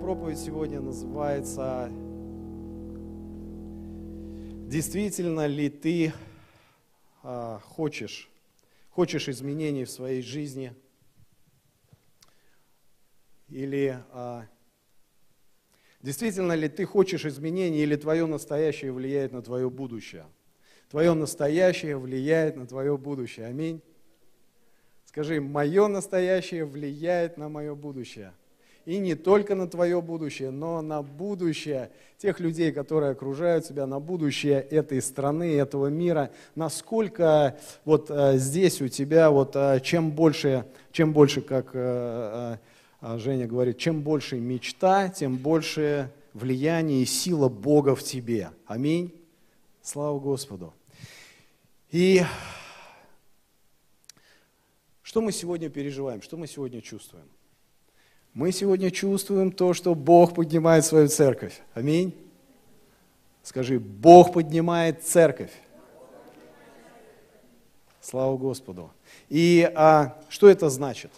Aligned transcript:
проповедь 0.00 0.38
сегодня 0.38 0.80
называется 0.80 1.90
«Действительно 4.68 5.46
ли 5.46 5.68
ты 5.68 6.12
а, 7.22 7.58
хочешь, 7.60 8.30
хочешь 8.90 9.28
изменений 9.28 9.84
в 9.84 9.90
своей 9.90 10.22
жизни?» 10.22 10.72
Или 13.48 14.02
а, 14.12 14.46
«Действительно 16.00 16.52
ли 16.52 16.68
ты 16.68 16.84
хочешь 16.84 17.24
изменений 17.24 17.80
или 17.80 17.96
твое 17.96 18.26
настоящее 18.26 18.92
влияет 18.92 19.32
на 19.32 19.42
твое 19.42 19.68
будущее?» 19.68 20.26
Твое 20.90 21.12
настоящее 21.12 21.98
влияет 21.98 22.56
на 22.56 22.66
твое 22.66 22.96
будущее. 22.96 23.44
Аминь. 23.44 23.82
Скажи, 25.04 25.38
мое 25.38 25.86
настоящее 25.86 26.64
влияет 26.64 27.36
на 27.36 27.50
мое 27.50 27.74
будущее 27.74 28.32
и 28.88 28.96
не 28.96 29.14
только 29.14 29.54
на 29.54 29.68
твое 29.68 30.00
будущее, 30.00 30.50
но 30.50 30.80
на 30.80 31.02
будущее 31.02 31.90
тех 32.16 32.40
людей, 32.40 32.72
которые 32.72 33.12
окружают 33.12 33.68
тебя, 33.68 33.86
на 33.86 34.00
будущее 34.00 34.62
этой 34.62 35.02
страны, 35.02 35.58
этого 35.58 35.88
мира. 35.88 36.30
Насколько 36.54 37.58
вот 37.84 38.10
а, 38.10 38.38
здесь 38.38 38.80
у 38.80 38.88
тебя, 38.88 39.30
вот 39.30 39.54
а, 39.56 39.78
чем 39.80 40.10
больше, 40.10 40.64
чем 40.90 41.12
больше, 41.12 41.42
как 41.42 41.72
а, 41.74 42.58
Женя 43.02 43.46
говорит, 43.46 43.76
чем 43.76 44.00
больше 44.00 44.40
мечта, 44.40 45.10
тем 45.10 45.36
больше 45.36 46.10
влияние 46.32 47.02
и 47.02 47.04
сила 47.04 47.50
Бога 47.50 47.94
в 47.94 48.02
тебе. 48.02 48.52
Аминь. 48.64 49.12
Слава 49.82 50.18
Господу. 50.18 50.72
И 51.90 52.22
что 55.02 55.20
мы 55.20 55.30
сегодня 55.30 55.68
переживаем, 55.68 56.22
что 56.22 56.38
мы 56.38 56.46
сегодня 56.46 56.80
чувствуем? 56.80 57.26
Мы 58.38 58.52
сегодня 58.52 58.92
чувствуем 58.92 59.50
то, 59.50 59.74
что 59.74 59.96
Бог 59.96 60.32
поднимает 60.36 60.84
свою 60.84 61.08
церковь. 61.08 61.60
Аминь. 61.74 62.14
Скажи, 63.42 63.80
Бог 63.80 64.32
поднимает 64.32 65.02
церковь. 65.02 65.50
Слава 68.00 68.36
Господу. 68.36 68.92
И 69.28 69.68
а, 69.74 70.16
что 70.28 70.48
это 70.48 70.70
значит? 70.70 71.10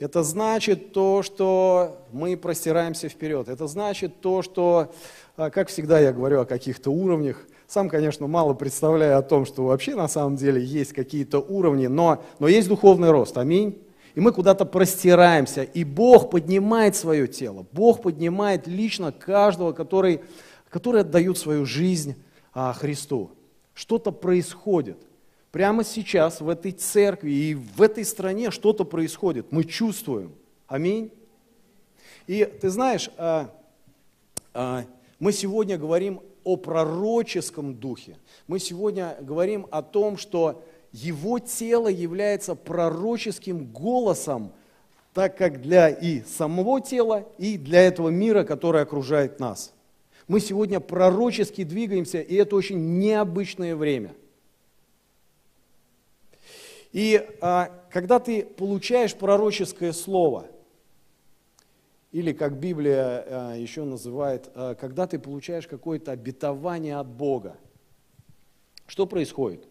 Это 0.00 0.24
значит 0.24 0.92
то, 0.92 1.22
что 1.22 2.04
мы 2.10 2.36
простираемся 2.36 3.08
вперед. 3.08 3.48
Это 3.48 3.68
значит 3.68 4.20
то, 4.20 4.42
что, 4.42 4.92
а, 5.36 5.50
как 5.50 5.68
всегда 5.68 6.00
я 6.00 6.12
говорю 6.12 6.40
о 6.40 6.46
каких-то 6.46 6.90
уровнях, 6.90 7.46
сам, 7.68 7.88
конечно, 7.88 8.26
мало 8.26 8.54
представляю 8.54 9.18
о 9.18 9.22
том, 9.22 9.46
что 9.46 9.66
вообще 9.66 9.94
на 9.94 10.08
самом 10.08 10.34
деле 10.34 10.60
есть 10.64 10.94
какие-то 10.94 11.38
уровни, 11.38 11.86
но, 11.86 12.24
но 12.40 12.48
есть 12.48 12.66
духовный 12.66 13.12
рост. 13.12 13.38
Аминь 13.38 13.85
и 14.16 14.20
мы 14.20 14.32
куда-то 14.32 14.64
простираемся, 14.64 15.62
и 15.62 15.84
Бог 15.84 16.30
поднимает 16.30 16.96
свое 16.96 17.28
тело, 17.28 17.66
Бог 17.72 18.00
поднимает 18.00 18.66
лично 18.66 19.12
каждого, 19.12 19.72
который, 19.72 20.22
который 20.70 21.02
отдает 21.02 21.36
свою 21.36 21.66
жизнь 21.66 22.16
а, 22.54 22.72
Христу. 22.72 23.32
Что-то 23.74 24.12
происходит. 24.12 24.96
Прямо 25.52 25.84
сейчас 25.84 26.40
в 26.40 26.48
этой 26.48 26.72
церкви 26.72 27.30
и 27.30 27.54
в 27.54 27.82
этой 27.82 28.06
стране 28.06 28.50
что-то 28.50 28.84
происходит. 28.84 29.52
Мы 29.52 29.64
чувствуем. 29.64 30.32
Аминь. 30.66 31.12
И 32.26 32.46
ты 32.46 32.70
знаешь, 32.70 33.10
а, 33.18 33.50
а, 34.54 34.86
мы 35.18 35.30
сегодня 35.30 35.76
говорим 35.76 36.22
о 36.42 36.56
пророческом 36.56 37.74
духе. 37.74 38.16
Мы 38.46 38.60
сегодня 38.60 39.18
говорим 39.20 39.66
о 39.70 39.82
том, 39.82 40.16
что 40.16 40.64
его 40.96 41.38
тело 41.38 41.88
является 41.88 42.54
пророческим 42.54 43.66
голосом, 43.66 44.52
так 45.12 45.36
как 45.36 45.60
для 45.60 45.90
и 45.90 46.22
самого 46.22 46.80
тела, 46.80 47.28
и 47.36 47.58
для 47.58 47.82
этого 47.82 48.08
мира, 48.08 48.44
который 48.44 48.80
окружает 48.80 49.38
нас. 49.38 49.74
Мы 50.26 50.40
сегодня 50.40 50.80
пророчески 50.80 51.64
двигаемся, 51.64 52.20
и 52.20 52.34
это 52.34 52.56
очень 52.56 52.98
необычное 52.98 53.76
время. 53.76 54.14
И 56.92 57.28
а, 57.42 57.70
когда 57.90 58.18
ты 58.18 58.44
получаешь 58.44 59.14
пророческое 59.14 59.92
слово, 59.92 60.46
или 62.10 62.32
как 62.32 62.58
Библия 62.58 63.24
а, 63.26 63.54
еще 63.54 63.84
называет, 63.84 64.48
а, 64.54 64.74
когда 64.74 65.06
ты 65.06 65.18
получаешь 65.18 65.66
какое-то 65.66 66.12
обетование 66.12 66.96
от 66.96 67.06
Бога, 67.06 67.58
что 68.86 69.06
происходит? 69.06 69.68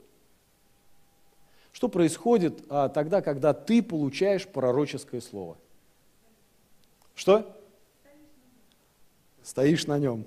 Что 1.76 1.90
происходит 1.90 2.64
а, 2.70 2.88
тогда, 2.88 3.22
когда 3.22 3.54
ты 3.54 3.84
получаешь 3.84 4.48
пророческое 4.48 5.20
слово? 5.20 5.58
Что? 7.16 7.54
Стоишь 9.44 9.86
на 9.86 10.00
нем. 10.00 10.26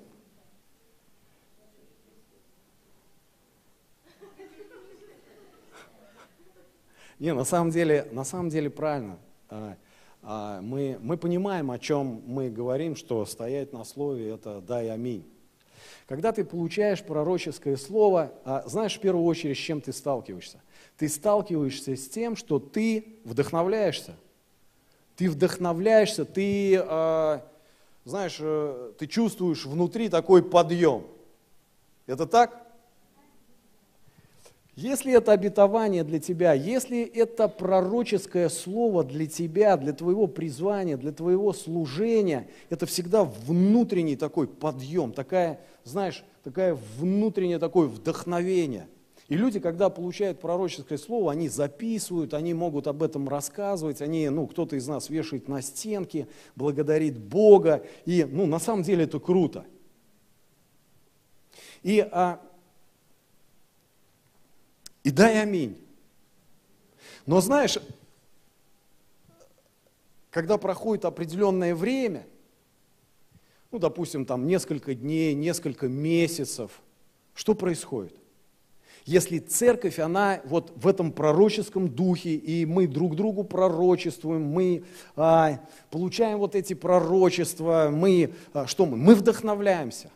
Не, 7.17 7.33
на 7.33 7.45
самом 7.45 7.71
деле, 7.71 8.07
на 8.11 8.25
самом 8.25 8.49
деле 8.49 8.69
правильно. 8.69 9.17
А, 9.49 9.75
а, 10.21 10.61
мы, 10.61 10.99
мы 11.01 11.17
понимаем, 11.17 11.71
о 11.71 11.79
чем 11.79 12.21
мы 12.27 12.51
говорим, 12.51 12.95
что 12.95 13.25
стоять 13.25 13.73
на 13.73 13.83
слове– 13.85 14.29
это 14.35 14.61
«дай 14.61 14.91
аминь». 14.91 15.27
Когда 16.09 16.33
ты 16.33 16.43
получаешь 16.43 17.01
пророческое 17.01 17.77
слово, 17.77 18.33
а, 18.43 18.63
знаешь 18.67 18.97
в 18.97 18.99
первую 18.99 19.23
очередь, 19.23 19.57
с 19.57 19.61
чем 19.61 19.79
ты 19.79 19.93
сталкиваешься? 19.93 20.59
ты 20.99 21.07
сталкиваешься 21.07 21.95
с 21.95 22.09
тем, 22.09 22.35
что 22.35 22.59
ты 22.59 23.19
вдохновляешься. 23.23 24.15
Ты 25.15 25.29
вдохновляешься, 25.29 26.25
ты, 26.25 26.75
э, 26.75 27.39
знаешь, 28.03 28.37
э, 28.41 28.91
ты 28.97 29.07
чувствуешь 29.07 29.65
внутри 29.65 30.09
такой 30.09 30.43
подъем. 30.43 31.05
Это 32.05 32.25
так? 32.25 32.67
Если 34.75 35.13
это 35.13 35.31
обетование 35.31 36.03
для 36.03 36.19
тебя, 36.19 36.53
если 36.53 37.01
это 37.03 37.47
пророческое 37.47 38.49
слово 38.49 39.05
для 39.05 39.25
тебя, 39.25 39.77
для 39.77 39.93
твоего 39.93 40.27
призвания, 40.27 40.97
для 40.97 41.13
твоего 41.13 41.53
служения, 41.53 42.47
это 42.69 42.85
всегда 42.85 43.23
внутренний 43.23 44.15
такой 44.17 44.47
подъем, 44.47 45.13
такая, 45.13 45.59
знаешь, 45.89 46.23
такая 46.43 46.77
внутреннее 46.97 47.59
такое 47.59 47.87
вдохновение– 47.87 48.87
и 49.29 49.35
люди, 49.35 49.59
когда 49.59 49.91
получают 49.91 50.41
пророческое 50.41 50.97
слово, 50.97 51.31
они 51.31 51.49
записывают, 51.49 52.33
они 52.33 52.55
могут 52.55 52.87
об 52.87 53.03
этом 53.03 53.29
рассказывать, 53.29 54.01
они, 54.01 54.27
ну, 54.29 54.47
кто-то 54.47 54.75
из 54.75 54.87
нас 54.87 55.09
вешает 55.09 55.47
на 55.47 55.61
стенки, 55.61 56.27
благодарит 56.55 57.15
Бога, 57.15 57.85
и, 58.05 58.25
ну, 58.25 58.47
на 58.47 58.57
самом 58.57 58.81
деле 58.81 59.03
это 59.03 59.19
круто. 59.19 59.67
И, 61.83 61.99
а, 62.11 62.41
и 65.03 65.11
дай 65.11 65.43
аминь. 65.43 65.79
Но 67.27 67.39
знаешь, 67.39 67.77
когда 70.31 70.57
проходит 70.57 71.05
определенное 71.05 71.75
время, 71.75 72.25
ну, 73.71 73.79
допустим, 73.79 74.25
там 74.25 74.47
несколько 74.47 74.95
дней, 74.95 75.33
несколько 75.33 75.87
месяцев, 75.87 76.81
что 77.33 77.53
происходит? 77.55 78.15
если 79.09 79.39
церковь, 79.39 79.97
она 79.97 80.39
вот 80.45 80.71
в 80.75 80.87
этом 80.87 81.11
пророческом 81.11 81.89
духе, 81.89 82.35
и 82.35 82.65
мы 82.65 82.87
друг 82.87 83.15
другу 83.15 83.43
пророчествуем, 83.43 84.43
мы 84.43 84.83
а, 85.15 85.59
получаем 85.89 86.37
вот 86.37 86.55
эти 86.55 86.75
пророчества, 86.75 87.89
мы, 87.91 88.33
а, 88.53 88.67
что 88.67 88.85
мы? 88.85 88.97
Мы 88.97 89.15
вдохновляемся. 89.15 90.11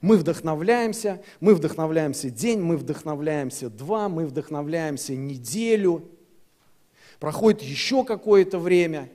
Мы 0.00 0.16
вдохновляемся, 0.16 1.22
мы 1.40 1.54
вдохновляемся 1.54 2.30
день, 2.30 2.60
мы 2.60 2.76
вдохновляемся 2.76 3.70
два, 3.70 4.08
мы 4.08 4.26
вдохновляемся 4.26 5.14
неделю. 5.14 6.08
Проходит 7.20 7.62
еще 7.62 8.04
какое-то 8.04 8.58
время. 8.58 9.10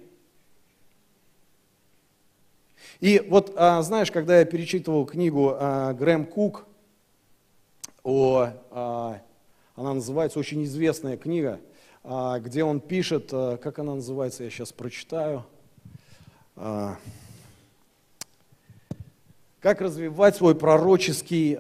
И 3.06 3.20
вот, 3.20 3.54
а, 3.56 3.84
знаешь, 3.84 4.10
когда 4.10 4.40
я 4.40 4.46
перечитывал 4.46 5.06
книгу 5.06 5.54
а, 5.54 5.94
Грэм 5.94 6.26
Кук, 6.26 6.66
о, 8.04 8.50
а, 8.72 9.22
она 9.76 9.94
называется, 9.94 10.40
очень 10.40 10.64
известная 10.64 11.16
книга, 11.16 11.60
где 12.04 12.64
он 12.64 12.80
пишет, 12.80 13.30
как 13.30 13.78
она 13.78 13.94
называется, 13.94 14.44
я 14.44 14.50
сейчас 14.50 14.72
прочитаю, 14.72 15.46
как 16.56 16.98
развивать 19.62 20.36
свой 20.38 20.56
пророческий, 20.56 21.60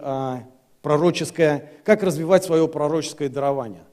пророческое, 0.81 1.71
как 1.83 2.01
развивать 2.01 2.43
свое 2.43 2.67
пророческое 2.67 3.29
дарование. 3.29 3.83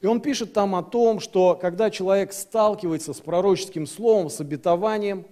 И 0.00 0.06
он 0.06 0.22
пишет 0.22 0.54
там 0.54 0.74
о 0.74 0.82
том, 0.82 1.20
что 1.20 1.54
когда 1.54 1.90
человек 1.90 2.32
сталкивается 2.32 3.12
с 3.12 3.20
пророческим 3.20 3.86
словом, 3.86 4.30
с 4.30 4.40
обетованием, 4.40 5.26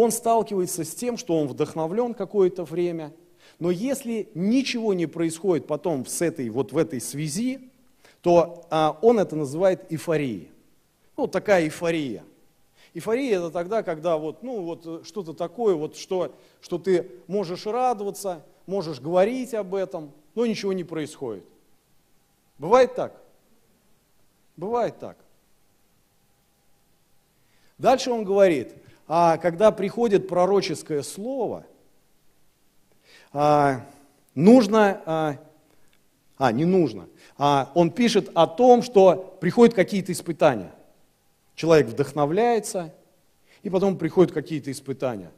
он 0.00 0.10
сталкивается 0.12 0.84
с 0.84 0.94
тем, 0.94 1.16
что 1.16 1.38
он 1.38 1.48
вдохновлен 1.48 2.14
какое-то 2.14 2.64
время– 2.64 3.12
но 3.58 3.70
если 3.70 4.28
ничего 4.34 4.94
не 4.94 5.06
происходит 5.06 5.66
потом 5.66 6.06
с 6.06 6.22
этой, 6.22 6.48
вот 6.48 6.72
в 6.72 6.78
этой 6.78 7.00
связи, 7.00 7.70
то 8.22 8.66
а, 8.70 8.98
он 9.02 9.18
это 9.18 9.34
называет 9.36 9.92
эйфорией. 9.92 10.50
Ну, 11.16 11.26
такая 11.26 11.64
эйфория. 11.64 12.24
Эйфория 12.94 13.38
это 13.38 13.50
тогда, 13.50 13.82
когда 13.82 14.16
вот, 14.16 14.42
ну, 14.42 14.62
вот 14.62 14.86
э, 14.86 15.00
что-то 15.04 15.34
такое, 15.34 15.74
вот, 15.74 15.96
что, 15.96 16.34
что 16.60 16.78
ты 16.78 17.10
можешь 17.26 17.66
радоваться, 17.66 18.44
можешь 18.66 19.00
говорить 19.00 19.54
об 19.54 19.74
этом, 19.74 20.12
но 20.34 20.46
ничего 20.46 20.72
не 20.72 20.84
происходит. 20.84 21.44
Бывает 22.58 22.94
так? 22.94 23.20
Бывает 24.56 24.98
так. 24.98 25.16
Дальше 27.76 28.10
он 28.10 28.24
говорит, 28.24 28.74
а 29.08 29.38
когда 29.38 29.72
приходит 29.72 30.28
пророческое 30.28 31.02
слово, 31.02 31.64
а, 33.32 33.86
нужно, 34.34 35.02
а, 35.06 35.38
а 36.36 36.52
не 36.52 36.66
нужно, 36.66 37.08
а, 37.38 37.72
он 37.74 37.90
пишет 37.90 38.30
о 38.34 38.46
том, 38.46 38.82
что 38.82 39.38
приходят 39.40 39.74
какие-то 39.74 40.12
испытания. 40.12 40.72
Человек 41.54 41.88
вдохновляется, 41.88 42.94
и 43.62 43.70
потом 43.70 43.96
приходят 43.96 44.32
какие-то 44.32 44.70
испытания. 44.70 45.32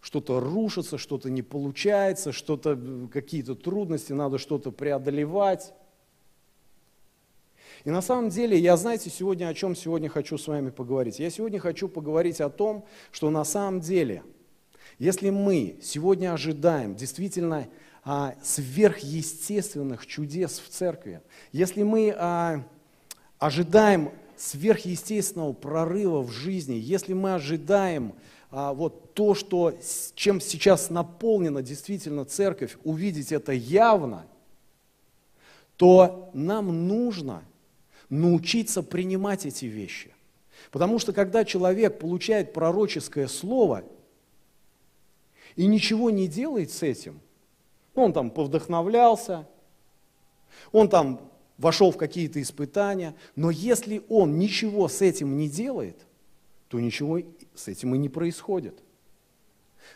Что-то 0.00 0.40
рушится, 0.40 0.98
что-то 0.98 1.30
не 1.30 1.42
получается, 1.42 2.32
что-то, 2.32 2.78
какие-то 3.12 3.54
трудности, 3.54 4.12
надо 4.12 4.38
что-то 4.38 4.70
преодолевать. 4.70 5.74
И 7.86 7.90
на 7.90 8.02
самом 8.02 8.30
деле, 8.30 8.58
я, 8.58 8.76
знаете, 8.76 9.10
сегодня 9.10 9.46
о 9.46 9.54
чем 9.54 9.76
сегодня 9.76 10.08
хочу 10.08 10.36
с 10.36 10.48
вами 10.48 10.70
поговорить? 10.70 11.20
Я 11.20 11.30
сегодня 11.30 11.60
хочу 11.60 11.86
поговорить 11.86 12.40
о 12.40 12.50
том, 12.50 12.84
что 13.12 13.30
на 13.30 13.44
самом 13.44 13.80
деле, 13.80 14.24
если 14.98 15.30
мы 15.30 15.78
сегодня 15.80 16.32
ожидаем 16.32 16.96
действительно 16.96 17.68
а, 18.02 18.34
сверхъестественных 18.42 20.04
чудес 20.04 20.58
в 20.58 20.68
церкви, 20.68 21.20
если 21.52 21.84
мы 21.84 22.12
а, 22.18 22.64
ожидаем 23.38 24.10
сверхъестественного 24.36 25.52
прорыва 25.52 26.22
в 26.22 26.32
жизни, 26.32 26.74
если 26.74 27.12
мы 27.12 27.34
ожидаем 27.34 28.14
а, 28.50 28.74
вот 28.74 29.14
то, 29.14 29.36
что, 29.36 29.72
чем 30.16 30.40
сейчас 30.40 30.90
наполнена 30.90 31.62
действительно 31.62 32.24
церковь, 32.24 32.78
увидеть 32.82 33.30
это 33.30 33.52
явно, 33.52 34.26
то 35.76 36.30
нам 36.34 36.88
нужно 36.88 37.44
научиться 38.08 38.82
принимать 38.82 39.46
эти 39.46 39.66
вещи. 39.66 40.12
Потому 40.70 40.98
что 40.98 41.12
когда 41.12 41.44
человек 41.44 41.98
получает 41.98 42.52
пророческое 42.52 43.28
слово 43.28 43.84
и 45.54 45.66
ничего 45.66 46.10
не 46.10 46.28
делает 46.28 46.70
с 46.70 46.82
этим, 46.82 47.20
ну, 47.94 48.04
он 48.04 48.12
там 48.12 48.30
повдохновлялся, 48.30 49.48
он 50.72 50.88
там 50.88 51.20
вошел 51.58 51.90
в 51.90 51.96
какие-то 51.96 52.40
испытания, 52.42 53.14
но 53.34 53.50
если 53.50 54.02
он 54.08 54.38
ничего 54.38 54.88
с 54.88 55.00
этим 55.00 55.36
не 55.36 55.48
делает, 55.48 55.96
то 56.68 56.80
ничего 56.80 57.20
с 57.54 57.68
этим 57.68 57.94
и 57.94 57.98
не 57.98 58.08
происходит. 58.08 58.82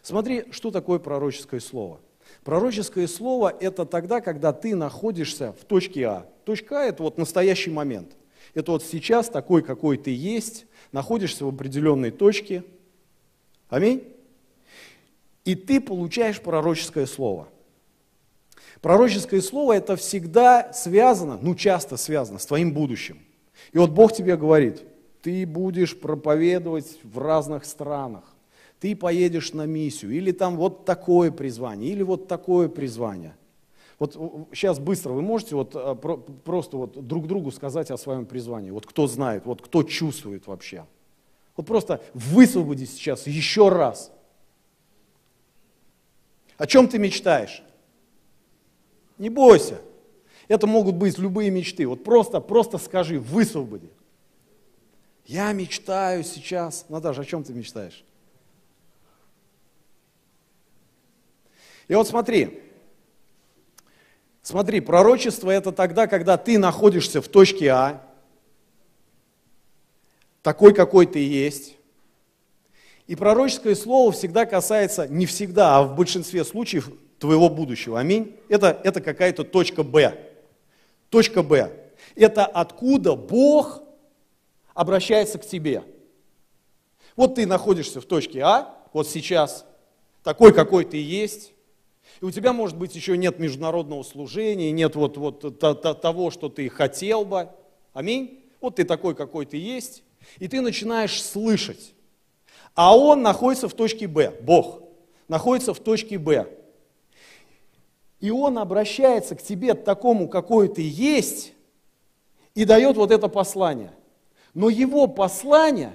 Смотри, 0.02 0.44
что 0.50 0.70
такое 0.70 0.98
пророческое 0.98 1.60
слово. 1.60 2.00
Пророческое 2.44 3.06
слово– 3.06 3.54
это 3.60 3.84
тогда, 3.84 4.20
когда 4.20 4.52
ты 4.52 4.74
находишься 4.74 5.52
в 5.60 5.64
точке 5.64 6.06
А. 6.06 6.26
Точка 6.50 6.80
А– 6.80 6.84
это 6.86 7.04
вот 7.04 7.16
настоящий 7.16 7.70
момент. 7.70 8.16
Это 8.54 8.72
вот 8.72 8.82
сейчас 8.82 9.28
такой, 9.28 9.62
какой 9.62 9.96
ты 9.96 10.12
есть, 10.12 10.66
находишься 10.90 11.44
в 11.44 11.48
определенной 11.48 12.10
точке. 12.10 12.64
Аминь. 13.68 14.02
И 15.44 15.54
ты 15.54 15.80
получаешь 15.80 16.40
пророческое 16.40 17.06
слово– 17.06 17.48
Пророческое 18.80 19.42
слово 19.42 19.74
это 19.74 19.96
всегда 19.96 20.72
связано, 20.72 21.38
ну 21.42 21.54
часто 21.54 21.98
связано 21.98 22.38
с 22.38 22.46
твоим 22.46 22.72
будущим. 22.72 23.18
И 23.72 23.78
вот 23.78 23.90
Бог 23.90 24.14
тебе 24.14 24.38
говорит, 24.38 24.82
ты 25.20 25.46
будешь 25.46 25.98
проповедовать 25.98 26.98
в 27.02 27.18
разных 27.18 27.66
странах, 27.66 28.24
ты 28.78 28.96
поедешь 28.96 29.52
на 29.52 29.66
миссию, 29.66 30.12
или 30.12 30.32
там 30.32 30.56
вот 30.56 30.86
такое 30.86 31.30
призвание, 31.30 31.92
или 31.92 32.02
вот 32.02 32.26
такое 32.26 32.68
призвание. 32.68 33.36
Вот 34.00 34.14
сейчас 34.54 34.78
быстро 34.78 35.12
вы 35.12 35.20
можете 35.20 35.54
вот 35.54 35.72
а, 35.74 35.94
просто 35.94 36.78
вот 36.78 37.06
друг 37.06 37.26
другу 37.26 37.52
сказать 37.52 37.90
о 37.90 37.98
своем 37.98 38.24
призвании. 38.24 38.70
Вот 38.70 38.86
кто 38.86 39.06
знает, 39.06 39.44
вот 39.44 39.60
кто 39.60 39.82
чувствует 39.82 40.46
вообще. 40.46 40.86
Вот 41.54 41.66
просто 41.66 42.02
высвободись 42.14 42.94
сейчас 42.94 43.26
еще 43.26 43.68
раз. 43.68 44.10
О 46.56 46.66
чем 46.66 46.88
ты 46.88 46.98
мечтаешь? 46.98 47.62
Не 49.18 49.28
бойся. 49.28 49.82
Это 50.48 50.66
могут 50.66 50.94
быть 50.94 51.18
любые 51.18 51.50
мечты. 51.50 51.86
Вот 51.86 52.02
просто, 52.02 52.40
просто 52.40 52.78
скажи, 52.78 53.20
высвободи. 53.20 53.90
Я 55.26 55.52
мечтаю 55.52 56.24
сейчас. 56.24 56.86
Наташа, 56.88 57.20
о 57.20 57.24
чем 57.26 57.44
ты 57.44 57.52
мечтаешь? 57.52 58.02
И 61.86 61.94
вот 61.94 62.08
смотри, 62.08 62.62
смотри, 64.42 64.80
пророчество 64.80 65.50
это 65.50 65.72
тогда, 65.72 66.06
когда 66.06 66.36
ты 66.36 66.58
находишься 66.58 67.20
в 67.20 67.28
точке 67.28 67.68
А, 67.68 68.02
такой, 70.42 70.74
какой 70.74 71.06
ты 71.06 71.18
есть. 71.18 71.76
И 73.06 73.16
пророческое 73.16 73.74
слово 73.74 74.12
всегда 74.12 74.46
касается, 74.46 75.08
не 75.08 75.26
всегда, 75.26 75.78
а 75.78 75.82
в 75.82 75.96
большинстве 75.96 76.44
случаев 76.44 76.90
твоего 77.18 77.48
будущего. 77.48 77.98
Аминь. 77.98 78.36
Это, 78.48 78.80
это 78.84 79.00
какая-то 79.00 79.44
точка 79.44 79.82
Б. 79.82 80.16
Точка 81.10 81.42
Б. 81.42 81.72
Это 82.14 82.46
откуда 82.46 83.14
Бог 83.14 83.82
обращается 84.74 85.38
к 85.38 85.46
тебе. 85.46 85.84
Вот 87.16 87.34
ты 87.34 87.46
находишься 87.46 88.00
в 88.00 88.06
точке 88.06 88.40
А, 88.40 88.78
вот 88.92 89.08
сейчас, 89.08 89.66
такой, 90.22 90.54
какой 90.54 90.84
ты 90.84 91.02
есть, 91.02 91.52
и 92.20 92.24
у 92.24 92.30
тебя, 92.30 92.52
может 92.52 92.76
быть, 92.76 92.94
еще 92.94 93.16
нет 93.16 93.38
международного 93.38 94.02
служения, 94.02 94.70
нет 94.72 94.94
вот, 94.96 95.16
вот 95.16 95.58
того, 95.58 96.30
что 96.30 96.48
ты 96.48 96.68
хотел 96.68 97.24
бы. 97.24 97.48
Аминь. 97.92 98.44
Вот 98.60 98.76
ты 98.76 98.84
такой, 98.84 99.14
какой 99.14 99.46
ты 99.46 99.56
есть, 99.56 100.02
и 100.38 100.46
ты 100.46 100.60
начинаешь 100.60 101.22
слышать. 101.22 101.94
А 102.74 102.96
он 102.96 103.22
находится 103.22 103.68
в 103.68 103.74
точке 103.74 104.06
Б, 104.06 104.32
Бог 104.42 104.82
находится 105.30 105.72
в 105.72 105.78
точке 105.78 106.18
Б. 106.18 106.48
И 108.18 108.30
он 108.30 108.58
обращается 108.58 109.36
к 109.36 109.42
тебе 109.42 109.74
такому, 109.74 110.28
какой 110.28 110.68
ты 110.68 110.82
есть, 110.82 111.52
и 112.54 112.64
дает 112.64 112.96
вот 112.96 113.12
это 113.12 113.28
послание. 113.28 113.92
Но 114.54 114.68
его 114.68 115.06
послание, 115.06 115.92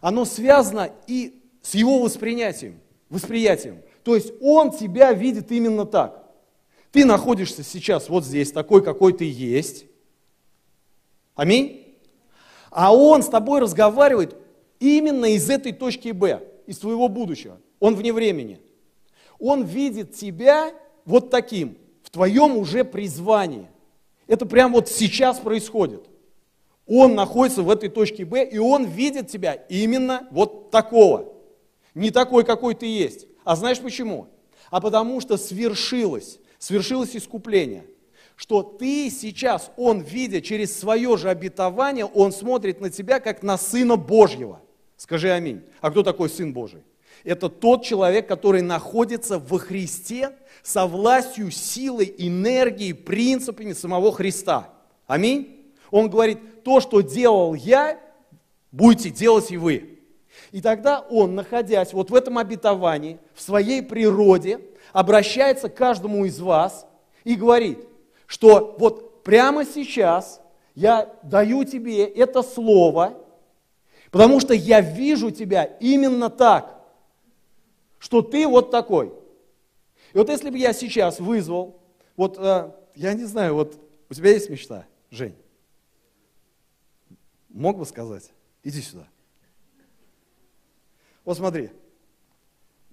оно 0.00 0.24
связано 0.24 0.90
и 1.06 1.38
с 1.60 1.74
его 1.74 2.00
восприятием, 2.00 2.80
восприятием. 3.10 3.82
То 4.06 4.14
есть 4.14 4.32
он 4.40 4.70
тебя 4.70 5.12
видит 5.12 5.50
именно 5.50 5.84
так. 5.84 6.30
Ты 6.92 7.04
находишься 7.04 7.64
сейчас 7.64 8.08
вот 8.08 8.24
здесь, 8.24 8.52
такой, 8.52 8.80
какой 8.80 9.12
ты 9.12 9.28
есть. 9.28 9.86
Аминь. 11.34 11.98
А 12.70 12.94
он 12.94 13.24
с 13.24 13.26
тобой 13.26 13.58
разговаривает 13.58 14.36
именно 14.78 15.24
из 15.24 15.50
этой 15.50 15.72
точки 15.72 16.12
Б, 16.12 16.40
из 16.68 16.78
твоего 16.78 17.08
будущего. 17.08 17.58
Он 17.80 17.96
вне 17.96 18.12
времени. 18.12 18.60
Он 19.40 19.64
видит 19.64 20.14
тебя 20.14 20.72
вот 21.04 21.30
таким, 21.30 21.76
в 22.04 22.10
твоем 22.10 22.56
уже 22.58 22.84
призвании. 22.84 23.66
Это 24.28 24.46
прямо 24.46 24.74
вот 24.74 24.88
сейчас 24.88 25.40
происходит. 25.40 26.04
Он 26.86 27.16
находится 27.16 27.64
в 27.64 27.70
этой 27.70 27.88
точке 27.88 28.24
Б, 28.24 28.44
и 28.44 28.58
он 28.58 28.84
видит 28.84 29.26
тебя 29.26 29.54
именно 29.54 30.28
вот 30.30 30.70
такого. 30.70 31.32
Не 31.96 32.12
такой, 32.12 32.44
какой 32.44 32.76
ты 32.76 32.86
есть. 32.86 33.26
А 33.46 33.54
знаешь 33.54 33.78
почему? 33.78 34.26
А 34.70 34.80
потому 34.80 35.20
что 35.20 35.36
свершилось, 35.36 36.40
свершилось 36.58 37.14
искупление. 37.14 37.86
Что 38.34 38.64
ты 38.64 39.08
сейчас, 39.08 39.70
он 39.76 40.00
видя 40.00 40.40
через 40.40 40.76
свое 40.76 41.16
же 41.16 41.30
обетование, 41.30 42.06
он 42.06 42.32
смотрит 42.32 42.80
на 42.80 42.90
тебя, 42.90 43.20
как 43.20 43.44
на 43.44 43.56
Сына 43.56 43.94
Божьего. 43.94 44.60
Скажи 44.96 45.30
аминь. 45.30 45.62
А 45.80 45.92
кто 45.92 46.02
такой 46.02 46.28
Сын 46.28 46.52
Божий? 46.52 46.82
Это 47.22 47.48
тот 47.48 47.84
человек, 47.84 48.26
который 48.26 48.62
находится 48.62 49.38
во 49.38 49.58
Христе 49.58 50.32
со 50.64 50.86
властью, 50.86 51.52
силой, 51.52 52.12
энергией, 52.18 52.94
принципами 52.94 53.74
самого 53.74 54.10
Христа. 54.10 54.74
Аминь. 55.06 55.72
Он 55.92 56.10
говорит, 56.10 56.64
то, 56.64 56.80
что 56.80 57.00
делал 57.00 57.54
я, 57.54 58.00
будете 58.72 59.10
делать 59.10 59.52
и 59.52 59.56
вы. 59.56 59.95
И 60.52 60.60
тогда 60.60 61.00
он, 61.00 61.34
находясь 61.34 61.92
вот 61.92 62.10
в 62.10 62.14
этом 62.14 62.38
обетовании, 62.38 63.18
в 63.34 63.40
своей 63.40 63.82
природе, 63.82 64.60
обращается 64.92 65.68
к 65.68 65.74
каждому 65.74 66.24
из 66.24 66.40
вас 66.40 66.86
и 67.24 67.34
говорит, 67.34 67.86
что 68.26 68.76
вот 68.78 69.22
прямо 69.22 69.64
сейчас 69.64 70.40
я 70.74 71.12
даю 71.22 71.64
тебе 71.64 72.04
это 72.04 72.42
слово, 72.42 73.14
потому 74.10 74.40
что 74.40 74.54
я 74.54 74.80
вижу 74.80 75.30
тебя 75.30 75.64
именно 75.64 76.30
так 76.30 76.76
что 77.98 78.22
ты 78.22 78.46
вот 78.46 78.70
такой. 78.70 79.12
И 80.12 80.18
вот 80.18 80.28
если 80.28 80.50
бы 80.50 80.58
я 80.58 80.72
сейчас 80.72 81.18
вызвал, 81.20 81.82
вот 82.16 82.38
э, 82.38 82.70
я 82.94 83.14
не 83.14 83.24
знаю, 83.24 83.54
вот 83.54 83.80
у 84.08 84.14
тебя 84.14 84.30
есть 84.30 84.48
мечта, 84.48 84.86
Жень? 85.10 85.34
Мог 87.48 87.78
бы 87.78 87.84
сказать? 87.84 88.30
Иди 88.62 88.80
сюда. 88.80 89.08
Вот 91.26 91.36
смотри, 91.36 91.72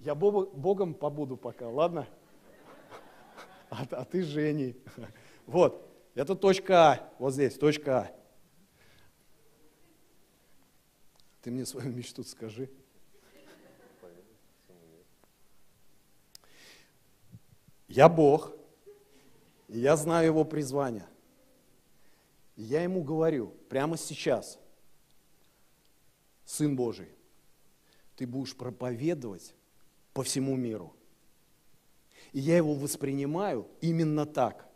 я 0.00 0.16
Богом 0.16 0.92
побуду 0.92 1.36
пока, 1.36 1.68
ладно? 1.68 2.08
А, 3.70 3.86
а 3.92 4.04
ты 4.04 4.22
Женей. 4.22 4.76
Вот, 5.46 5.88
это 6.14 6.34
точка 6.34 6.90
А, 6.90 7.14
вот 7.18 7.32
здесь, 7.34 7.56
точка 7.56 7.98
А. 7.98 8.16
Ты 11.42 11.52
мне 11.52 11.64
свою 11.64 11.92
мечту 11.92 12.24
скажи. 12.24 12.70
Я 17.86 18.08
Бог, 18.08 18.52
и 19.68 19.78
я 19.78 19.96
знаю 19.96 20.26
Его 20.26 20.44
призвание. 20.44 21.06
И 22.56 22.62
я 22.62 22.82
Ему 22.82 23.04
говорю 23.04 23.54
прямо 23.68 23.96
сейчас, 23.96 24.58
Сын 26.44 26.74
Божий, 26.74 27.14
ты 28.16 28.26
будешь 28.26 28.54
проповедовать 28.54 29.54
по 30.12 30.22
всему 30.22 30.56
миру. 30.56 30.94
И 32.32 32.40
я 32.40 32.56
его 32.56 32.74
воспринимаю 32.74 33.66
именно 33.80 34.26
так. 34.26 34.68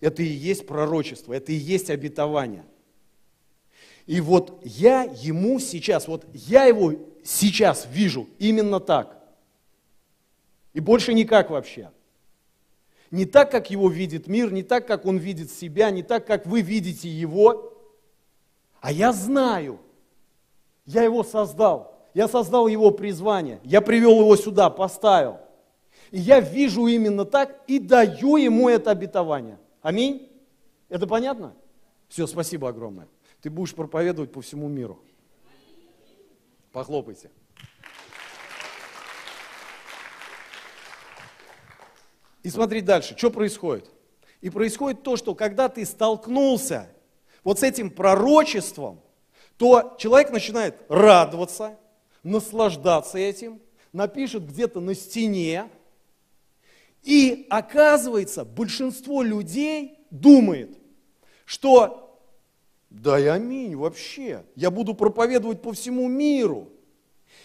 Это 0.00 0.22
и 0.22 0.26
есть 0.26 0.66
пророчество, 0.66 1.32
это 1.32 1.52
и 1.52 1.56
есть 1.56 1.90
обетование. 1.90 2.64
И 4.06 4.20
вот 4.20 4.60
я 4.64 5.04
ему 5.04 5.60
сейчас, 5.60 6.08
вот 6.08 6.26
я 6.32 6.64
его 6.64 6.94
сейчас 7.24 7.86
вижу 7.90 8.28
именно 8.38 8.80
так. 8.80 9.22
И 10.72 10.80
больше 10.80 11.14
никак 11.14 11.50
вообще. 11.50 11.90
Не 13.10 13.26
так, 13.26 13.50
как 13.50 13.70
его 13.70 13.88
видит 13.90 14.26
мир, 14.26 14.50
не 14.50 14.62
так, 14.62 14.86
как 14.86 15.04
он 15.04 15.18
видит 15.18 15.50
себя, 15.50 15.90
не 15.90 16.02
так, 16.02 16.26
как 16.26 16.46
вы 16.46 16.62
видите 16.62 17.08
его. 17.08 17.78
А 18.80 18.90
я 18.90 19.12
знаю, 19.12 19.78
я 20.86 21.02
его 21.02 21.22
создал, 21.22 21.91
я 22.14 22.28
создал 22.28 22.66
его 22.66 22.90
призвание, 22.90 23.60
я 23.64 23.80
привел 23.80 24.20
его 24.20 24.36
сюда, 24.36 24.70
поставил. 24.70 25.38
И 26.10 26.18
я 26.18 26.40
вижу 26.40 26.86
именно 26.86 27.24
так 27.24 27.62
и 27.66 27.78
даю 27.78 28.36
ему 28.36 28.68
это 28.68 28.90
обетование. 28.90 29.58
Аминь? 29.80 30.30
Это 30.88 31.06
понятно? 31.06 31.54
Все, 32.08 32.26
спасибо 32.26 32.68
огромное. 32.68 33.08
Ты 33.40 33.48
будешь 33.48 33.74
проповедовать 33.74 34.30
по 34.30 34.42
всему 34.42 34.68
миру. 34.68 35.02
Похлопайте. 36.70 37.30
И 42.42 42.50
смотри 42.50 42.80
дальше, 42.80 43.16
что 43.16 43.30
происходит. 43.30 43.90
И 44.40 44.50
происходит 44.50 45.02
то, 45.02 45.16
что 45.16 45.34
когда 45.34 45.68
ты 45.68 45.84
столкнулся 45.86 46.90
вот 47.44 47.60
с 47.60 47.62
этим 47.62 47.90
пророчеством, 47.90 49.00
то 49.56 49.94
человек 49.98 50.30
начинает 50.30 50.76
радоваться, 50.88 51.78
наслаждаться 52.22 53.18
этим, 53.18 53.60
напишет 53.92 54.46
где-то 54.46 54.80
на 54.80 54.94
стене, 54.94 55.68
и 57.02 57.46
оказывается, 57.50 58.44
большинство 58.44 59.22
людей 59.22 59.98
думает, 60.10 60.78
что 61.44 62.02
да 62.92 63.18
и 63.18 63.24
аминь 63.24 63.74
вообще. 63.74 64.44
Я 64.54 64.70
буду 64.70 64.94
проповедовать 64.94 65.62
по 65.62 65.72
всему 65.72 66.08
миру. 66.08 66.68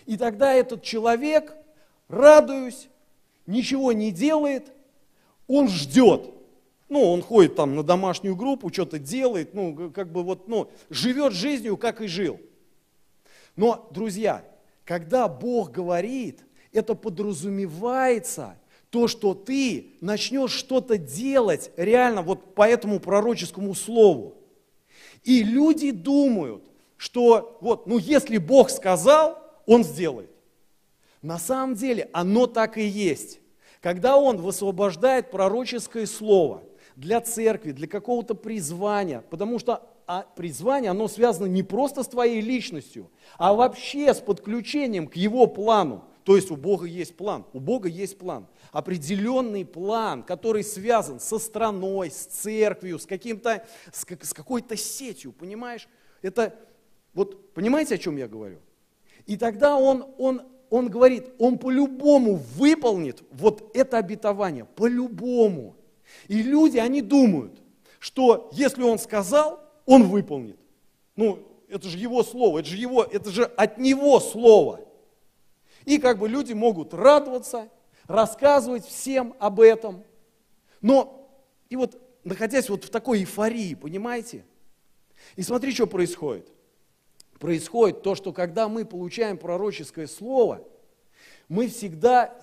И 0.05 0.17
тогда 0.17 0.53
этот 0.53 0.83
человек, 0.83 1.55
радуюсь, 2.09 2.89
ничего 3.45 3.93
не 3.93 4.11
делает, 4.11 4.71
он 5.47 5.69
ждет. 5.69 6.29
Ну, 6.89 7.01
он 7.01 7.21
ходит 7.21 7.55
там 7.55 7.75
на 7.75 7.83
домашнюю 7.83 8.35
группу, 8.35 8.71
что-то 8.71 8.99
делает, 8.99 9.53
ну, 9.53 9.91
как 9.91 10.11
бы 10.11 10.23
вот, 10.23 10.47
ну, 10.47 10.69
живет 10.89 11.33
жизнью, 11.33 11.77
как 11.77 12.01
и 12.01 12.07
жил. 12.07 12.39
Но, 13.55 13.89
друзья, 13.91 14.45
когда 14.87 15.27
Бог 15.27 15.71
говорит, 15.71 16.45
это 16.71 16.95
подразумевается 16.95 18.57
то, 18.89 19.09
что 19.09 19.33
ты 19.33 19.97
начнешь 19.99 20.51
что-то 20.51 20.97
делать 20.97 21.71
реально 21.75 22.21
вот 22.21 22.55
по 22.55 22.65
этому 22.65 23.01
пророческому 23.01 23.75
слову. 23.75 24.37
И 25.25 25.43
люди 25.43 25.91
думают, 25.91 26.63
что 26.95 27.57
вот, 27.59 27.85
ну 27.85 27.97
если 27.97 28.37
Бог 28.37 28.69
сказал, 28.69 29.37
Он 29.65 29.83
сделает. 29.83 30.31
На 31.21 31.37
самом 31.37 31.75
деле 31.75 32.09
оно 32.13 32.47
так 32.47 32.77
и 32.77 32.87
есть. 32.87 33.41
Когда 33.81 34.15
Он 34.15 34.37
высвобождает 34.37 35.31
пророческое 35.31 36.05
слово 36.05 36.63
для 36.95 37.19
церкви, 37.19 37.73
для 37.73 37.87
какого-то 37.87 38.35
призвания, 38.35 39.19
потому 39.29 39.59
что 39.59 39.83
а 40.07 40.23
призвание, 40.23 40.91
оно 40.91 41.07
связано 41.07 41.47
не 41.47 41.63
просто 41.63 42.03
с 42.03 42.07
твоей 42.07 42.41
личностью, 42.41 43.11
а 43.37 43.53
вообще 43.53 44.13
с 44.13 44.19
подключением 44.19 45.07
к 45.07 45.15
Его 45.15 45.47
плану. 45.47 46.05
То 46.23 46.35
есть 46.35 46.51
у 46.51 46.55
Бога 46.55 46.85
есть 46.85 47.15
план, 47.15 47.45
у 47.53 47.59
Бога 47.59 47.87
есть 47.87 48.17
план 48.17 48.47
определенный 48.71 49.65
план, 49.65 50.23
который 50.23 50.63
связан 50.63 51.19
со 51.19 51.39
страной, 51.39 52.11
с 52.11 52.25
церковью, 52.25 52.99
с, 52.99 53.05
каким-то, 53.05 53.65
с, 53.91 54.05
с 54.05 54.33
какой-то 54.33 54.75
сетью, 54.75 55.31
понимаешь? 55.31 55.87
Это, 56.21 56.53
вот, 57.13 57.53
понимаете, 57.53 57.95
о 57.95 57.97
чем 57.97 58.17
я 58.17 58.27
говорю? 58.27 58.59
И 59.25 59.37
тогда 59.37 59.77
он, 59.77 60.05
он, 60.17 60.43
он 60.69 60.89
говорит, 60.89 61.29
он 61.39 61.57
по-любому 61.57 62.35
выполнит 62.35 63.23
вот 63.31 63.75
это 63.75 63.97
обетование, 63.97 64.65
по-любому. 64.65 65.75
И 66.27 66.41
люди, 66.41 66.77
они 66.77 67.01
думают, 67.01 67.61
что 67.99 68.49
если 68.53 68.83
он 68.83 68.99
сказал, 68.99 69.66
он 69.87 70.03
выполнит. 70.03 70.59
Ну, 71.15 71.39
это 71.67 71.87
же 71.87 71.97
его 71.97 72.21
слово, 72.21 72.59
это 72.59 72.67
же, 72.67 72.77
его, 72.77 73.03
это 73.03 73.31
же 73.31 73.45
от 73.45 73.79
него 73.79 74.19
слово. 74.19 74.81
И 75.85 75.97
как 75.97 76.19
бы 76.19 76.29
люди 76.29 76.53
могут 76.53 76.93
радоваться, 76.93 77.69
рассказывать 78.05 78.85
всем 78.85 79.33
об 79.39 79.59
этом. 79.59 80.03
Но, 80.81 81.27
и 81.69 81.75
вот, 81.75 81.99
находясь 82.23 82.69
вот 82.69 82.83
в 82.83 82.89
такой 82.89 83.19
эйфории, 83.19 83.73
понимаете? 83.73 84.45
И 85.35 85.41
смотри, 85.41 85.71
что 85.71 85.87
происходит. 85.87 86.47
Происходит 87.39 88.01
то, 88.03 88.15
что 88.15 88.33
когда 88.33 88.67
мы 88.67 88.83
получаем 88.83 89.37
пророческое 89.37 90.07
слово, 90.07 90.67
мы 91.47 91.69
всегда 91.69 92.37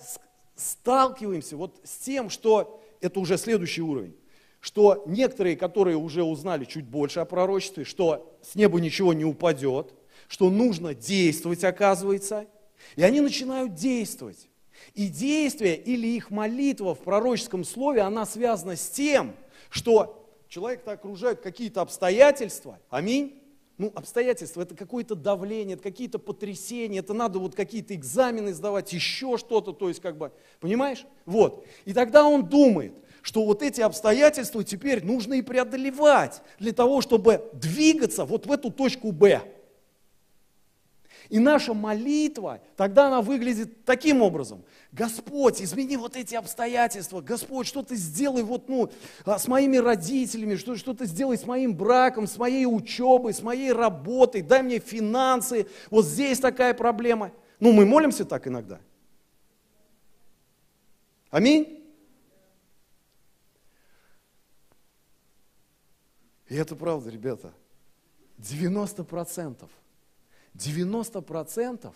сталкиваемся 0.55 1.57
вот 1.57 1.79
с 1.83 1.97
тем, 1.97 2.29
что 2.29 2.81
это 3.01 3.19
уже 3.19 3.37
следующий 3.37 3.81
уровень, 3.81 4.15
что 4.65 5.03
некоторые, 5.05 5.55
которые 5.55 5.95
уже 5.95 6.23
узнали 6.23 6.65
чуть 6.65 6.85
больше 6.85 7.19
о 7.19 7.25
пророчестве, 7.25 7.83
что 7.83 8.35
с 8.41 8.55
неба 8.55 8.81
ничего 8.81 9.13
не 9.13 9.23
упадет, 9.23 9.93
что 10.27 10.49
нужно 10.49 10.95
действовать, 10.95 11.63
оказывается, 11.63 12.47
и 12.95 13.03
они 13.03 13.21
начинают 13.21 13.75
действовать. 13.75 14.49
И 14.95 15.07
действие 15.07 15.75
или 15.77 16.07
их 16.07 16.31
молитва 16.31 16.95
в 16.95 16.99
пророческом 17.01 17.63
слове, 17.63 18.01
она 18.01 18.25
связана 18.25 18.75
с 18.75 18.89
тем, 18.89 19.35
что 19.69 20.27
человек-то 20.47 20.93
окружают 20.93 21.41
какие-то 21.41 21.81
обстоятельства. 21.81 22.79
Аминь. 22.89 23.39
Ну, 23.77 23.91
обстоятельства, 23.93 24.61
это 24.61 24.73
какое-то 24.73 25.13
давление, 25.13 25.75
это 25.75 25.83
какие-то 25.83 26.17
потрясения, 26.17 26.99
это 26.99 27.13
надо 27.13 27.37
вот 27.37 27.53
какие-то 27.53 27.93
экзамены 27.93 28.53
сдавать, 28.53 28.93
еще 28.93 29.37
что-то, 29.37 29.73
то 29.73 29.89
есть 29.89 30.01
как 30.01 30.17
бы, 30.17 30.31
понимаешь? 30.59 31.05
Вот. 31.25 31.67
И 31.83 31.93
тогда 31.93 32.25
он 32.25 32.47
думает, 32.47 32.93
что 33.25 33.43
вот 33.43 33.63
эти 33.63 33.81
обстоятельства 33.81 34.63
теперь 34.63 35.03
нужно 35.03 35.33
и 35.33 35.41
преодолевать 35.41 36.43
для 36.59 36.71
того, 36.73 37.01
чтобы 37.01 37.49
двигаться 37.53 38.23
вот 38.23 38.45
в 38.45 38.51
эту 38.51 38.69
точку 38.69 39.11
Б. 39.11 39.41
И 41.29 41.39
наша 41.39 41.73
молитва, 41.73 42.61
тогда 42.77 43.07
она 43.07 43.23
выглядит 43.23 43.83
таким 43.83 44.21
образом. 44.21 44.63
Господь, 44.91 45.59
измени 45.59 45.97
вот 45.97 46.15
эти 46.15 46.35
обстоятельства. 46.35 47.19
Господь, 47.19 47.65
что 47.65 47.81
ты 47.81 47.95
сделай 47.95 48.43
вот, 48.43 48.69
ну, 48.69 48.91
а, 49.25 49.39
с 49.39 49.47
моими 49.47 49.77
родителями, 49.77 50.55
что, 50.55 50.75
что 50.75 50.93
ты 50.93 51.07
сделай 51.07 51.39
с 51.39 51.47
моим 51.47 51.75
браком, 51.75 52.27
с 52.27 52.37
моей 52.37 52.67
учебой, 52.67 53.33
с 53.33 53.41
моей 53.41 53.71
работой, 53.71 54.43
дай 54.43 54.61
мне 54.61 54.77
финансы. 54.77 55.65
Вот 55.89 56.05
здесь 56.05 56.37
такая 56.37 56.75
проблема. 56.75 57.31
Ну, 57.59 57.71
мы 57.71 57.87
молимся 57.87 58.23
так 58.23 58.47
иногда. 58.47 58.79
Аминь. 61.31 61.74
И 66.55 66.57
это 66.57 66.73
правда, 66.73 67.09
ребята. 67.09 67.53
90 68.37 69.03
процентов– 69.03 69.69
90% 70.55 71.93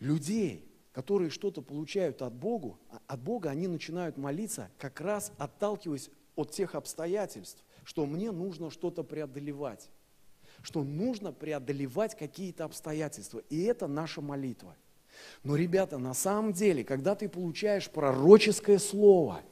людей, 0.00 0.66
которые 0.92 1.28
что-то 1.28 1.60
получают 1.60 2.22
от 2.22 2.32
Бога, 2.32 2.78
от 3.06 3.20
Бога, 3.20 3.50
они 3.50 3.68
начинают 3.68 4.16
молиться, 4.16 4.70
как 4.78 5.02
раз 5.02 5.30
отталкиваясь 5.36 6.08
от 6.36 6.52
тех 6.52 6.74
обстоятельств, 6.74 7.62
что 7.84 8.06
мне 8.06 8.30
нужно 8.32 8.70
что-то 8.70 9.02
преодолевать, 9.02 9.90
что 10.62 10.82
нужно 10.82 11.34
преодолевать 11.34 12.16
какие-то 12.16 12.64
обстоятельства. 12.64 13.42
И 13.50 13.62
это 13.64 13.88
наша 13.88 14.22
молитва. 14.22 14.74
Но, 15.44 15.54
ребята, 15.54 15.98
на 15.98 16.14
самом 16.14 16.54
деле, 16.54 16.82
когда 16.82 17.14
ты 17.14 17.28
получаешь 17.28 17.90
пророческое 17.90 18.78
слово, 18.78 19.42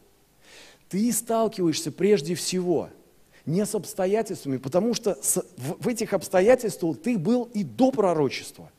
ты 0.89 1.13
сталкиваешься 1.13 1.93
прежде 1.93 2.35
всего– 2.37 2.89
не 3.47 3.65
с 3.67 3.75
обстоятельствами, 3.75 4.57
потому 4.57 4.95
что 4.95 5.17
с, 5.21 5.45
в, 5.57 5.83
в 5.85 5.89
этих 5.89 6.13
обстоятельствах 6.13 7.01
ты 7.01 7.19
был 7.19 7.49
и 7.53 7.63
до 7.63 7.91
пророчества. 7.91 8.71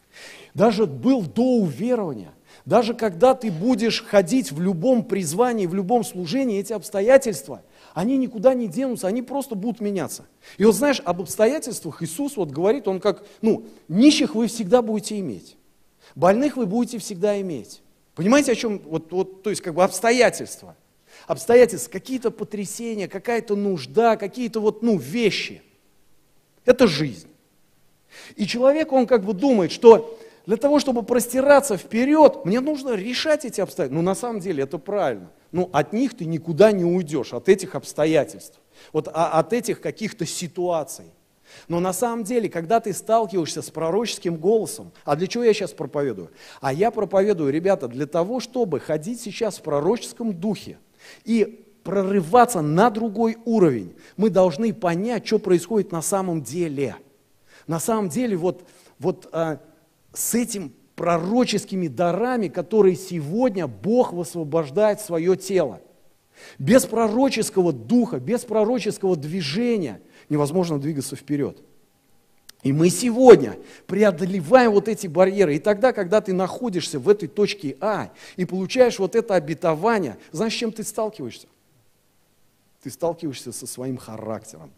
Даже 0.53 0.85
был 0.85 1.21
до 1.21 1.57
уверования. 1.57 2.31
Даже 2.65 2.93
когда 2.93 3.35
ты 3.35 3.51
будешь 3.51 4.03
ходить 4.03 4.51
в 4.51 4.59
любом 4.59 5.03
призвании, 5.03 5.67
в 5.67 5.75
любом 5.75 6.03
служении, 6.03 6.59
эти 6.59 6.73
обстоятельства, 6.73 7.61
они 7.93 8.17
никуда 8.17 8.53
не 8.53 8.67
денутся, 8.67 9.07
они 9.07 9.21
просто 9.21 9.55
будут 9.55 9.81
меняться. 9.81 10.25
И 10.57 10.65
вот 10.65 10.73
знаешь, 10.73 11.01
об 11.05 11.21
обстоятельствах 11.21 12.01
Иисус 12.01 12.37
вот 12.37 12.49
говорит, 12.49 12.87
он 12.87 12.99
как, 12.99 13.23
ну, 13.41 13.65
нищих 13.87 14.33
вы 14.35 14.47
всегда 14.47 14.81
будете 14.81 15.19
иметь, 15.19 15.57
больных 16.15 16.57
вы 16.57 16.65
будете 16.65 16.97
всегда 16.97 17.39
иметь. 17.39 17.81
Понимаете, 18.15 18.53
о 18.53 18.55
чем, 18.55 18.79
вот, 18.79 19.11
вот, 19.11 19.43
то 19.43 19.49
есть 19.49 19.61
как 19.61 19.75
бы 19.75 19.83
обстоятельства. 19.83 20.75
Обстоятельства, 21.27 21.91
какие-то 21.91 22.31
потрясения, 22.31 23.07
какая-то 23.07 23.55
нужда, 23.55 24.15
какие-то 24.15 24.59
вот, 24.59 24.83
ну, 24.83 24.97
вещи. 24.97 25.61
Это 26.65 26.87
жизнь. 26.87 27.29
И 28.35 28.45
человек, 28.45 28.91
он 28.91 29.07
как 29.07 29.23
бы 29.23 29.33
думает, 29.33 29.71
что 29.71 30.17
для 30.45 30.57
того, 30.57 30.79
чтобы 30.79 31.03
простираться 31.03 31.77
вперед, 31.77 32.45
мне 32.45 32.59
нужно 32.59 32.93
решать 32.93 33.45
эти 33.45 33.61
обстоятельства. 33.61 33.95
Ну, 33.95 34.03
на 34.03 34.15
самом 34.15 34.39
деле, 34.39 34.63
это 34.63 34.77
правильно. 34.77 35.31
Ну, 35.51 35.69
от 35.73 35.93
них 35.93 36.15
ты 36.15 36.25
никуда 36.25 36.71
не 36.71 36.85
уйдешь, 36.85 37.33
от 37.33 37.49
этих 37.49 37.75
обстоятельств, 37.75 38.59
вот 38.93 39.09
а, 39.13 39.39
от 39.39 39.53
этих 39.53 39.81
каких-то 39.81 40.25
ситуаций. 40.25 41.05
Но 41.67 41.79
на 41.79 41.93
самом 41.93 42.23
деле, 42.23 42.49
когда 42.49 42.79
ты 42.79 42.93
сталкиваешься 42.93 43.61
с 43.61 43.69
пророческим 43.69 44.35
голосом, 44.35 44.91
а 45.05 45.15
для 45.15 45.27
чего 45.27 45.43
я 45.43 45.53
сейчас 45.53 45.71
проповедую? 45.71 46.31
А 46.59 46.73
я 46.73 46.91
проповедую, 46.91 47.51
ребята, 47.51 47.87
для 47.87 48.05
того, 48.05 48.39
чтобы 48.39 48.79
ходить 48.79 49.21
сейчас 49.21 49.57
в 49.57 49.61
пророческом 49.61 50.33
духе 50.33 50.77
и 51.23 51.65
прорываться 51.83 52.61
на 52.61 52.89
другой 52.89 53.37
уровень, 53.45 53.93
мы 54.17 54.29
должны 54.29 54.73
понять, 54.73 55.25
что 55.27 55.39
происходит 55.39 55.91
на 55.91 56.01
самом 56.01 56.41
деле. 56.41 56.95
На 57.67 57.79
самом 57.79 58.09
деле, 58.09 58.35
вот, 58.35 58.67
вот 58.99 59.29
а, 59.31 59.59
с 60.13 60.33
этим 60.33 60.73
пророческими 60.95 61.87
дарами, 61.87 62.47
которые 62.47 62.95
сегодня 62.95 63.67
Бог 63.67 64.13
высвобождает 64.13 64.99
в 64.99 65.05
свое 65.05 65.35
тело. 65.35 65.81
Без 66.57 66.85
пророческого 66.85 67.71
духа, 67.71 68.19
без 68.19 68.41
пророческого 68.41 69.15
движения 69.15 70.01
невозможно 70.29 70.79
двигаться 70.79 71.15
вперед. 71.15 71.61
И 72.65 72.73
мы 72.73 72.89
сегодня 72.89 73.59
преодолеваем 73.85 74.71
вот 74.71 74.87
эти 74.87 75.05
барьеры. 75.05 75.55
И 75.55 75.59
тогда, 75.59 75.93
когда 75.93 76.19
ты 76.19 76.33
находишься 76.33 76.97
в 76.97 77.07
этой 77.07 77.27
точке 77.27 77.77
А 77.79 78.11
и 78.37 78.45
получаешь 78.45 78.97
вот 78.97 79.15
это 79.15 79.35
обетование, 79.35 80.17
знаешь, 80.31 80.53
с 80.53 80.57
чем 80.57 80.71
ты 80.71 80.83
сталкиваешься? 80.83 81.45
Ты 82.81 82.89
сталкиваешься 82.89 83.51
со 83.51 83.67
своим 83.67 83.97
характером. 83.97 84.71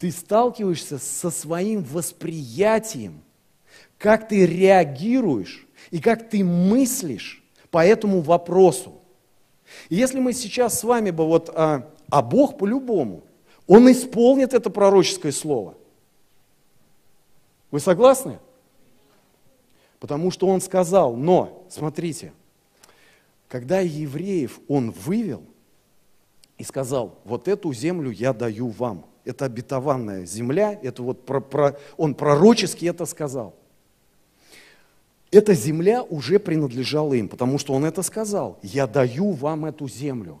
Ты 0.00 0.10
сталкиваешься 0.10 0.98
со 0.98 1.30
своим 1.30 1.84
восприятием 1.84 3.22
как 3.96 4.26
ты 4.26 4.44
реагируешь 4.44 5.68
и 5.92 6.00
как 6.00 6.28
ты 6.28 6.42
мыслишь 6.42 7.44
по 7.70 7.86
этому 7.86 8.22
вопросу. 8.22 8.94
И 9.88 9.94
если 9.94 10.18
мы 10.18 10.32
сейчас 10.32 10.80
с 10.80 10.84
вами 10.84 11.10
бы 11.10 11.26
вот, 11.26 11.48
а, 11.54 11.88
а 12.10 12.22
Бог 12.22 12.58
по-любому, 12.58 13.22
Он 13.68 13.88
исполнит 13.90 14.52
это 14.52 14.68
пророческое 14.68 15.30
слово. 15.30 15.74
Вы 17.74 17.80
согласны? 17.80 18.38
Потому 19.98 20.30
что 20.30 20.46
Он 20.46 20.60
сказал, 20.60 21.16
но, 21.16 21.66
смотрите, 21.68 22.32
когда 23.48 23.80
евреев 23.80 24.60
Он 24.68 24.92
вывел 24.92 25.42
и 26.56 26.62
сказал, 26.62 27.18
вот 27.24 27.48
эту 27.48 27.72
землю 27.72 28.12
я 28.12 28.32
даю 28.32 28.68
вам, 28.68 29.06
это 29.24 29.46
обетованная 29.46 30.24
земля, 30.24 30.78
это 30.84 31.02
вот 31.02 31.26
про, 31.26 31.40
про, 31.40 31.76
Он 31.96 32.14
пророчески 32.14 32.86
это 32.86 33.06
сказал– 33.06 33.56
эта 35.32 35.52
земля 35.52 36.04
уже 36.04 36.38
принадлежала 36.38 37.14
им, 37.14 37.28
потому 37.28 37.58
что 37.58 37.72
он 37.72 37.84
это 37.84 38.02
сказал. 38.02 38.60
Я 38.62 38.86
даю 38.86 39.32
вам 39.32 39.64
эту 39.64 39.88
землю. 39.88 40.40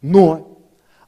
Но 0.00 0.58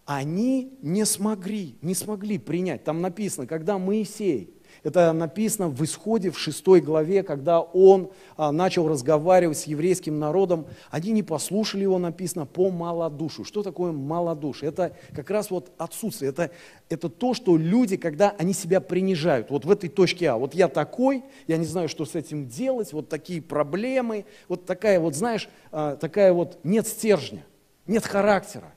они 0.05 0.77
не 0.83 1.07
смогли, 1.07 1.77
не 1.81 1.95
смогли 1.95 2.37
принять. 2.37 2.85
Там 2.85 3.01
написано, 3.01 3.47
когда 3.47 3.79
Моисей 3.79 4.53
это 4.85 5.13
написано 5.13 5.69
в 5.69 5.83
исходе 5.85 6.31
в 6.31 6.39
шестой 6.39 6.81
главе, 6.81 7.23
когда 7.23 7.61
он 7.61 8.11
а, 8.37 8.51
начал 8.51 8.89
разговаривать 8.89 9.59
с 9.59 9.65
еврейским 9.65 10.19
народом. 10.19 10.67
Они 10.91 11.13
не 11.13 11.23
послушали 11.23 11.83
его, 11.83 11.99
написано, 11.99 12.47
по 12.47 12.69
малодушу. 12.71 13.45
Что 13.45 13.63
такое 13.63 13.93
малодушие? 13.93 14.71
Это 14.71 14.97
как 15.15 15.31
раз 15.31 15.51
вот 15.51 15.71
отсутствие. 15.79 16.31
Это, 16.31 16.51
это 16.89 17.09
то, 17.09 17.33
что 17.33 17.57
люди, 17.57 17.97
когда 17.97 18.35
они 18.39 18.53
себя 18.53 18.81
принижают, 18.81 19.51
вот 19.51 19.65
в 19.65 19.71
этой 19.71 19.89
точке 19.89 20.31
А. 20.31 20.37
Вот 20.37 20.53
я 20.55 20.67
такой, 20.67 21.23
я 21.47 21.59
не 21.59 21.67
знаю, 21.67 21.89
что 21.89 22.05
с 22.05 22.17
этим 22.17 22.49
делать, 22.49 22.93
вот 22.93 23.09
такие 23.09 23.41
проблемы, 23.41 24.25
вот 24.49 24.67
такая 24.67 24.99
вот, 24.99 25.15
знаешь, 25.15 25.49
а, 25.71 25.95
такая 25.95 26.33
вот 26.33 26.59
нет 26.65 26.89
стержня, 26.89 27.45
нет 27.87 28.05
характера. 28.05 28.73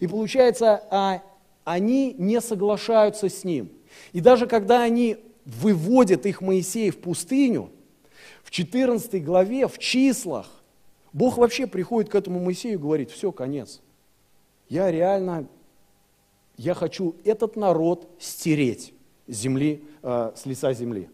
И 0.00 0.08
получается, 0.08 0.82
а, 0.90 1.22
они 1.62 2.14
не 2.18 2.40
соглашаются 2.40 3.28
с 3.28 3.44
ним. 3.44 3.70
И 4.12 4.20
даже 4.20 4.46
когда 4.46 4.82
они 4.82 5.18
выводят 5.44 6.26
их 6.26 6.40
Моисея 6.40 6.92
в 6.92 6.98
пустыню, 6.98 7.70
в 8.42 8.50
14 8.50 9.24
главе, 9.24 9.68
в 9.68 9.78
числах, 9.78 10.48
Бог 11.12 11.38
вообще 11.38 11.66
приходит 11.66 12.10
к 12.10 12.14
этому 12.14 12.40
Моисею 12.40 12.74
и 12.74 12.78
говорит, 12.78 13.10
все, 13.10 13.32
конец. 13.32 13.80
Я 14.68 14.90
реально, 14.90 15.46
я 16.56 16.74
хочу 16.74 17.14
этот 17.24 17.56
народ 17.56 18.08
стереть 18.18 18.92
земли, 19.28 19.82
э, 20.02 20.32
с 20.34 20.46
лица 20.46 20.72
земли. 20.72 21.08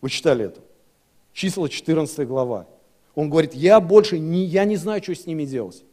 Вы 0.00 0.10
читали 0.10 0.46
это? 0.46 0.60
Числа 1.32 1.68
14 1.68 2.26
глава. 2.26 2.66
Он 3.14 3.30
говорит, 3.30 3.54
я 3.54 3.80
больше 3.80 4.18
не, 4.18 4.44
я 4.44 4.64
не 4.64 4.76
знаю, 4.76 5.02
что 5.02 5.14
с 5.14 5.26
ними 5.26 5.44
делать. 5.44 5.84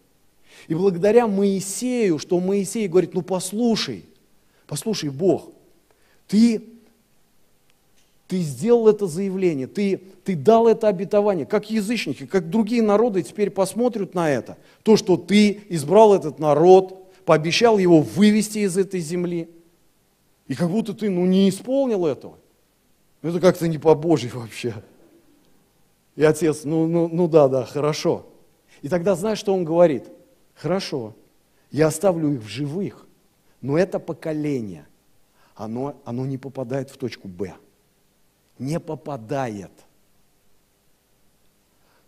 И 0.67 0.73
благодаря 0.73 1.27
Моисею, 1.27 2.17
что 2.17 2.39
Моисей 2.39 2.87
говорит, 2.87 3.13
ну 3.13 3.21
послушай, 3.21 4.05
послушай, 4.67 5.09
Бог, 5.09 5.49
ты, 6.27 6.63
ты 8.27 8.39
сделал 8.39 8.87
это 8.87 9.07
заявление, 9.07 9.67
ты, 9.67 10.01
ты 10.23 10.35
дал 10.35 10.67
это 10.67 10.87
обетование, 10.87 11.45
как 11.45 11.69
язычники, 11.69 12.25
как 12.25 12.49
другие 12.49 12.81
народы 12.81 13.21
теперь 13.21 13.49
посмотрят 13.49 14.13
на 14.13 14.29
это. 14.29 14.57
То, 14.83 14.97
что 14.97 15.17
ты 15.17 15.61
избрал 15.69 16.15
этот 16.15 16.39
народ, 16.39 17.13
пообещал 17.25 17.77
его 17.77 18.01
вывести 18.01 18.59
из 18.59 18.77
этой 18.77 18.99
земли. 18.99 19.49
И 20.47 20.55
как 20.55 20.69
будто 20.69 20.93
ты 20.93 21.09
ну, 21.09 21.25
не 21.25 21.49
исполнил 21.49 22.05
этого. 22.05 22.37
Это 23.21 23.39
как-то 23.39 23.67
не 23.67 23.77
по-божьи 23.77 24.29
вообще. 24.29 24.75
И 26.15 26.23
отец, 26.23 26.63
ну, 26.63 26.87
ну, 26.87 27.07
ну 27.07 27.27
да, 27.27 27.47
да, 27.47 27.65
хорошо. 27.65 28.25
И 28.81 28.89
тогда 28.89 29.15
знаешь, 29.15 29.39
что 29.39 29.53
он 29.53 29.65
говорит? 29.65 30.05
Хорошо, 30.53 31.15
я 31.71 31.87
оставлю 31.87 32.33
их 32.33 32.41
в 32.41 32.47
живых, 32.47 33.05
но 33.61 33.77
это 33.77 33.99
поколение– 33.99 34.87
оно, 35.55 36.01
оно 36.05 36.25
не 36.25 36.37
попадает 36.37 36.89
в 36.89 36.97
точку 36.97 37.27
Б. 37.27 37.55
Не 38.59 38.79
попадает. 38.79 39.71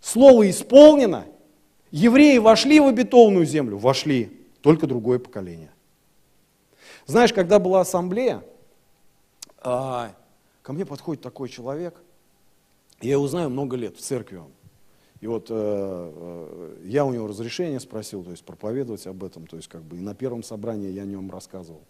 Слово 0.02 0.50
исполнено. 0.50 1.26
Евреи 1.92 2.38
вошли 2.38 2.80
в 2.80 2.88
обетованную 2.88 3.46
землю? 3.46 3.78
Вошли. 3.78 4.46
Только 4.62 4.86
другое 4.86 5.20
поколение. 5.20 5.72
Знаешь, 7.06 7.32
когда 7.32 7.58
была 7.58 7.82
ассамблея, 7.82 8.44
а, 9.60 10.14
ко 10.62 10.74
мне 10.74 10.86
подходит 10.86 11.24
такой 11.24 11.48
человек, 11.48 12.02
я 13.00 13.14
его 13.14 13.28
знаю 13.28 13.50
много 13.50 13.78
лет, 13.78 13.96
в 13.96 14.02
церкви 14.02 14.38
он. 14.38 14.52
И 15.20 15.28
вот 15.28 15.48
э, 15.50 15.54
э, 15.56 16.78
я 16.86 17.06
у 17.06 17.14
него 17.14 17.28
разрешение 17.28 17.80
спросил, 17.80 18.24
то 18.24 18.32
есть 18.32 18.44
проповедовать 18.44 19.08
об 19.08 19.24
этом, 19.24 19.48
то 19.48 19.58
есть 19.58 19.68
как 19.68 19.82
бы 19.84 19.98
и 19.98 20.00
на 20.00 20.14
первом 20.14 20.44
собрании 20.44 20.92
я 20.92 21.04
о 21.04 21.06
нем 21.06 21.32
рассказывал. 21.32 21.82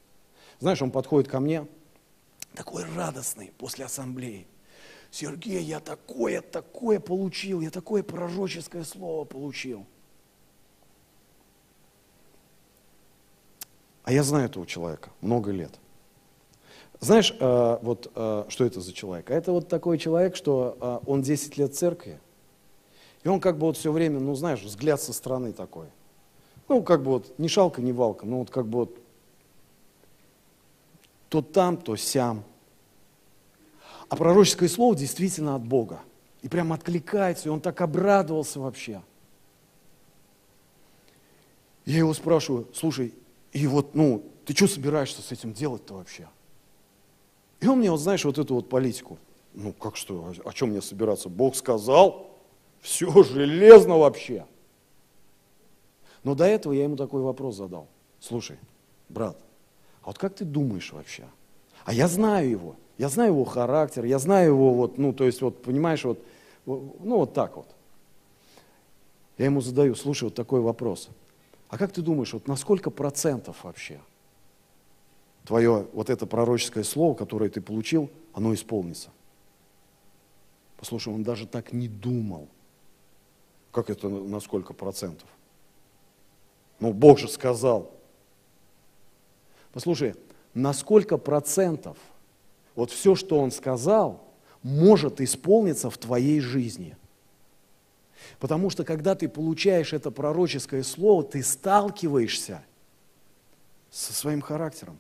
Знаешь, 0.60 0.82
он 0.82 0.92
подходит 0.92 1.30
ко 1.30 1.40
мне, 1.40 1.68
такой 2.56 2.84
радостный 2.96 3.52
после 3.58 3.86
ассамблеи. 3.86 4.48
Сергей, 5.12 5.62
я 5.62 5.80
такое, 5.80 6.42
такое 6.42 7.00
получил, 7.00 7.62
я 7.62 7.70
такое 7.70 8.04
пророческое 8.04 8.84
слово 8.84 9.26
получил. 9.26 9.86
А 14.04 14.12
я 14.12 14.24
знаю 14.24 14.46
этого 14.46 14.66
человека 14.66 15.12
много 15.22 15.52
лет. 15.52 15.80
Знаешь, 17.00 17.36
э, 17.40 17.78
вот 17.82 18.12
э, 18.16 18.46
что 18.50 18.66
это 18.66 18.82
за 18.82 18.92
человек? 18.92 19.30
А 19.30 19.34
это 19.34 19.52
вот 19.52 19.68
такой 19.68 19.98
человек, 19.98 20.36
что 20.36 20.78
э, 20.80 21.00
он 21.06 21.22
10 21.22 21.58
лет 21.58 21.76
церкви, 21.76 22.20
и 23.24 23.28
он 23.28 23.40
как 23.40 23.58
бы 23.58 23.68
вот 23.68 23.78
все 23.78 23.92
время, 23.92 24.20
ну 24.20 24.34
знаешь, 24.34 24.62
взгляд 24.62 25.02
со 25.02 25.14
стороны 25.14 25.54
такой. 25.54 25.88
Ну, 26.70 26.82
как 26.84 27.04
бы 27.04 27.12
вот 27.12 27.38
ни 27.38 27.48
шалка, 27.48 27.82
ни 27.82 27.92
валка, 27.92 28.26
ну 28.26 28.40
вот 28.40 28.50
как 28.50 28.68
бы 28.68 28.80
вот 28.80 28.98
то 31.30 31.42
там, 31.42 31.78
то 31.78 31.96
сям. 31.96 32.44
А 34.10 34.16
пророческое 34.16 34.70
слово 34.70 34.96
действительно 34.96 35.56
от 35.56 35.64
Бога. 35.64 36.02
И 36.42 36.50
прям 36.50 36.72
откликается, 36.72 37.50
и 37.50 37.52
он 37.52 37.60
так 37.60 37.82
обрадовался 37.82 38.60
вообще. 38.60 39.02
Я 41.86 42.00
его 42.00 42.14
спрашиваю, 42.14 42.68
слушай, 42.74 43.14
и 43.52 43.68
вот, 43.68 43.96
ну, 43.96 44.24
ты 44.46 44.56
что 44.56 44.68
собираешься 44.68 45.22
с 45.22 45.32
этим 45.32 45.54
делать-то 45.54 45.96
вообще? 45.96 46.28
И 47.60 47.68
он 47.68 47.80
мне, 47.80 47.92
вот 47.92 48.00
знаешь, 48.00 48.24
вот 48.24 48.38
эту 48.38 48.56
вот 48.56 48.70
политику 48.70 49.18
Ну 49.54 49.74
как 49.74 49.96
что, 49.96 50.34
о 50.46 50.54
чем 50.54 50.70
мне 50.70 50.82
собираться? 50.82 51.28
Бог 51.28 51.56
сказал, 51.56 52.30
все 52.82 53.24
железно 53.24 53.98
вообще. 53.98 54.46
Но 56.24 56.36
до 56.36 56.46
этого 56.46 56.74
я 56.74 56.84
ему 56.84 56.96
такой 56.96 57.22
вопрос 57.22 57.56
задал. 57.56 57.88
Слушай, 58.20 58.58
брат, 59.10 59.38
а 60.08 60.12
вот 60.12 60.18
как 60.20 60.36
ты 60.36 60.46
думаешь 60.46 60.94
вообще? 60.94 61.26
А 61.84 61.92
я 61.92 62.08
знаю 62.08 62.50
его, 62.50 62.76
я 62.98 63.10
знаю 63.10 63.32
его 63.32 63.44
характер, 63.44 64.06
я 64.06 64.20
знаю 64.20 64.52
его 64.52 64.74
вот, 64.74 64.98
ну 64.98 65.12
то 65.12 65.26
есть 65.26 65.42
вот, 65.42 65.62
понимаешь, 65.62 66.06
вот, 66.06 66.24
ну 66.66 67.18
вот 67.18 67.34
так 67.34 67.58
вот. 67.58 67.68
Я 69.38 69.48
ему 69.48 69.60
задаю, 69.60 69.96
слушай, 69.96 70.24
вот 70.24 70.34
такой 70.34 70.62
вопрос. 70.62 71.10
А 71.68 71.78
как 71.78 71.92
ты 71.92 72.02
думаешь, 72.02 72.32
вот 72.32 72.48
на 72.48 72.56
сколько 72.56 72.90
процентов 72.90 73.66
вообще 73.66 74.00
твое 75.44 75.88
вот 75.92 76.10
это 76.10 76.26
пророческое 76.26 76.86
слово, 76.86 77.14
которое 77.14 77.50
ты 77.50 77.60
получил, 77.60 78.10
оно 78.32 78.54
исполнится? 78.54 79.10
Послушай, 80.78 81.14
он 81.14 81.24
даже 81.24 81.46
так 81.46 81.74
не 81.74 81.90
думал. 81.90 82.48
Как 83.74 83.90
это 83.90 84.08
на 84.08 84.40
сколько 84.40 84.74
процентов? 84.74 85.28
Ну, 86.80 86.94
Бог 86.94 87.20
же 87.20 87.28
сказал. 87.28 87.92
Послушай, 89.74 90.16
на 90.54 90.74
сколько 90.74 91.18
процентов 91.18 91.98
вот 92.76 92.92
все, 92.92 93.16
что 93.16 93.40
он 93.40 93.52
сказал, 93.52 94.24
может 94.64 95.22
исполниться 95.22 95.90
в 95.90 95.98
твоей 95.98 96.40
жизни– 96.40 96.96
Потому 98.40 98.70
что 98.70 98.84
когда 98.84 99.16
ты 99.16 99.28
получаешь 99.28 99.94
это 99.94 100.12
пророческое 100.12 100.84
слово, 100.84 101.24
ты 101.24 101.44
сталкиваешься 101.44 102.64
со 103.90 104.14
своим 104.14 104.42
характером. 104.42 105.00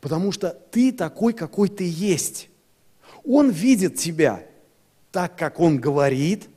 Потому 0.00 0.32
что 0.32 0.50
ты 0.70 0.92
такой, 0.92 1.32
какой 1.32 1.68
ты 1.68 1.84
есть. 1.88 2.48
Он 3.24 3.50
видит 3.50 3.96
тебя 3.96 4.46
так, 5.12 5.36
как 5.36 5.60
он 5.60 5.78
говорит, 5.78 6.48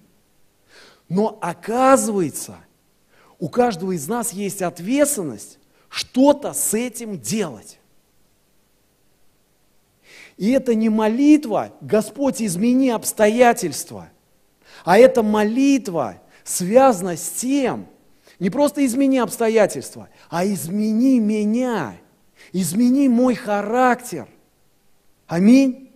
но 1.08 1.38
оказывается, 1.42 2.58
у 3.40 3.50
каждого 3.50 3.94
из 3.94 4.08
нас 4.08 4.34
есть 4.34 4.62
ответственность 4.62 5.60
что-то 5.90 6.54
с 6.54 6.74
этим 6.74 7.20
делать. 7.20 7.80
И 10.38 10.52
это 10.52 10.76
не 10.76 10.90
молитва, 10.90 11.74
Господь, 11.82 12.42
измени 12.42 12.90
обстоятельства– 12.90 14.10
а 14.84 14.98
эта 14.98 15.24
молитва 15.24 16.22
связана 16.44 17.18
с 17.18 17.30
тем, 17.30 17.88
не 18.40 18.50
просто 18.50 18.86
измени 18.86 19.18
обстоятельства, 19.18 20.10
а 20.30 20.46
измени 20.46 21.20
меня, 21.20 21.98
измени 22.54 23.10
мой 23.10 23.36
характер. 23.36 24.28
Аминь. 25.26 25.92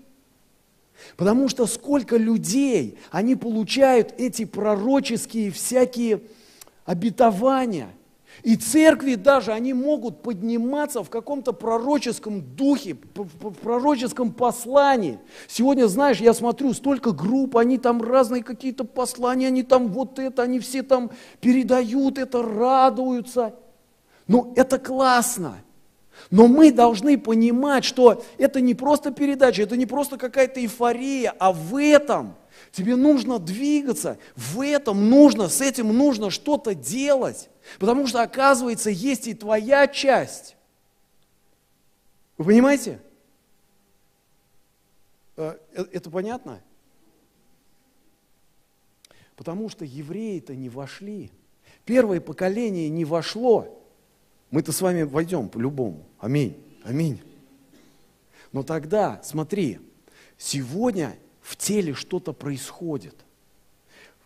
Потому 1.15 1.49
что 1.49 1.67
сколько 1.67 2.17
людей, 2.17 2.97
они 3.12 3.36
получают 3.36 4.13
эти 4.17 4.45
пророческие 4.45 5.51
всякие 5.51 6.21
обетования– 6.86 7.89
и 8.44 8.56
церкви 8.56 9.15
даже, 9.15 9.52
они 9.52 9.74
могут 9.74 10.22
подниматься 10.24 11.04
в 11.04 11.10
каком-то 11.10 11.54
пророческом 11.54 12.41
духе, 12.56 12.98
в 13.15 13.54
пророческом 13.54 14.32
послании. 14.32 15.20
Сегодня, 15.48 15.88
знаешь, 15.88 16.20
я 16.20 16.34
смотрю, 16.34 16.74
столько 16.74 17.12
групп, 17.12 17.58
они 17.58 17.78
там 17.78 18.02
разные 18.02 18.44
какие-то 18.44 18.84
послания, 18.84 19.48
они 19.48 19.63
там 19.63 19.89
вот 19.89 20.17
это, 20.17 20.41
они 20.41 20.60
все 20.60 20.82
там 20.82 21.12
передают 21.39 22.17
это, 22.17 22.41
радуются. 22.41 23.54
Ну, 24.28 24.54
это 24.56 24.80
классно. 24.80 25.58
Но 26.30 26.48
мы 26.48 26.72
должны 26.72 27.17
понимать, 27.17 27.84
что 27.84 28.24
это 28.38 28.62
не 28.62 28.74
просто 28.74 29.12
передача, 29.12 29.63
это 29.63 29.78
не 29.78 29.86
просто 29.86 30.17
какая-то 30.17 30.60
эйфория, 30.60 31.34
а 31.38 31.52
в 31.52 31.78
этом 31.78 32.36
тебе 32.71 32.95
нужно 32.95 33.39
двигаться, 33.39 34.17
в 34.36 34.62
этом 34.62 35.10
нужно, 35.10 35.50
с 35.50 35.62
этим 35.62 35.95
нужно 35.95 36.30
что-то 36.30 36.76
делать. 36.76 37.50
Потому 37.80 38.08
что, 38.08 38.21
оказывается, 38.21 38.89
есть 38.89 39.28
и 39.28 39.34
твоя 39.34 39.88
часть. 39.88 40.56
Вы 42.38 42.45
понимаете? 42.45 43.00
Э, 45.38 45.58
э, 45.74 45.86
это 45.91 46.10
понятно? 46.10 46.62
Потому 49.36 49.69
что 49.69 49.86
евреи-то 49.86 50.56
не 50.56 50.69
вошли. 50.69 51.32
Первое 51.86 52.21
поколение 52.21 52.89
не 52.89 53.06
вошло. 53.06 53.82
Мы-то 54.52 54.71
с 54.71 54.82
вами 54.82 55.04
войдем 55.04 55.50
по-любому. 55.50 56.06
Аминь. 56.19 56.56
Аминь. 56.84 57.21
Но 58.52 58.63
тогда, 58.63 59.21
смотри, 59.24 59.80
сегодня 60.38 61.15
в 61.52 61.58
теле 61.58 61.94
что-то 61.94 62.32
происходит. 62.32 63.14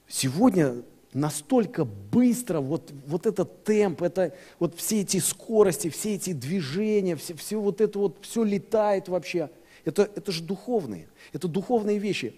Сегодня 0.07 0.83
настолько 1.11 1.83
быстро, 1.83 2.59
вот, 2.59 2.93
вот 3.07 3.25
этот 3.25 3.63
темп, 3.63 4.03
это, 4.03 4.35
вот 4.59 4.75
все 4.75 5.01
эти 5.01 5.17
скорости, 5.17 5.89
все 5.89 6.13
эти 6.13 6.33
движения, 6.33 7.15
все, 7.15 7.33
все 7.33 7.59
вот 7.59 7.81
это 7.81 7.97
вот, 7.97 8.17
все 8.21 8.43
летает 8.43 9.07
вообще. 9.07 9.49
Это, 9.85 10.03
это 10.03 10.31
же 10.31 10.43
духовные, 10.43 11.07
это 11.33 11.47
духовные 11.47 11.97
вещи. 11.97 12.35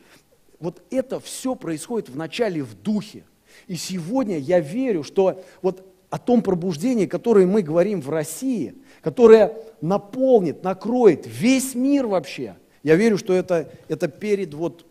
Вот 0.57 0.81
это 0.89 1.19
все 1.19 1.55
происходит 1.55 2.07
вначале 2.07 2.63
в 2.63 2.73
духе. 2.81 3.25
И 3.67 3.75
сегодня 3.75 4.37
я 4.37 4.61
верю, 4.61 5.03
что 5.03 5.43
вот 5.61 5.85
о 6.09 6.17
том 6.17 6.41
пробуждении, 6.41 7.07
которое 7.07 7.45
мы 7.45 7.61
говорим 7.61 7.99
в 7.99 8.09
России, 8.09 8.75
которое 9.01 9.53
наполнит, 9.81 10.63
накроет 10.63 11.25
весь 11.27 11.75
мир 11.75 12.07
вообще, 12.07 12.55
я 12.87 12.95
верю, 12.95 13.17
что 13.17 13.33
это, 13.33 13.69
это 13.87 14.07
перед 14.07 14.53
вот 14.53 14.85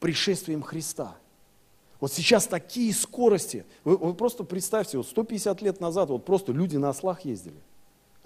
пришествием 0.00 0.62
Христа– 0.62 1.16
вот 2.00 2.12
сейчас 2.12 2.46
такие 2.46 2.92
скорости. 2.92 3.64
Вы, 3.84 3.96
вы 3.96 4.14
просто 4.14 4.44
представьте, 4.44 4.98
вот 4.98 5.06
150 5.06 5.62
лет 5.62 5.80
назад 5.80 6.10
вот 6.10 6.24
просто 6.24 6.52
люди 6.52 6.76
на 6.76 6.90
ослах 6.90 7.24
ездили. 7.24 7.56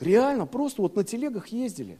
Реально, 0.00 0.46
просто 0.46 0.82
вот 0.82 0.96
на 0.96 1.04
телегах 1.04 1.48
ездили. 1.48 1.98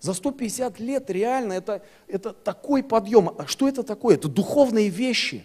За 0.00 0.14
150 0.14 0.78
лет 0.78 1.10
реально 1.10 1.54
это, 1.54 1.82
это 2.06 2.32
такой 2.32 2.84
подъем. 2.84 3.30
А 3.36 3.46
что 3.46 3.68
это 3.68 3.82
такое? 3.82 4.14
Это 4.14 4.28
духовные 4.28 4.90
вещи. 4.90 5.44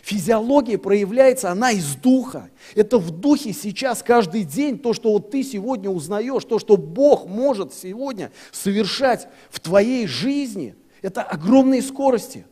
Физиология 0.00 0.78
проявляется, 0.78 1.50
она 1.50 1.70
из 1.70 1.94
духа. 1.94 2.50
Это 2.74 2.98
в 2.98 3.10
духе 3.10 3.52
сейчас 3.52 4.02
каждый 4.02 4.44
день, 4.44 4.78
то, 4.78 4.94
что 4.94 5.12
вот 5.12 5.30
ты 5.30 5.42
сегодня 5.44 5.90
узнаешь, 5.90 6.44
то, 6.44 6.58
что 6.58 6.76
Бог 6.76 7.26
может 7.26 7.74
сегодня 7.74 8.32
совершать 8.50 9.28
в 9.50 9.60
твоей 9.60 10.06
жизни, 10.06 10.74
это 11.02 11.22
огромные 11.22 11.82
скорости. 11.82 12.46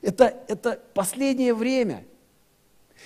Это, 0.00 0.34
это 0.48 0.80
последнее 0.94 1.54
время. 1.54 2.04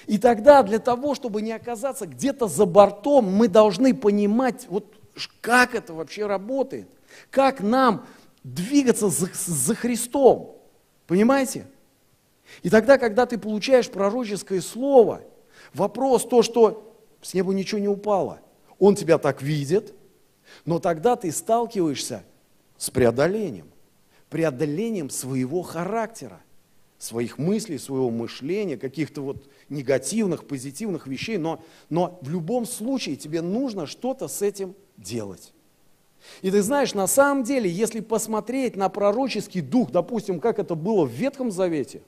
И 0.07 0.19
тогда 0.19 0.63
для 0.63 0.79
того, 0.79 1.15
чтобы 1.15 1.43
не 1.43 1.53
оказаться 1.53 2.07
где-то 2.07 2.47
за 2.49 2.67
бортом, 2.67 3.25
мы 3.25 3.49
должны 3.49 3.95
понимать, 3.95 4.67
вот 4.69 4.95
как 5.41 5.75
это 5.75 5.95
вообще 5.95 6.27
работает, 6.27 6.89
как 7.31 7.61
нам 7.61 8.07
двигаться 8.45 9.09
за, 9.09 9.29
за 9.33 9.75
Христом. 9.75 10.57
Понимаете? 11.07 11.67
И 12.63 12.71
тогда, 12.71 12.99
когда 12.99 13.27
ты 13.27 13.39
получаешь 13.39 13.91
пророческое 13.91 14.61
слово, 14.61 15.23
вопрос 15.75 16.25
то, 16.25 16.43
что 16.43 16.97
с 17.23 17.35
неба 17.35 17.53
ничего 17.53 17.81
не 17.81 17.89
упало. 17.89 18.41
Он 18.79 18.95
тебя 18.95 19.19
так 19.19 19.43
видит, 19.43 19.95
но 20.65 20.79
тогда 20.79 21.17
ты 21.17 21.31
сталкиваешься 21.31 22.25
с 22.77 22.91
преодолением, 22.91 23.69
преодолением 24.31 25.11
своего 25.11 25.63
характера 25.63 26.41
своих 26.99 27.39
мыслей, 27.39 27.79
своего 27.79 28.11
мышления, 28.11 28.77
каких-то 28.77 29.23
вот 29.23 29.49
негативных, 29.69 30.47
позитивных 30.47 31.07
вещей, 31.07 31.39
но, 31.39 31.63
но 31.89 32.19
в 32.23 32.29
любом 32.29 32.67
случае 32.67 33.17
тебе 33.17 33.41
нужно 33.41 33.87
что-то 33.87 34.27
с 34.27 34.43
этим 34.43 34.75
делать. 34.97 35.55
И 36.43 36.51
ты 36.51 36.61
знаешь, 36.61 36.95
на 36.95 37.07
самом 37.07 37.45
деле, 37.45 37.71
если 37.71 38.01
посмотреть 38.01 38.75
на 38.75 38.89
пророческий 38.89 39.61
дух, 39.61 39.93
допустим, 39.93 40.41
как 40.41 40.59
это 40.59 40.75
было 40.75 41.05
в 41.05 41.11
Ветхом 41.11 41.53
Завете, 41.53 42.03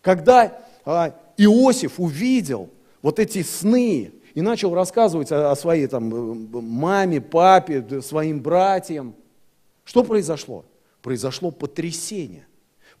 когда 0.00 0.58
а, 0.84 1.14
Иосиф 1.36 2.00
увидел 2.00 2.70
вот 3.02 3.18
эти 3.18 3.42
сны 3.42 4.12
и 4.34 4.42
начал 4.42 4.74
рассказывать 4.74 5.32
о, 5.32 5.54
своей 5.56 5.86
там, 5.86 6.14
э, 6.14 6.60
маме, 6.60 7.20
папе, 7.20 8.02
своим 8.02 8.40
братьям, 8.40 9.14
что 9.84 10.04
произошло? 10.04 10.64
Произошло 11.02 11.50
потрясение 11.50 12.46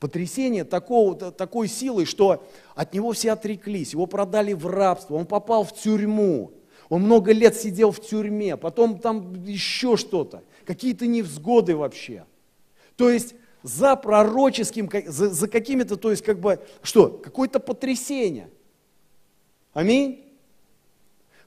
потрясение 0.00 0.64
такого, 0.64 1.14
такой 1.14 1.68
силы, 1.68 2.06
что 2.06 2.42
от 2.74 2.94
него 2.94 3.12
все 3.12 3.32
отреклись, 3.32 3.92
его 3.92 4.06
продали 4.06 4.54
в 4.54 4.66
рабство, 4.66 5.14
он 5.14 5.26
попал 5.26 5.62
в 5.62 5.74
тюрьму, 5.74 6.52
он 6.88 7.02
много 7.02 7.32
лет 7.32 7.54
сидел 7.54 7.92
в 7.92 8.00
тюрьме, 8.00 8.56
потом 8.56 8.98
там 8.98 9.44
еще 9.44 9.96
что-то, 9.96 10.42
какие-то 10.64 11.06
невзгоды 11.06 11.76
вообще. 11.76 12.24
То 12.96 13.10
есть 13.10 13.34
за 13.62 13.96
пророческим, 13.96 14.88
за, 15.06 15.30
за 15.30 15.48
какими-то, 15.48 15.96
то 15.96 16.10
есть 16.10 16.24
как 16.24 16.40
бы, 16.40 16.60
что, 16.82 17.08
какое-то 17.08 17.60
потрясение. 17.60 18.50
Аминь. 19.72 20.24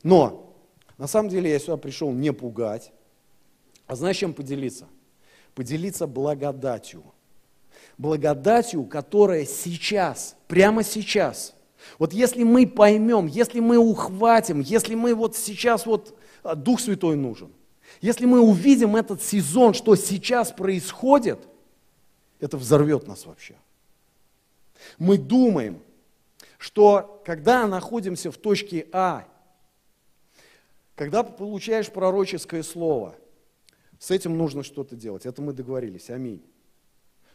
Но, 0.04 0.54
на 0.98 1.08
самом 1.08 1.30
деле 1.30 1.52
я 1.52 1.60
сюда 1.60 1.78
пришел 1.78 2.12
не 2.12 2.32
пугать, 2.32 2.92
а 3.88 3.96
знаешь, 3.96 4.18
чем 4.18 4.34
поделиться? 4.34 4.88
Поделиться 5.56 6.08
благодатью. 6.08 7.04
Благодатью, 7.98 8.86
которая 8.86 9.46
сейчас, 9.46 10.36
прямо 10.48 10.84
сейчас. 10.84 11.54
Вот 12.00 12.14
если 12.14 12.44
мы 12.44 12.66
поймем, 12.66 13.28
если 13.28 13.60
мы 13.60 13.78
ухватим, 13.78 14.62
если 14.62 14.96
мы 14.96 15.14
вот 15.14 15.36
сейчас 15.36 15.86
вот 15.86 16.18
а, 16.42 16.56
Дух 16.56 16.80
Святой 16.80 17.16
нужен, 17.16 17.52
если 18.02 18.26
мы 18.26 18.40
увидим 18.40 18.96
этот 18.96 19.22
сезон, 19.22 19.74
что 19.74 19.96
сейчас 19.96 20.52
происходит, 20.52 21.40
это 22.44 22.58
взорвет 22.58 23.08
нас 23.08 23.26
вообще. 23.26 23.56
Мы 24.98 25.18
думаем, 25.18 25.82
что 26.58 27.22
когда 27.26 27.68
находимся 27.68 28.32
в 28.32 28.38
точке 28.38 28.86
А, 28.92 29.26
когда 30.96 31.24
получаешь 31.24 31.90
пророческое 31.90 32.62
слово, 32.64 33.16
с 33.98 34.12
этим 34.12 34.38
нужно 34.38 34.64
что-то 34.64 34.98
делать. 34.98 35.26
Это 35.26 35.42
мы 35.42 35.54
договорились. 35.54 36.10
Аминь. 36.10 36.44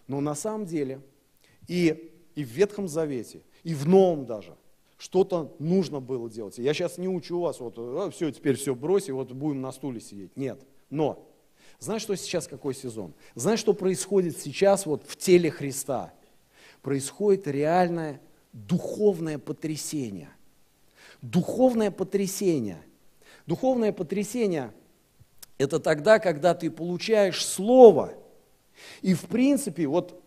Но 0.09 0.21
на 0.21 0.35
самом 0.35 0.67
деле 0.67 1.01
и, 1.67 2.13
и 2.35 2.45
в 2.45 2.49
Ветхом 2.49 2.87
Завете, 2.87 3.41
и 3.63 3.75
в 3.75 3.89
Новом 3.89 4.27
даже 4.27 4.57
что-то 4.99 5.57
нужно 5.59 6.01
было 6.01 6.29
делать. 6.29 6.59
Я 6.59 6.75
сейчас 6.75 6.99
не 6.99 7.09
учу 7.09 7.41
вас, 7.41 7.61
вот, 7.61 7.75
а, 7.79 8.11
все, 8.11 8.31
теперь 8.31 8.57
все 8.57 8.75
брось, 8.75 9.09
и 9.09 9.13
вот 9.13 9.33
будем 9.33 9.63
на 9.63 9.73
стуле 9.73 10.01
сидеть. 10.01 10.37
Нет. 10.37 10.61
Но, 10.91 11.28
знаешь, 11.79 12.03
что 12.03 12.17
сейчас 12.17 12.49
какой 12.49 12.75
сезон? 12.75 13.15
Знаешь, 13.35 13.61
что 13.61 13.73
происходит 13.73 14.39
сейчас 14.39 14.85
вот 14.85 15.05
в 15.07 15.17
теле 15.17 15.51
Христа? 15.51 16.13
Происходит 16.83 17.47
реальное 17.47 18.21
духовное 18.53 19.39
потрясение. 19.39 20.31
Духовное 21.23 21.91
потрясение. 21.91 22.83
Духовное 23.47 23.93
потрясение– 23.93 24.73
это 25.59 25.79
тогда, 25.79 26.19
когда 26.19 26.55
ты 26.55 26.71
получаешь 26.71 27.45
слово, 27.45 28.15
и 29.03 29.15
в 29.15 29.23
принципе, 29.23 29.87
вот 29.87 30.23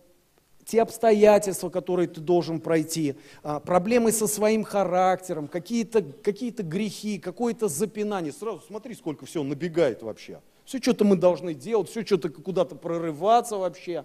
те 0.64 0.82
обстоятельства, 0.82 1.70
которые 1.70 2.08
ты 2.08 2.20
должен 2.20 2.60
пройти, 2.60 3.16
а, 3.42 3.60
проблемы 3.60 4.12
со 4.12 4.26
своим 4.26 4.64
характером, 4.64 5.48
какие-то 5.48 6.02
какие 6.02 6.50
грехи, 6.50 7.18
какое-то 7.18 7.68
запинание. 7.68 8.32
Сразу 8.32 8.62
смотри, 8.66 8.94
сколько 8.94 9.26
всего 9.26 9.44
набегает 9.44 10.02
вообще. 10.02 10.40
Все 10.64 10.78
что-то 10.78 11.04
мы 11.04 11.16
должны 11.16 11.54
делать, 11.54 11.88
все 11.88 12.04
что-то 12.04 12.30
куда-то 12.30 12.74
прорываться 12.74 13.56
вообще. 13.56 14.04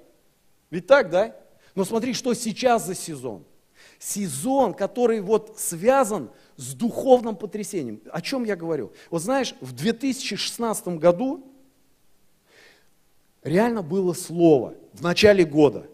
Ведь 0.70 0.88
так, 0.88 1.10
да? 1.10 1.36
Но 1.76 1.86
смотри, 1.86 2.14
что 2.14 2.34
сейчас 2.34 2.86
за 2.86 2.96
сезон. 2.96 3.44
Сезон, 4.00 4.74
который 4.74 5.22
вот 5.22 5.60
связан 5.60 6.30
с 6.56 6.74
духовным 6.74 7.36
потрясением. 7.36 8.02
О 8.12 8.22
чем 8.22 8.44
я 8.44 8.56
говорю? 8.56 8.92
Вот 9.10 9.22
знаешь, 9.22 9.56
в 9.62 9.74
2016 9.74 10.88
году 11.00 11.46
реально 13.44 13.84
было 13.84 14.14
слово 14.14 14.76
в 14.94 15.02
начале 15.02 15.46
года. 15.46 15.88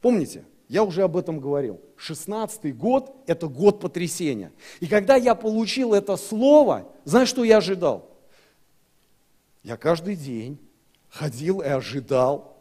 Помните? 0.00 0.44
Я 0.68 0.84
уже 0.84 1.02
об 1.02 1.18
этом 1.18 1.38
говорил. 1.38 1.80
16 1.96 2.74
год– 2.76 3.14
это 3.26 3.46
год 3.46 3.80
потрясения. 3.80 4.52
И 4.80 4.86
когда 4.86 5.16
я 5.16 5.34
получил 5.34 5.92
это 5.92 6.16
слово, 6.16 6.88
знаешь, 7.04 7.28
что 7.28 7.44
я 7.44 7.58
ожидал? 7.58 8.08
Я 9.62 9.76
каждый 9.76 10.16
день 10.16 10.58
ходил 11.08 11.60
и 11.60 11.66
ожидал 11.66 12.52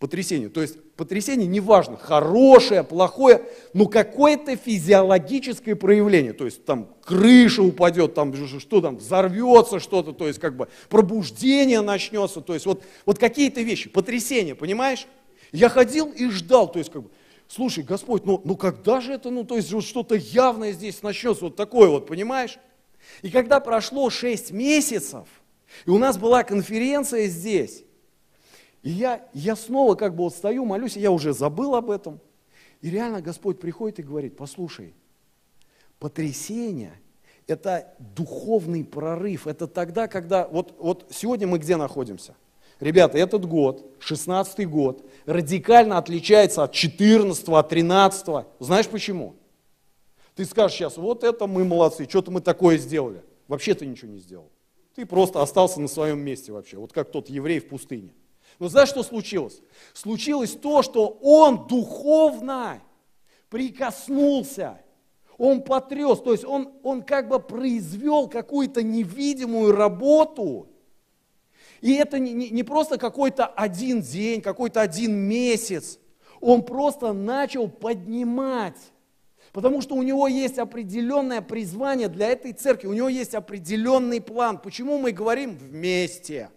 потрясение. 0.00 0.48
То 0.48 0.62
есть 0.62 0.82
потрясение 0.96 1.46
неважно, 1.46 1.96
хорошее, 1.96 2.82
плохое, 2.82 3.42
но 3.74 3.86
какое-то 3.86 4.56
физиологическое 4.56 5.76
проявление. 5.76 6.32
То 6.32 6.46
есть 6.46 6.64
там 6.64 6.88
крыша 7.04 7.62
упадет, 7.62 8.14
там 8.14 8.34
что 8.58 8.80
там, 8.80 8.96
взорвется 8.96 9.78
что-то, 9.78 10.12
то 10.12 10.26
есть 10.26 10.40
как 10.40 10.56
бы 10.56 10.68
пробуждение 10.88 11.82
начнется, 11.82 12.40
то 12.40 12.54
есть 12.54 12.66
вот, 12.66 12.82
вот 13.06 13.18
какие-то 13.18 13.60
вещи, 13.60 13.88
потрясение, 13.88 14.54
понимаешь? 14.54 15.06
Я 15.52 15.68
ходил 15.68 16.10
и 16.10 16.28
ждал, 16.30 16.70
то 16.70 16.78
есть 16.78 16.90
как 16.90 17.02
бы, 17.02 17.10
слушай, 17.46 17.84
Господь, 17.84 18.24
ну, 18.24 18.40
ну 18.44 18.56
когда 18.56 19.00
же 19.00 19.12
это, 19.12 19.30
ну 19.30 19.44
то 19.44 19.56
есть 19.56 19.70
вот 19.72 19.84
что-то 19.84 20.14
явное 20.14 20.72
здесь 20.72 21.02
начнется, 21.02 21.44
вот 21.44 21.56
такое 21.56 21.88
вот, 21.88 22.06
понимаешь? 22.06 22.58
И 23.22 23.30
когда 23.30 23.60
прошло 23.60 24.08
6 24.08 24.50
месяцев, 24.52 25.26
и 25.86 25.90
у 25.90 25.98
нас 25.98 26.18
была 26.18 26.42
конференция 26.44 27.26
здесь, 27.26 27.84
и 28.82 28.90
я, 28.90 29.28
я 29.34 29.56
снова 29.56 29.94
как 29.94 30.14
бы 30.14 30.24
вот 30.24 30.34
стою, 30.34 30.64
молюсь, 30.64 30.96
и 30.96 31.00
я 31.00 31.10
уже 31.10 31.32
забыл 31.32 31.74
об 31.74 31.90
этом. 31.90 32.20
И 32.80 32.88
реально 32.88 33.20
Господь 33.20 33.60
приходит 33.60 33.98
и 33.98 34.02
говорит, 34.02 34.36
послушай, 34.36 34.94
потрясение– 35.98 36.98
это 37.46 37.94
духовный 37.98 38.84
прорыв. 38.84 39.46
Это 39.46 39.66
тогда, 39.66 40.08
когда, 40.08 40.48
вот, 40.48 40.74
вот 40.78 41.06
сегодня 41.10 41.46
мы 41.46 41.58
где 41.58 41.76
находимся? 41.76 42.34
Ребята, 42.78 43.18
этот 43.18 43.44
год, 43.44 43.84
16 43.98 44.66
год, 44.66 45.04
радикально 45.26 45.98
отличается 45.98 46.62
от 46.62 46.72
14 46.72 47.48
от 47.48 47.68
13 47.68 48.46
Знаешь 48.58 48.88
почему? 48.88 49.36
Ты 50.34 50.46
скажешь 50.46 50.78
сейчас, 50.78 50.96
вот 50.96 51.22
это 51.22 51.46
мы 51.46 51.64
молодцы, 51.64 52.08
что-то 52.08 52.30
мы 52.30 52.40
такое 52.40 52.78
сделали. 52.78 53.22
Вообще 53.48 53.74
ты 53.74 53.84
ничего 53.84 54.10
не 54.10 54.18
сделал. 54.18 54.48
Ты 55.00 55.06
просто 55.06 55.40
остался 55.40 55.80
на 55.80 55.88
своем 55.88 56.20
месте 56.20 56.52
вообще, 56.52 56.76
вот 56.76 56.92
как 56.92 57.10
тот 57.10 57.30
еврей 57.30 57.58
в 57.58 57.70
пустыне. 57.70 58.12
Но 58.58 58.68
знаешь, 58.68 58.90
что 58.90 59.02
случилось? 59.02 59.62
Случилось 59.94 60.50
то, 60.50 60.82
что 60.82 61.08
он 61.22 61.66
духовно 61.66 62.82
прикоснулся, 63.48 64.78
он 65.38 65.62
потряс, 65.62 66.20
то 66.20 66.32
есть 66.32 66.44
он, 66.44 66.70
он 66.82 67.00
как 67.00 67.30
бы 67.30 67.40
произвел 67.40 68.28
какую-то 68.28 68.82
невидимую 68.82 69.72
работу. 69.72 70.68
И 71.80 71.94
это 71.94 72.18
не, 72.18 72.34
не, 72.34 72.50
не 72.50 72.62
просто 72.62 72.98
какой-то 72.98 73.46
один 73.46 74.02
день, 74.02 74.42
какой-то 74.42 74.82
один 74.82 75.14
месяц. 75.16 75.98
Он 76.42 76.62
просто 76.62 77.14
начал 77.14 77.70
поднимать. 77.70 78.76
Потому 79.52 79.80
что 79.82 79.96
у 79.96 80.02
него 80.02 80.28
есть 80.28 80.58
определенное 80.58 81.40
призвание 81.40 82.08
для 82.08 82.28
этой 82.28 82.52
церкви, 82.52 82.86
у 82.86 82.92
него 82.92 83.08
есть 83.08 83.34
определенный 83.34 84.20
план. 84.20 84.58
Почему 84.58 84.98
мы 84.98 85.10
говорим 85.10 85.56
вместе? 85.56 86.50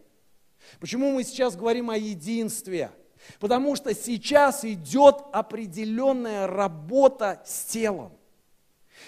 Почему 0.80 1.12
мы 1.12 1.24
сейчас 1.24 1.56
говорим 1.56 1.90
о 1.90 1.98
единстве? 1.98 2.92
Потому 3.40 3.76
что 3.76 3.96
сейчас 3.96 4.64
идет 4.64 5.16
определенная 5.32 6.46
работа 6.46 7.42
с 7.46 7.66
телом. 7.66 8.12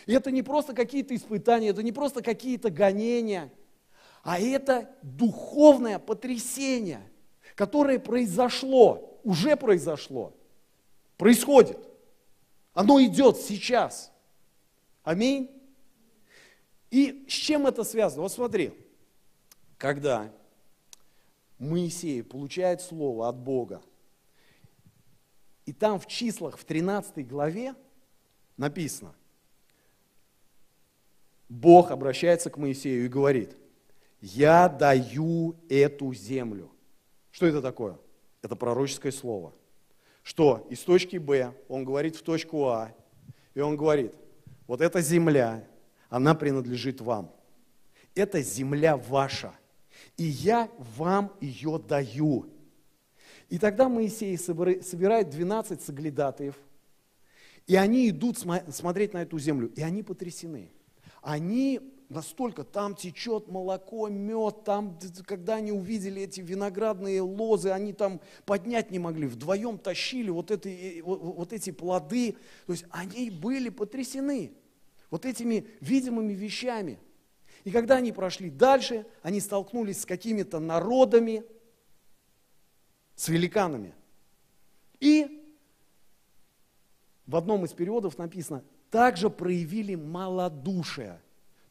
И 0.08 0.14
это 0.14 0.32
не 0.32 0.42
просто 0.42 0.74
какие-то 0.74 1.16
испытания, 1.16 1.70
это 1.70 1.84
не 1.84 1.92
просто 1.92 2.24
какие-то 2.24 2.70
гонения, 2.70 3.52
а 4.24 4.40
это 4.40 4.90
духовное 5.04 6.00
потрясение, 6.00 7.02
которое 7.54 8.00
произошло, 8.00 9.20
уже 9.24 9.56
произошло, 9.56 10.34
происходит. 11.18 11.78
Оно 12.76 13.02
идет 13.04 13.38
сейчас. 13.38 14.12
Аминь. 15.04 15.50
И 16.92 17.26
с 17.28 17.32
чем 17.32 17.66
это 17.66 17.84
связано? 17.84 18.22
Вот 18.24 18.32
смотри, 18.32 18.74
когда 19.78 20.32
Моисей 21.58 22.22
получает 22.22 22.82
слово 22.82 23.30
от 23.30 23.38
Бога. 23.38 23.82
И 25.66 25.74
там 25.74 26.00
в 26.00 26.06
числах, 26.06 26.58
в 26.58 26.66
13 26.66 27.28
главе 27.28 27.76
написано, 28.58 29.16
Бог 31.48 31.92
обращается 31.92 32.50
к 32.50 32.58
Моисею 32.58 33.06
и 33.06 33.10
говорит, 33.10 33.56
я 34.20 34.68
даю 34.68 35.56
эту 35.70 36.14
землю. 36.14 36.72
Что 37.32 37.46
это 37.46 37.62
такое? 37.62 37.98
Это 38.42 38.56
пророческое 38.56 39.12
слово. 39.12 39.54
Что 40.26 40.68
из 40.70 40.82
точки 40.82 41.16
Б 41.16 41.54
он 41.70 41.86
говорит 41.86 42.18
в 42.18 42.24
точку 42.24 42.66
А, 42.66 42.94
и 43.54 43.62
он 43.62 43.78
говорит, 43.78 44.12
вот 44.68 44.82
эта 44.82 45.00
земля, 45.00 45.64
она 46.10 46.36
принадлежит 46.36 47.00
вам. 47.00 47.32
Это 48.14 48.42
земля 48.42 48.98
ваша– 48.98 49.54
и 50.18 50.24
я 50.24 50.70
вам 50.98 51.32
ее 51.42 51.80
даю. 51.80 52.48
И 53.50 53.58
тогда 53.60 53.90
Моисей 53.90 54.38
собирает 54.38 55.30
12 55.30 55.82
соглядатаев, 55.82 56.56
и 57.68 57.76
они 57.76 58.10
идут 58.10 58.38
смотреть 58.38 59.14
на 59.14 59.24
эту 59.24 59.38
землю, 59.40 59.72
и 59.76 59.82
они 59.82 60.04
потрясены. 60.04 60.72
Они 61.22 61.82
настолько, 62.10 62.64
там 62.64 62.96
течет 62.96 63.48
молоко, 63.48 64.08
мед, 64.08 64.64
там, 64.64 64.98
когда 65.26 65.56
они 65.56 65.72
увидели 65.72 66.22
эти 66.22 66.42
виноградные 66.42 67.22
лозы, 67.22 67.70
они 67.70 67.94
там 67.94 68.22
поднять 68.46 68.92
не 68.92 69.00
могли, 69.00 69.28
вдвоем 69.28 69.78
тащили 69.78 70.30
вот, 70.30 70.52
это, 70.52 70.70
э, 70.70 71.02
вот 71.02 71.54
эти 71.54 71.72
плоды. 71.72 72.36
То 72.66 72.74
есть 72.74 72.86
они 72.90 73.30
были 73.30 73.70
потрясены 73.70 74.54
вот 75.10 75.26
этими 75.26 75.68
видимыми 75.82 76.34
вещами. 76.34 77.00
И 77.64 77.72
когда 77.72 77.96
они 77.96 78.12
прошли 78.12 78.50
дальше, 78.50 79.06
они 79.24 79.40
столкнулись 79.40 80.02
с 80.02 80.06
какими-то 80.06 80.60
народами, 80.60 81.44
с 83.16 83.28
великанами. 83.28 83.96
И 85.00 85.42
в 87.26 87.36
одном 87.36 87.66
из 87.66 87.74
периодов 87.74 88.18
написано, 88.18 88.64
также 88.92 89.30
проявили 89.30 89.96
малодушие. 89.96 91.22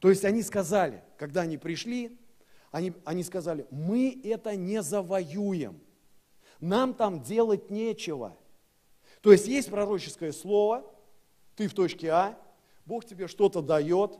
То 0.04 0.10
есть 0.10 0.22
они 0.26 0.42
сказали, 0.42 1.02
когда 1.16 1.40
они 1.40 1.56
пришли, 1.56 2.18
они, 2.70 2.92
они 3.06 3.22
сказали, 3.22 3.66
мы 3.70 4.20
это 4.22 4.54
не 4.54 4.82
завоюем, 4.82 5.80
нам 6.60 6.92
там 6.92 7.22
делать 7.22 7.70
нечего. 7.70 8.36
То 9.22 9.32
есть 9.32 9.46
есть 9.46 9.70
пророческое 9.70 10.32
слово, 10.32 10.84
ты 11.56 11.68
в 11.68 11.72
точке 11.72 12.10
А, 12.10 12.38
Бог 12.84 13.06
тебе 13.06 13.28
что-то 13.28 13.62
дает, 13.62 14.18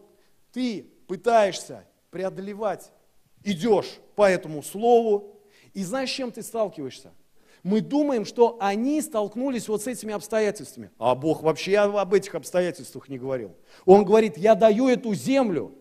ты 0.53 0.91
пытаешься 1.07 1.87
преодолевать, 2.11 2.91
идешь 3.43 3.99
по 4.17 4.27
этому 4.27 4.63
слову, 4.63 5.39
и 5.75 5.85
знаешь, 5.85 6.09
с 6.09 6.15
чем 6.15 6.33
ты 6.33 6.43
сталкиваешься? 6.43 7.13
Мы 7.65 7.81
думаем, 7.81 8.27
что 8.27 8.59
они 8.61 9.01
столкнулись 9.01 9.69
вот 9.69 9.83
с 9.83 9.87
этими 9.87 10.13
обстоятельствами. 10.13 10.91
А 10.99 11.15
Бог 11.15 11.43
вообще 11.43 11.79
об 11.79 12.13
этих 12.13 12.35
обстоятельствах 12.35 13.09
не 13.09 13.19
говорил. 13.19 13.57
Он 13.87 14.05
говорит, 14.05 14.37
я 14.37 14.55
даю 14.55 14.87
эту 14.87 15.15
землю. 15.15 15.73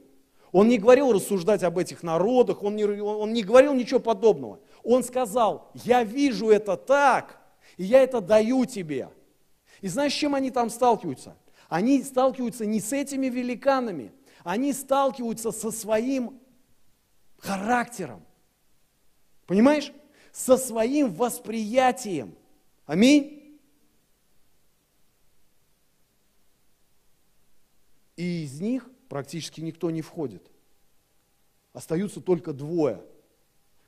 Он 0.54 0.70
не 0.70 0.78
говорил 0.78 1.12
рассуждать 1.12 1.62
об 1.62 1.78
этих 1.78 2.02
народах, 2.02 2.64
он 2.64 2.78
не, 2.78 2.86
он 2.86 3.34
не 3.34 3.44
говорил 3.44 3.74
ничего 3.74 4.00
подобного. 4.00 4.60
Он 4.82 5.04
сказал, 5.04 5.72
я 5.74 6.04
вижу 6.04 6.50
это 6.50 6.78
так, 6.78 7.42
и 7.76 7.84
я 7.84 8.02
это 8.02 8.22
даю 8.22 8.64
тебе. 8.66 9.10
И 9.82 9.88
знаешь, 9.90 10.14
с 10.14 10.16
чем 10.16 10.36
они 10.36 10.52
там 10.52 10.70
сталкиваются? 10.70 11.36
Они 11.68 12.02
сталкиваются 12.02 12.66
не 12.66 12.80
с 12.80 12.94
этими 12.94 13.28
великанами, 13.28 14.14
они 14.44 14.72
сталкиваются 14.72 15.52
со 15.52 15.70
своим 15.72 16.40
характером. 17.40 18.24
Понимаешь? 19.48 19.92
Со 20.34 20.58
своим 20.58 21.14
восприятием. 21.14 22.36
Аминь. 22.88 23.60
И 28.18 28.44
из 28.44 28.60
них 28.60 28.90
практически 29.10 29.62
никто 29.62 29.92
не 29.92 30.02
входит. 30.02 30.52
Остаются 31.72 32.20
только 32.20 32.52
двое, 32.52 33.04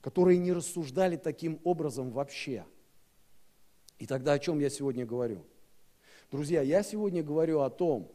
которые 0.02 0.38
не 0.38 0.54
рассуждали 0.54 1.18
таким 1.18 1.60
образом 1.64 2.12
вообще. 2.12 2.64
И 3.98 4.06
тогда 4.06 4.34
о 4.34 4.40
чем 4.40 4.60
я 4.60 4.70
сегодня 4.70 5.06
говорю? 5.06 5.44
Друзья, 6.32 6.62
я 6.62 6.84
сегодня 6.84 7.24
говорю 7.24 7.62
о 7.62 7.72
том, 7.72 8.12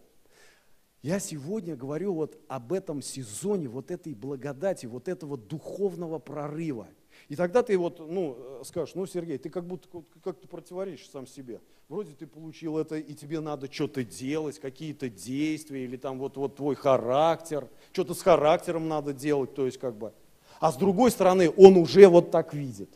я 1.02 1.18
сегодня 1.18 1.74
говорю 1.74 2.14
вот 2.14 2.38
об 2.46 2.72
этом 2.72 3.02
сезоне, 3.02 3.68
вот 3.68 3.90
этой 3.90 4.14
благодати, 4.14 4.86
вот 4.86 5.08
этого 5.08 5.36
духовного 5.36 6.20
прорыва– 6.20 6.88
и 7.30 7.36
тогда 7.36 7.62
ты 7.62 7.78
вот, 7.78 8.00
ну, 8.00 8.36
э, 8.36 8.64
скажешь, 8.64 8.96
ну, 8.96 9.06
Сергей, 9.06 9.38
ты 9.38 9.50
как 9.50 9.64
будто 9.64 10.02
как-то 10.24 10.48
противоречишь 10.48 11.10
сам 11.10 11.28
себе. 11.28 11.60
Вроде 11.88 12.10
ты 12.10 12.26
получил 12.26 12.76
это, 12.76 12.96
и 12.96 13.14
тебе 13.14 13.38
надо 13.38 13.72
что-то 13.72 14.02
делать, 14.02 14.58
какие-то 14.58 15.08
действия, 15.08 15.84
или 15.84 15.96
там 15.96 16.18
вот, 16.18 16.36
вот 16.36 16.56
твой 16.56 16.74
характер, 16.74 17.68
что-то 17.92 18.14
с 18.14 18.22
характером 18.22 18.88
надо 18.88 19.12
делать, 19.12 19.54
то 19.54 19.64
есть 19.64 19.78
как 19.78 19.94
бы. 19.94 20.12
А 20.58 20.72
с 20.72 20.76
другой 20.76 21.12
стороны, 21.12 21.52
он 21.56 21.76
уже 21.76 22.08
вот 22.08 22.32
так 22.32 22.52
видит. 22.52 22.90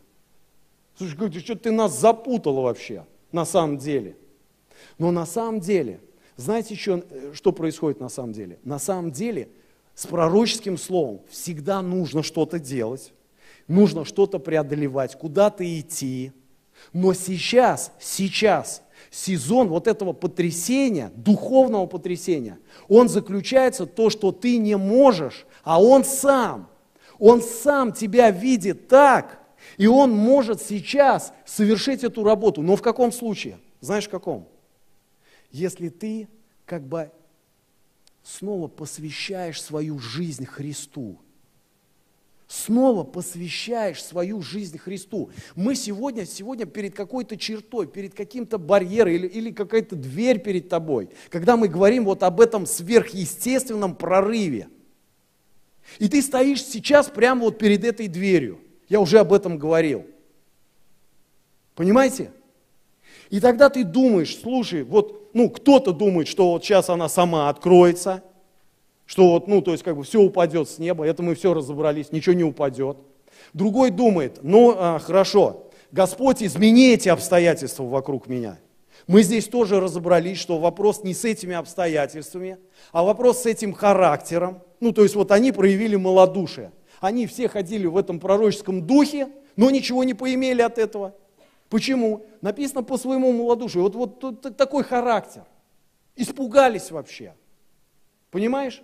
Слушай, 0.98 1.16
говорит, 1.16 1.44
что 1.44 1.54
ты 1.54 1.70
нас 1.70 1.96
запутал 1.96 2.60
вообще, 2.60 3.06
на 3.30 3.44
самом 3.44 3.78
деле. 3.78 4.16
Но 4.98 5.12
на 5.12 5.26
самом 5.26 5.60
деле, 5.60 6.00
знаете, 6.34 6.74
э, 6.74 7.34
что 7.34 7.52
происходит 7.52 8.00
на 8.00 8.08
самом 8.08 8.32
деле? 8.32 8.58
На 8.64 8.80
самом 8.80 9.12
деле, 9.12 9.48
с 9.94 10.08
пророческим 10.08 10.76
словом 10.76 11.20
всегда 11.30 11.82
нужно 11.82 12.24
что-то 12.24 12.58
делать 12.58 13.12
нужно 13.68 14.04
что-то 14.04 14.38
преодолевать, 14.38 15.16
куда-то 15.18 15.64
идти. 15.80 16.32
Но 16.92 17.14
сейчас, 17.14 17.92
сейчас 18.00 18.82
сезон 19.10 19.68
вот 19.68 19.86
этого 19.86 20.12
потрясения, 20.12 21.10
духовного 21.14 21.86
потрясения, 21.86 22.58
он 22.88 23.08
заключается 23.08 23.84
в 23.84 23.90
том, 23.90 24.10
что 24.10 24.32
ты 24.32 24.58
не 24.58 24.76
можешь, 24.76 25.46
а 25.62 25.82
он 25.82 26.04
сам. 26.04 26.68
Он 27.18 27.40
сам 27.40 27.92
тебя 27.92 28.30
видит 28.30 28.88
так, 28.88 29.40
и 29.76 29.86
он 29.86 30.10
может 30.10 30.60
сейчас 30.60 31.32
совершить 31.46 32.04
эту 32.04 32.24
работу. 32.24 32.60
Но 32.60 32.76
в 32.76 32.82
каком 32.82 33.12
случае? 33.12 33.58
Знаешь, 33.80 34.06
в 34.06 34.10
каком? 34.10 34.48
Если 35.50 35.88
ты 35.88 36.28
как 36.66 36.82
бы 36.82 37.10
снова 38.24 38.66
посвящаешь 38.66 39.62
свою 39.62 39.98
жизнь 39.98 40.44
Христу 40.44 41.18
снова 42.46 43.04
посвящаешь 43.04 44.02
свою 44.02 44.42
жизнь 44.42 44.78
Христу. 44.78 45.30
Мы 45.54 45.74
сегодня, 45.74 46.26
сегодня 46.26 46.66
перед 46.66 46.94
какой-то 46.94 47.36
чертой, 47.36 47.86
перед 47.86 48.14
каким-то 48.14 48.58
барьером 48.58 49.12
или, 49.12 49.26
или 49.26 49.50
какая-то 49.50 49.96
дверь 49.96 50.38
перед 50.40 50.68
тобой, 50.68 51.10
когда 51.30 51.56
мы 51.56 51.68
говорим 51.68 52.04
вот 52.04 52.22
об 52.22 52.40
этом 52.40 52.66
сверхъестественном 52.66 53.94
прорыве. 53.94 54.68
И 55.98 56.08
ты 56.08 56.22
стоишь 56.22 56.64
сейчас 56.64 57.08
прямо 57.08 57.42
вот 57.42 57.58
перед 57.58 57.84
этой 57.84 58.08
дверью. 58.08 58.60
Я 58.88 59.00
уже 59.00 59.18
об 59.18 59.32
этом 59.32 59.58
говорил. 59.58 60.06
Понимаете? 61.74 62.30
И 63.30 63.40
тогда 63.40 63.68
ты 63.68 63.84
думаешь, 63.84 64.38
слушай, 64.38 64.82
вот, 64.82 65.30
ну, 65.34 65.50
кто-то 65.50 65.92
думает, 65.92 66.28
что 66.28 66.52
вот 66.52 66.64
сейчас 66.64 66.88
она 66.88 67.08
сама 67.08 67.48
откроется– 67.48 68.22
что 69.06 69.30
вот, 69.30 69.48
ну, 69.48 69.60
то 69.60 69.72
есть 69.72 69.82
как 69.82 69.96
бы 69.96 70.02
все 70.02 70.20
упадет 70.20 70.68
с 70.68 70.78
неба, 70.78 71.04
это 71.04 71.22
мы 71.22 71.34
все 71.34 71.54
разобрались, 71.54 72.12
ничего 72.12 72.34
не 72.34 72.44
упадет. 72.44 72.96
Другой 73.52 73.90
думает, 73.90 74.40
ну, 74.42 74.74
а, 74.76 74.98
хорошо, 74.98 75.70
Господь, 75.92 76.42
измени 76.42 76.92
эти 76.92 77.08
обстоятельства 77.08 77.84
вокруг 77.84 78.26
меня. 78.26 78.58
Мы 79.06 79.22
здесь 79.22 79.46
тоже 79.46 79.80
разобрались, 79.80 80.38
что 80.38 80.58
вопрос 80.58 81.04
не 81.04 81.14
с 81.14 81.24
этими 81.24 81.54
обстоятельствами, 81.54 82.58
а 82.90 83.02
вопрос 83.02 83.42
с 83.42 83.46
этим 83.46 83.72
характером. 83.72 84.62
Ну, 84.80 84.92
то 84.92 85.02
есть 85.02 85.14
вот 85.14 85.30
они 85.30 85.52
проявили 85.52 85.96
малодушие. 85.96 86.72
Они 87.00 87.26
все 87.26 87.48
ходили 87.48 87.86
в 87.86 87.96
этом 87.96 88.18
пророческом 88.18 88.86
духе, 88.86 89.28
но 89.56 89.70
ничего 89.70 90.04
не 90.04 90.14
поимели 90.14 90.62
от 90.62 90.78
этого. 90.78 91.14
Почему? 91.68 92.24
Написано 92.40 92.82
по 92.82 92.96
своему 92.96 93.32
малодушию. 93.32 93.82
Вот, 93.82 93.94
вот 94.22 94.56
такой 94.56 94.84
характер. 94.84 95.44
Испугались 96.16 96.90
вообще. 96.90 97.34
Понимаешь? 98.30 98.82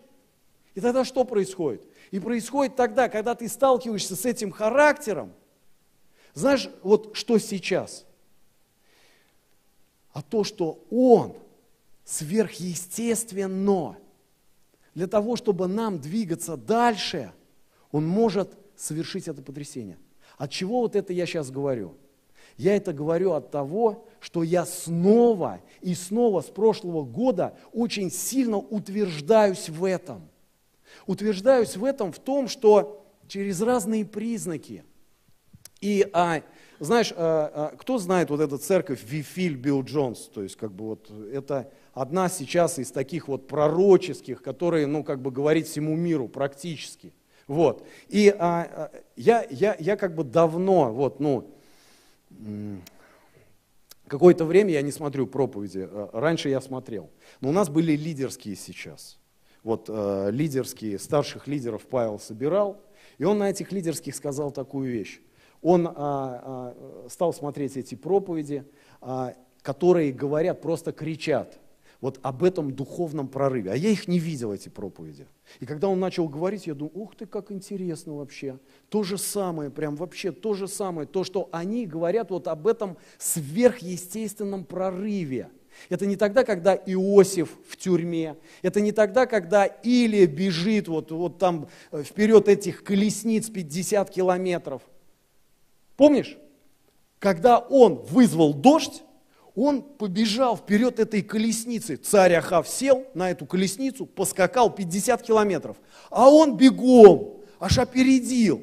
И 0.74 0.80
тогда 0.80 1.04
что 1.04 1.24
происходит? 1.24 1.83
И 2.11 2.20
происходит 2.20 2.76
тогда, 2.76 3.09
когда 3.09 3.35
ты 3.35 3.48
сталкиваешься 3.48 4.16
с 4.16 4.24
этим 4.24 4.50
характером, 4.50 5.33
знаешь, 6.35 6.70
вот 6.83 7.16
что 7.16 7.38
сейчас? 7.38 8.06
А 10.12 10.22
то, 10.22 10.44
что 10.44 10.85
он 10.90 11.37
сверхъестественно, 12.04 13.96
для 14.94 15.06
того, 15.06 15.37
чтобы 15.37 15.68
нам 15.68 16.00
двигаться 16.00 16.56
дальше, 16.56 17.33
он 17.92 18.06
может 18.06 18.56
совершить 18.76 19.28
это 19.28 19.42
потрясение. 19.42 19.98
От 20.37 20.50
чего 20.50 20.80
вот 20.80 20.96
это 20.96 21.12
я 21.12 21.26
сейчас 21.26 21.50
говорю? 21.50 21.96
Я 22.56 22.76
это 22.76 22.92
говорю 22.92 23.33
от 23.33 23.50
того, 23.50 24.06
что 24.18 24.42
я 24.42 24.66
снова 24.66 25.61
и 25.80 25.94
снова 25.94 26.40
с 26.40 26.46
прошлого 26.46 27.04
года 27.04 27.56
очень 27.72 28.11
сильно 28.11 28.56
утверждаюсь 28.56 29.68
в 29.68 29.85
этом– 29.85 30.28
утверждаюсь 31.11 31.77
в 31.77 31.85
этом, 31.85 32.12
в 32.12 32.20
том, 32.20 32.46
что 32.46 33.05
через 33.27 33.61
разные 33.61 34.07
признаки. 34.07 34.85
И, 35.81 36.09
а, 36.12 36.42
знаешь, 36.79 37.12
а, 37.16 37.73
а, 37.73 37.77
кто 37.77 37.99
знает 37.99 38.31
вот 38.31 38.40
эту 38.40 38.59
церковь 38.59 39.03
Вифиль 39.05 39.57
Билл 39.57 39.83
Джонс, 39.83 40.31
то 40.33 40.40
есть 40.40 40.55
как 40.55 40.73
бы 40.73 40.85
вот 40.87 41.11
это 41.33 41.73
одна 41.94 42.29
сейчас 42.29 42.79
из 42.79 42.92
таких 42.92 43.27
вот 43.27 43.49
пророческих, 43.49 44.40
которые, 44.40 44.87
ну, 44.87 45.03
как 45.03 45.20
бы 45.20 45.33
говорит 45.33 45.66
всему 45.66 45.96
миру 45.96 46.29
практически. 46.29 47.12
Вот. 47.49 47.85
И 48.07 48.29
а, 48.29 48.62
а 48.62 48.92
я, 49.16 49.44
я, 49.51 49.77
я 49.81 49.96
как 49.96 50.14
бы 50.14 50.23
давно, 50.23 50.92
вот, 50.92 51.18
ну, 51.18 51.51
какое-то 54.07 54.44
время 54.44 54.71
я 54.75 54.83
не 54.83 54.92
смотрю 54.92 55.27
проповеди, 55.27 55.88
а, 55.90 56.11
раньше 56.13 56.50
я 56.50 56.61
смотрел, 56.61 57.11
но 57.40 57.48
у 57.48 57.52
нас 57.52 57.69
были 57.69 57.96
лидерские 57.96 58.54
сейчас 58.54 59.19
вот 59.63 59.87
э, 59.88 60.31
лидерские, 60.31 60.98
старших 60.98 61.46
лидеров 61.46 61.87
Павел 61.87 62.19
собирал, 62.19 62.81
и 63.19 63.25
он 63.25 63.38
на 63.38 63.50
этих 63.50 63.73
лидерских 63.73 64.15
сказал 64.15 64.50
такую 64.50 64.90
вещь. 64.90 65.21
Он 65.63 65.87
а, 65.87 65.92
а, 65.94 67.06
стал 67.11 67.35
смотреть 67.35 67.77
эти 67.77 67.94
проповеди, 67.94 68.65
а, 69.02 69.35
которые 69.61 70.11
говорят, 70.11 70.63
просто 70.63 70.92
кричат 70.92 71.58
вот 72.00 72.19
об 72.23 72.42
этом 72.42 72.73
духовном 72.75 73.29
прорыве. 73.29 73.73
А 73.73 73.77
я 73.77 73.90
их 73.90 74.08
не 74.08 74.19
видел, 74.19 74.54
эти 74.54 74.71
проповеди. 74.71 75.27
И 75.58 75.67
когда 75.67 75.88
он 75.88 76.00
начал 76.00 76.31
говорить, 76.31 76.67
я 76.67 76.73
думаю, 76.73 76.92
ух 76.94 77.15
ты, 77.15 77.27
как 77.27 77.52
интересно 77.52 78.15
вообще. 78.15 78.58
То 78.88 79.02
же 79.02 79.19
самое, 79.19 79.69
прям 79.69 79.96
вообще 79.96 80.33
то 80.33 80.54
же 80.54 80.67
самое, 80.67 81.06
то, 81.06 81.25
что 81.25 81.50
они 81.52 81.85
говорят 81.85 82.31
вот 82.31 82.48
об 82.48 82.67
этом 82.67 82.96
сверхъестественном 83.19 84.65
прорыве– 84.65 85.50
это 85.88 86.06
не 86.06 86.16
тогда, 86.16 86.44
когда 86.44 86.74
Иосиф 86.74 87.50
в 87.68 87.76
тюрьме. 87.76 88.37
Это 88.62 88.81
не 88.81 88.92
тогда, 88.92 89.26
когда 89.26 89.64
Илия 89.64 90.26
бежит 90.26 90.88
вот, 90.88 91.10
вот 91.10 91.38
там 91.38 91.68
э, 91.90 92.02
вперед 92.02 92.48
этих 92.48 92.85
колесниц 92.85 93.48
50 93.48 94.10
километров. 94.10 94.83
Помнишь? 95.96 96.37
Когда 97.18 97.58
он 97.58 97.96
вызвал 97.96 98.54
дождь, 98.54 99.02
он 99.54 99.83
побежал 99.83 100.56
вперед 100.56 100.98
этой 100.98 101.22
колесницы. 101.22 101.96
Царь 101.96 102.35
Ахав 102.35 102.68
сел 102.68 103.04
на 103.14 103.31
эту 103.31 103.46
колесницу, 103.46 104.06
поскакал 104.06 104.70
50 104.70 105.22
километров. 105.22 105.76
А 106.10 106.31
он 106.31 106.56
бегом, 106.56 107.40
аж 107.58 107.78
опередил. 107.78 108.62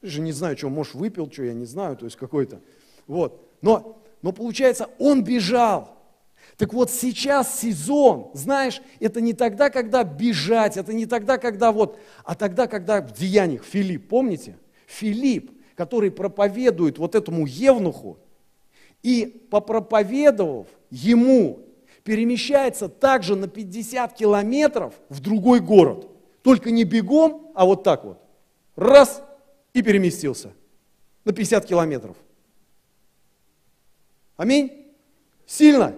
Я 0.00 0.08
же 0.08 0.20
не 0.20 0.32
знаю, 0.32 0.56
что, 0.56 0.68
может, 0.68 0.94
выпил, 0.94 1.30
что, 1.30 1.44
я 1.44 1.52
не 1.52 1.66
знаю, 1.66 1.96
то 1.96 2.06
есть 2.06 2.16
какой-то. 2.16 2.60
Вот. 3.06 3.48
Но, 3.60 4.02
но 4.22 4.32
получается, 4.32 4.88
он 4.98 5.22
бежал, 5.22 6.01
Так 6.56 6.72
вот 6.74 6.90
сейчас 6.90 7.60
сезон, 7.60 8.30
знаешь, 8.34 8.82
это 9.00 9.20
не 9.20 9.32
тогда, 9.32 9.70
когда 9.70 10.04
бежать, 10.04 10.76
это 10.76 10.92
не 10.92 11.06
тогда, 11.06 11.38
когда 11.38 11.72
вот, 11.72 11.98
а 12.24 12.34
тогда, 12.34 12.66
когда 12.66 13.00
в 13.00 13.12
деяниях 13.12 13.64
Филипп, 13.64 14.08
помните? 14.08 14.56
Филипп, 14.86 15.50
который 15.74 16.10
проповедует 16.10 16.98
вот 16.98 17.14
этому 17.14 17.46
Евнуху, 17.46 18.18
и 19.02 19.26
попроповедовав 19.50 20.66
ему, 20.90 21.60
перемещается 22.04 22.88
также 22.88 23.36
на 23.36 23.48
50 23.48 24.14
километров 24.14 24.94
в 25.08 25.20
другой 25.20 25.60
город. 25.60 26.08
Только 26.42 26.70
не 26.70 26.84
бегом, 26.84 27.52
а 27.54 27.64
вот 27.64 27.84
так 27.84 28.04
вот. 28.04 28.18
Раз 28.76 29.22
и 29.72 29.82
переместился 29.82 30.52
на 31.24 31.32
50 31.32 31.64
километров. 31.64 32.16
Аминь? 34.36 34.94
Сильно? 35.46 35.94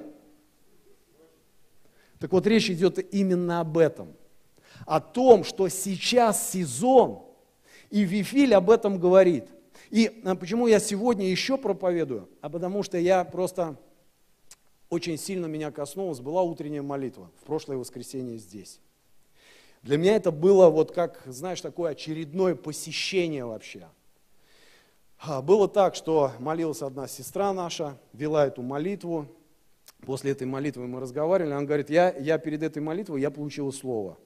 Так 2.18 2.32
вот, 2.32 2.46
речь 2.46 2.70
идет 2.70 2.98
именно 3.14 3.60
об 3.60 3.78
этом. 3.78 4.14
О 4.86 5.00
том, 5.00 5.44
что 5.44 5.68
сейчас 5.68 6.50
сезон, 6.50 7.22
и 7.90 8.02
Вифиль 8.02 8.54
об 8.54 8.70
этом 8.70 8.98
говорит. 8.98 9.48
И 9.90 10.20
а, 10.24 10.34
почему 10.34 10.66
я 10.66 10.80
сегодня 10.80 11.28
еще 11.28 11.56
проповедую? 11.56 12.28
А 12.40 12.48
потому 12.48 12.82
что 12.82 12.98
я 12.98 13.24
просто 13.24 13.76
очень 14.90 15.18
сильно 15.18 15.46
меня 15.46 15.70
коснулась, 15.70 16.20
была 16.20 16.42
утренняя 16.42 16.82
молитва 16.82 17.30
в 17.40 17.44
прошлое 17.44 17.76
воскресенье 17.76 18.38
здесь. 18.38 18.80
Для 19.82 19.98
меня 19.98 20.16
это 20.16 20.30
было 20.30 20.70
вот 20.70 20.92
как, 20.92 21.22
знаешь, 21.26 21.60
такое 21.60 21.90
очередное 21.90 22.54
посещение 22.54 23.44
вообще. 23.44 23.86
А, 25.18 25.42
было 25.42 25.68
так, 25.68 25.94
что 25.94 26.32
молилась 26.38 26.82
одна 26.82 27.06
сестра 27.06 27.52
наша, 27.52 27.98
вела 28.12 28.46
эту 28.46 28.62
молитву. 28.62 29.28
После 30.04 30.32
этой 30.32 30.46
молитвы 30.46 30.86
мы 30.86 31.00
разговаривали, 31.00 31.52
она 31.52 31.64
говорит, 31.64 31.90
я, 31.90 32.14
я 32.16 32.38
перед 32.38 32.62
этой 32.62 32.82
молитвой 32.82 33.20
я 33.20 33.30
получила 33.30 33.70
слово. 33.70 34.18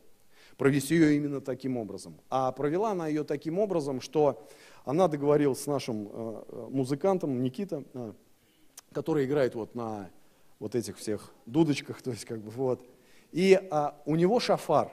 Провести 0.56 0.94
ее 0.94 1.16
именно 1.16 1.40
таким 1.40 1.76
образом. 1.76 2.16
А 2.30 2.50
провела 2.52 2.90
она 2.90 3.06
ее 3.06 3.22
таким 3.22 3.58
образом, 3.58 4.00
что 4.00 4.44
она 4.84 5.06
договорилась 5.06 5.62
с 5.62 5.66
нашим 5.66 6.08
э, 6.10 6.42
э 6.48 6.66
музыкантом 6.70 7.42
Никита, 7.42 7.84
э, 7.94 8.12
который 8.92 9.26
играет 9.26 9.54
вот 9.54 9.74
на 9.74 10.10
вот 10.58 10.74
этих 10.74 10.96
всех 10.96 11.32
дудочках, 11.46 12.02
то 12.02 12.10
есть 12.10 12.24
как 12.24 12.40
бы 12.40 12.50
вот. 12.50 12.84
И 13.32 13.60
а, 13.70 14.00
у 14.06 14.16
него 14.16 14.40
шафар. 14.40 14.90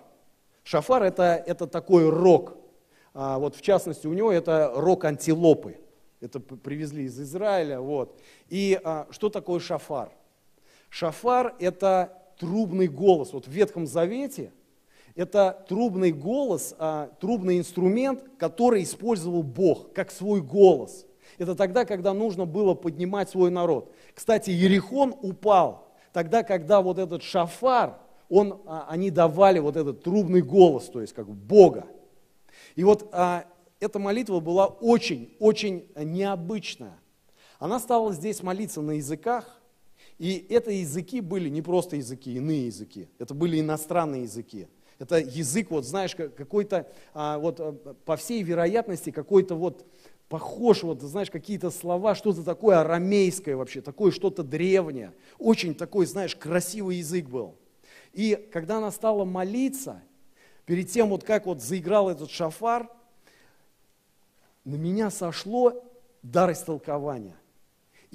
Шафар 0.63 1.03
это, 1.03 1.23
это 1.45 1.67
такой 1.67 2.09
рог. 2.09 2.57
А, 3.13 3.39
вот 3.39 3.55
в 3.55 3.61
частности 3.61 4.07
у 4.07 4.13
него 4.13 4.31
это 4.31 4.73
рог 4.75 5.05
антилопы. 5.05 5.77
Это 6.19 6.39
привезли 6.39 7.05
из 7.05 7.19
Израиля. 7.19 7.79
Вот. 7.79 8.19
И 8.49 8.79
а, 8.83 9.07
что 9.11 9.29
такое 9.29 9.59
шафар? 9.59 10.11
Шафар 10.95 11.55
это 11.59 12.23
трубный 12.39 12.87
голос. 12.87 13.33
Вот 13.33 13.47
в 13.47 13.51
Ветхом 13.51 13.85
Завете 13.85 14.53
это 15.13 15.65
трубный 15.67 16.13
голос, 16.13 16.73
а, 16.79 17.09
трубный 17.19 17.57
инструмент, 17.57 18.23
который 18.37 18.83
использовал 18.83 19.43
Бог 19.43 19.91
как 19.91 20.09
свой 20.09 20.39
голос. 20.39 21.05
Это 21.37 21.53
тогда, 21.53 21.83
когда 21.83 22.13
нужно 22.13 22.45
было 22.45 22.75
поднимать 22.75 23.29
свой 23.29 23.51
народ. 23.51 23.93
Кстати, 24.13 24.51
Ерихон 24.51 25.13
упал 25.21 25.89
тогда, 26.13 26.43
когда 26.43 26.81
вот 26.81 26.97
этот 26.97 27.23
шафар, 27.23 27.97
он, 28.29 28.61
а, 28.65 28.85
они 28.87 29.11
давали 29.11 29.59
вот 29.59 29.75
этот 29.75 30.01
трубный 30.01 30.41
голос, 30.41 30.85
то 30.85 31.01
есть 31.01 31.11
как 31.11 31.27
Бога. 31.27 31.87
И 32.75 32.85
вот 32.85 33.09
а, 33.11 33.43
эта 33.81 33.99
молитва 33.99 34.39
была 34.39 34.67
очень-очень 34.67 35.89
необычная. 35.97 36.97
Она 37.59 37.79
стала 37.79 38.13
здесь 38.13 38.41
молиться 38.41 38.79
на 38.79 38.91
языках, 38.91 39.61
и 40.17 40.45
это 40.49 40.71
языки 40.71 41.21
были 41.21 41.49
не 41.49 41.61
просто 41.61 41.97
языки, 41.97 42.35
иные 42.35 42.67
языки. 42.67 43.09
Это 43.19 43.33
были 43.33 43.59
иностранные 43.59 44.23
языки. 44.23 44.67
Это 44.97 45.17
язык, 45.19 45.71
вот 45.71 45.85
знаешь, 45.85 46.15
какой-то, 46.15 46.87
а, 47.13 47.37
вот 47.37 48.05
по 48.05 48.15
всей 48.15 48.41
вероятности, 48.43 49.09
какой-то 49.09 49.55
вот 49.55 49.85
похож, 50.29 50.83
вот, 50.83 51.01
знаешь, 51.01 51.29
какие-то 51.29 51.69
слова, 51.69 52.15
что-то 52.15 52.43
такое 52.43 52.79
арамейское 52.79 53.57
вообще, 53.57 53.81
такое 53.81 54.11
что-то 54.11 54.41
древнее. 54.41 55.13
Очень 55.37 55.75
такой, 55.75 56.05
знаешь, 56.05 56.35
красивый 56.35 56.97
язык 56.97 57.27
был. 57.27 57.55
И 58.13 58.35
когда 58.53 58.77
она 58.77 58.91
стала 58.91 59.25
молиться, 59.25 60.01
перед 60.65 60.89
тем, 60.89 61.09
вот 61.09 61.23
как 61.23 61.45
вот 61.45 61.61
заиграл 61.61 62.09
этот 62.09 62.31
шафар, 62.31 62.89
на 64.63 64.75
меня 64.75 65.11
сошло 65.11 65.83
дар 66.23 66.53
истолкования. 66.53 67.35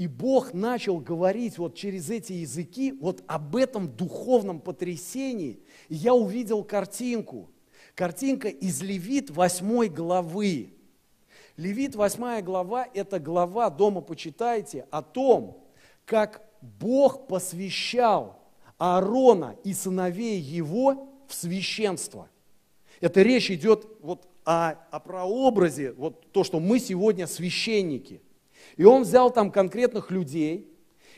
И 0.00 0.06
Бог 0.06 0.54
начал 0.54 0.96
говорить 0.96 1.58
вот 1.58 1.74
через 1.74 2.08
эти 2.08 2.32
языки 2.32 2.90
вот 2.90 3.22
об 3.26 3.54
этом 3.54 3.86
духовном 3.86 4.58
потрясении. 4.58 5.60
И 5.90 5.94
я 5.94 6.14
увидел 6.14 6.64
картинку. 6.64 7.50
Картинка 7.94 8.48
из 8.48 8.80
Левит 8.80 9.28
8 9.28 9.88
главы. 9.88 10.72
Левит 11.58 11.96
8 11.96 12.40
глава– 12.40 12.88
это 12.94 13.20
глава, 13.20 13.68
дома 13.68 14.00
почитайте, 14.00 14.86
о 14.90 15.02
том, 15.02 15.62
как 16.06 16.48
Бог 16.62 17.28
посвящал 17.28 18.40
Аарона 18.78 19.54
и 19.64 19.74
сыновей 19.74 20.40
его 20.40 21.10
в 21.28 21.34
священство. 21.34 22.30
Это 23.02 23.20
речь 23.20 23.50
идет 23.50 23.86
вот 24.00 24.26
о, 24.46 24.70
о 24.70 25.00
прообразе, 25.00 25.92
вот 25.92 26.32
то, 26.32 26.42
что 26.42 26.58
мы 26.58 26.78
сегодня 26.78 27.26
священники. 27.26 28.22
И 28.76 28.84
он 28.84 29.02
взял 29.02 29.30
там 29.30 29.50
конкретных 29.50 30.10
людей 30.10 30.70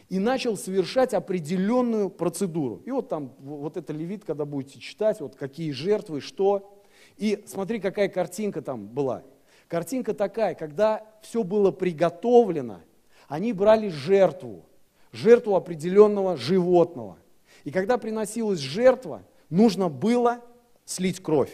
и 0.09 0.19
начал 0.19 0.57
совершать 0.57 1.15
определенную 1.15 2.11
процедуру. 2.11 2.83
И 2.85 2.91
вот 2.91 3.09
там, 3.09 3.35
вот 3.39 3.77
это 3.77 3.93
левит, 3.93 4.25
когда 4.25 4.45
будете 4.45 4.79
читать, 4.79 5.21
вот 5.21 5.37
какие 5.37 5.71
жертвы, 5.71 6.21
что. 6.21 6.83
И 7.17 7.45
смотри, 7.47 7.81
какая 7.81 8.09
картинка 8.09 8.63
там 8.63 8.87
была. 8.87 9.23
Картинка 9.69 10.13
такая, 10.13 10.55
когда 10.55 11.07
все 11.23 11.43
было 11.45 11.71
приготовлено, 11.71 12.81
они 13.27 13.55
брали 13.55 13.89
жертву, 13.89 14.67
жертву 15.13 15.57
определенного 15.57 16.37
животного. 16.37 17.17
И 17.65 17.71
когда 17.71 17.97
приносилась 17.97 18.59
жертва, 18.59 19.23
нужно 19.49 19.89
было 19.89 20.43
слить 20.85 21.21
кровь, 21.23 21.53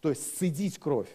то 0.00 0.10
есть 0.10 0.34
сцедить 0.34 0.78
кровь. 0.78 1.08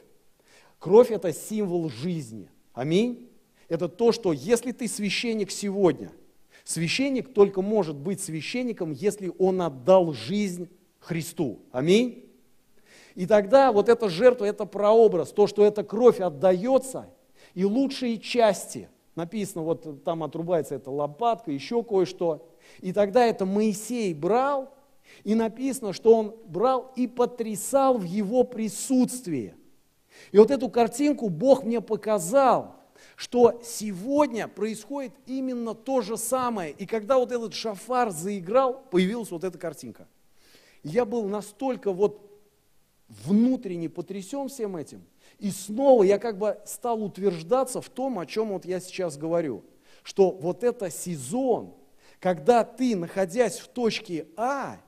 Кровь– 0.79 1.11
это 1.11 1.33
символ 1.33 1.89
жизни. 1.89 2.49
Аминь. 2.73 3.29
Это 3.69 3.89
то, 3.89 4.11
что 4.11 4.33
если 4.33 4.71
ты 4.71 4.87
священник 4.87 5.51
сегодня, 5.51 6.11
священник 6.63 7.33
только 7.33 7.61
может 7.61 7.95
быть 7.95 8.21
священником, 8.21 8.91
если 8.91 9.31
он 9.37 9.61
отдал 9.61 10.13
жизнь 10.13 10.69
Христу. 10.99 11.59
Аминь. 11.71 12.25
И 13.15 13.25
тогда 13.25 13.71
вот 13.71 13.89
эта 13.89 14.09
жертва, 14.09 14.45
это 14.45 14.65
прообраз, 14.65 15.31
то, 15.31 15.47
что 15.47 15.65
эта 15.65 15.83
кровь 15.83 16.19
отдается, 16.19 17.09
и 17.55 17.65
лучшие 17.65 18.19
части, 18.19 18.89
написано, 19.15 19.63
вот 19.63 20.03
там 20.03 20.23
отрубается 20.23 20.75
эта 20.75 20.91
лопатка, 20.91 21.51
еще 21.51 21.83
кое-что, 21.83 22.47
и 22.81 22.93
тогда 22.93 23.25
это 23.25 23.45
Моисей 23.45 24.13
брал, 24.13 24.71
и 25.23 25.33
написано, 25.33 25.93
что 25.93 26.13
он 26.13 26.35
брал 26.45 26.91
и 26.95 27.07
потрясал 27.07 27.97
в 27.97 28.03
его 28.03 28.43
присутствии. 28.43 29.55
И 30.31 30.37
вот 30.37 30.51
эту 30.51 30.69
картинку 30.69 31.29
Бог 31.29 31.63
мне 31.63 31.81
показал, 31.81 32.75
что 33.17 33.59
сегодня 33.63 34.47
происходит 34.47 35.11
именно 35.25 35.73
то 35.73 36.01
же 36.01 36.17
самое. 36.17 36.71
И 36.71 36.85
когда 36.85 37.17
вот 37.17 37.31
этот 37.31 37.55
шафар 37.55 38.11
заиграл, 38.11 38.83
появилась 38.91 39.31
вот 39.31 39.43
эта 39.43 39.57
картинка. 39.57 40.07
Я 40.83 41.03
был 41.03 41.27
настолько 41.27 41.91
вот 41.91 42.21
внутренне 43.07 43.89
потрясен 43.89 44.49
всем 44.49 44.77
этим. 44.77 45.03
И 45.39 45.49
снова 45.49 46.03
я 46.03 46.19
как 46.19 46.37
бы 46.37 46.59
стал 46.65 47.03
утверждаться 47.03 47.81
в 47.81 47.89
том, 47.89 48.19
о 48.19 48.27
чем 48.27 48.49
вот 48.49 48.65
я 48.65 48.79
сейчас 48.79 49.17
говорю. 49.17 49.65
Что 50.03 50.29
вот 50.29 50.63
это 50.63 50.91
сезон, 50.91 51.73
когда 52.19 52.63
ты, 52.63 52.95
находясь 52.95 53.57
в 53.57 53.67
точке 53.67 54.27
А, 54.37 54.79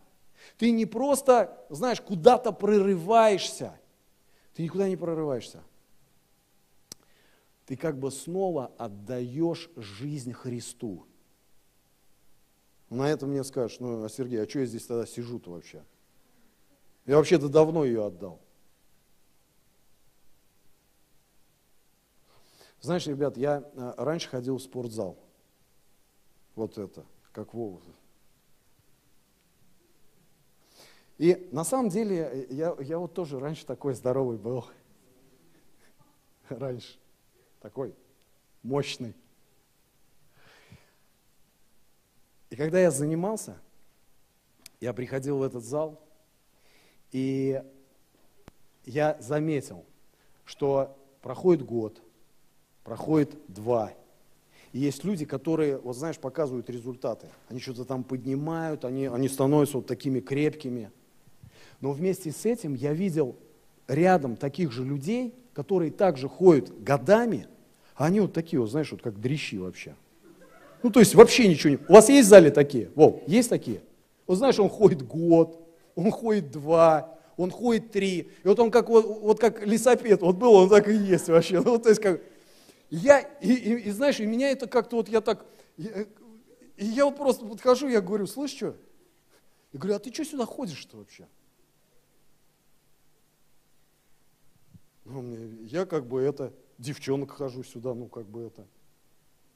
ты 0.59 0.69
не 0.69 0.85
просто, 0.85 1.65
знаешь, 1.69 1.99
куда-то 1.99 2.51
прорываешься. 2.51 3.73
Ты 4.53 4.61
никуда 4.61 4.87
не 4.87 4.97
прорываешься. 4.97 5.63
Ты 7.69 7.77
как 7.77 7.99
бы 7.99 8.09
снова 8.09 8.71
отдаешь 8.79 9.69
жизнь 9.75 10.33
Христу. 10.33 11.05
На 12.89 13.07
это 13.11 13.27
мне 13.27 13.43
скажешь, 13.43 13.79
ну, 13.79 14.03
а 14.03 14.09
Сергей, 14.09 14.41
а 14.41 14.49
что 14.49 14.61
я 14.61 14.65
здесь 14.65 14.87
тогда 14.87 15.05
сижу-то 15.05 15.51
вообще? 15.51 15.85
Я 17.05 17.17
вообще-то 17.17 17.47
давно 17.47 17.85
ее 17.85 18.03
отдал. 18.03 18.41
Знаешь, 22.81 23.05
ребят, 23.05 23.37
я 23.37 23.59
э, 23.59 23.93
раньше 23.97 24.29
ходил 24.29 24.57
в 24.57 24.63
спортзал. 24.63 25.19
Вот 26.55 26.79
это, 26.79 27.05
как 27.31 27.53
Вова. 27.53 27.81
И 31.19 31.47
на 31.51 31.63
самом 31.63 31.89
деле, 31.89 32.47
я, 32.49 32.75
я 32.79 32.97
вот 32.97 33.13
тоже 33.13 33.39
раньше 33.39 33.63
такой 33.67 33.93
здоровый 33.93 34.39
был. 34.39 34.65
Раньше. 36.49 36.97
Такой 37.59 37.95
мощный. 38.63 39.13
И 42.49 42.55
когда 42.55 42.79
я 42.79 42.91
занимался, 42.91 43.57
я 44.79 44.93
приходил 44.93 45.39
в 45.39 45.43
этот 45.43 45.63
зал, 45.63 46.01
и 47.11 47.61
я 48.85 49.17
заметил, 49.19 49.85
что 50.45 50.97
проходит 51.21 51.65
год, 51.65 52.01
проходит 52.83 53.35
два, 53.47 53.93
и 54.71 54.79
есть 54.79 55.03
люди, 55.03 55.25
которые, 55.25 55.77
вот 55.77 55.95
знаешь, 55.95 56.17
показывают 56.17 56.69
результаты. 56.69 57.27
Они 57.47 57.59
что-то 57.59 57.85
там 57.85 58.03
поднимают, 58.03 58.85
они, 58.85 59.07
они 59.07 59.27
становятся 59.27 59.77
вот 59.77 59.87
такими 59.87 60.19
крепкими. 60.19 60.91
Но 61.81 61.91
вместе 61.91 62.31
с 62.31 62.45
этим 62.45 62.75
я 62.75 62.93
видел 62.93 63.35
рядом 63.87 64.35
таких 64.35 64.71
же 64.71 64.83
людей, 64.83 65.33
которые 65.59 65.91
также 65.91 66.29
ходят 66.29 66.71
годами, 66.81 67.45
а 67.93 68.05
они 68.05 68.21
вот 68.21 68.31
такие, 68.31 68.61
вот, 68.61 68.71
знаешь, 68.71 68.93
вот 68.93 69.01
как 69.01 69.19
дрищи 69.19 69.57
вообще. 69.57 69.93
Ну, 70.81 70.89
то 70.89 71.01
есть 71.01 71.15
вообще 71.15 71.49
ничего 71.49 71.71
не... 71.71 71.79
У 71.89 71.91
вас 71.91 72.07
есть 72.07 72.27
в 72.27 72.29
зале 72.29 72.49
такие? 72.49 72.89
Вов, 72.95 73.21
есть 73.27 73.49
такие? 73.49 73.81
Вот 74.25 74.37
знаешь, 74.37 74.57
он 74.57 74.69
ходит 74.69 75.05
год, 75.05 75.59
он 75.95 76.11
ходит 76.11 76.49
два, 76.49 77.13
он 77.35 77.51
ходит 77.51 77.91
три. 77.91 78.31
И 78.41 78.47
вот 78.47 78.57
он 78.61 78.71
как, 78.71 78.87
вот, 78.87 79.05
вот 79.05 79.39
как 79.41 79.67
лесопед, 79.67 80.21
вот 80.21 80.37
был, 80.37 80.53
он 80.53 80.69
так 80.69 80.87
и 80.87 80.93
есть 80.93 81.27
вообще. 81.27 81.59
Ну, 81.59 81.77
то 81.77 81.89
есть 81.89 82.01
как... 82.01 82.21
Я, 82.89 83.19
и, 83.19 83.51
и, 83.51 83.73
и 83.79 83.91
знаешь, 83.91 84.21
и 84.21 84.25
меня 84.25 84.51
это 84.51 84.65
как-то 84.65 84.95
вот 84.95 85.09
я 85.09 85.19
так... 85.19 85.45
Я, 85.75 86.05
и 86.77 86.85
я 86.85 87.03
вот 87.03 87.17
просто 87.17 87.45
подхожу, 87.45 87.89
я 87.89 87.99
говорю, 87.99 88.27
слышь, 88.27 88.51
что? 88.51 88.77
Я 89.73 89.79
говорю, 89.79 89.97
а 89.97 89.99
ты 89.99 90.13
что 90.13 90.23
сюда 90.23 90.45
ходишь-то 90.45 90.95
вообще? 90.95 91.27
Ну, 95.09 95.23
мне, 95.23 95.65
я 95.65 95.85
как 95.85 96.05
бы 96.05 96.21
это, 96.21 96.53
девчонок 96.77 97.31
хожу 97.31 97.63
сюда, 97.63 97.93
ну 97.95 98.07
как 98.07 98.27
бы 98.27 98.41
это, 98.41 98.67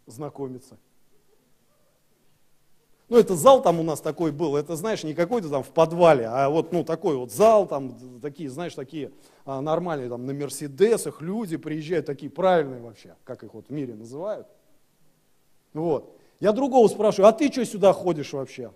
знакомиться. 0.08 0.78
Ну, 3.08 3.20
это 3.20 3.36
зал 3.36 3.62
там 3.62 3.80
у 3.80 3.84
нас 3.84 4.01
такой 4.01 4.32
был, 4.32 4.56
это, 4.56 4.76
знаешь, 4.76 5.04
не 5.04 5.14
какой-то 5.14 5.49
там 5.49 5.62
в 5.62 5.70
подвале, 5.70 6.26
а 6.26 6.49
вот, 6.49 6.72
ну, 6.72 6.84
такой 6.84 7.16
вот 7.16 7.32
зал, 7.32 7.68
там, 7.68 8.20
такие, 8.20 8.49
знаешь, 8.49 8.74
такие 8.74 9.12
а, 9.45 9.62
нормальные, 9.62 10.10
там, 10.10 10.26
на 10.26 10.34
Мерседесах 10.34 11.22
люди 11.22 11.58
приезжают, 11.58 12.08
такие 12.08 12.32
правильные 12.32 12.82
вообще, 12.82 13.16
как 13.24 13.43
их 13.43 13.54
вот 13.54 13.68
в 13.68 13.72
мире 13.72 13.93
называют. 13.93 14.47
Вот. 15.74 16.18
Я 16.39 16.54
другого 16.54 16.88
спрашиваю, 16.88 17.28
а 17.28 17.34
ты 17.34 17.51
что 17.51 17.64
сюда 17.66 17.93
ходишь 17.93 18.34
вообще? 18.34 18.72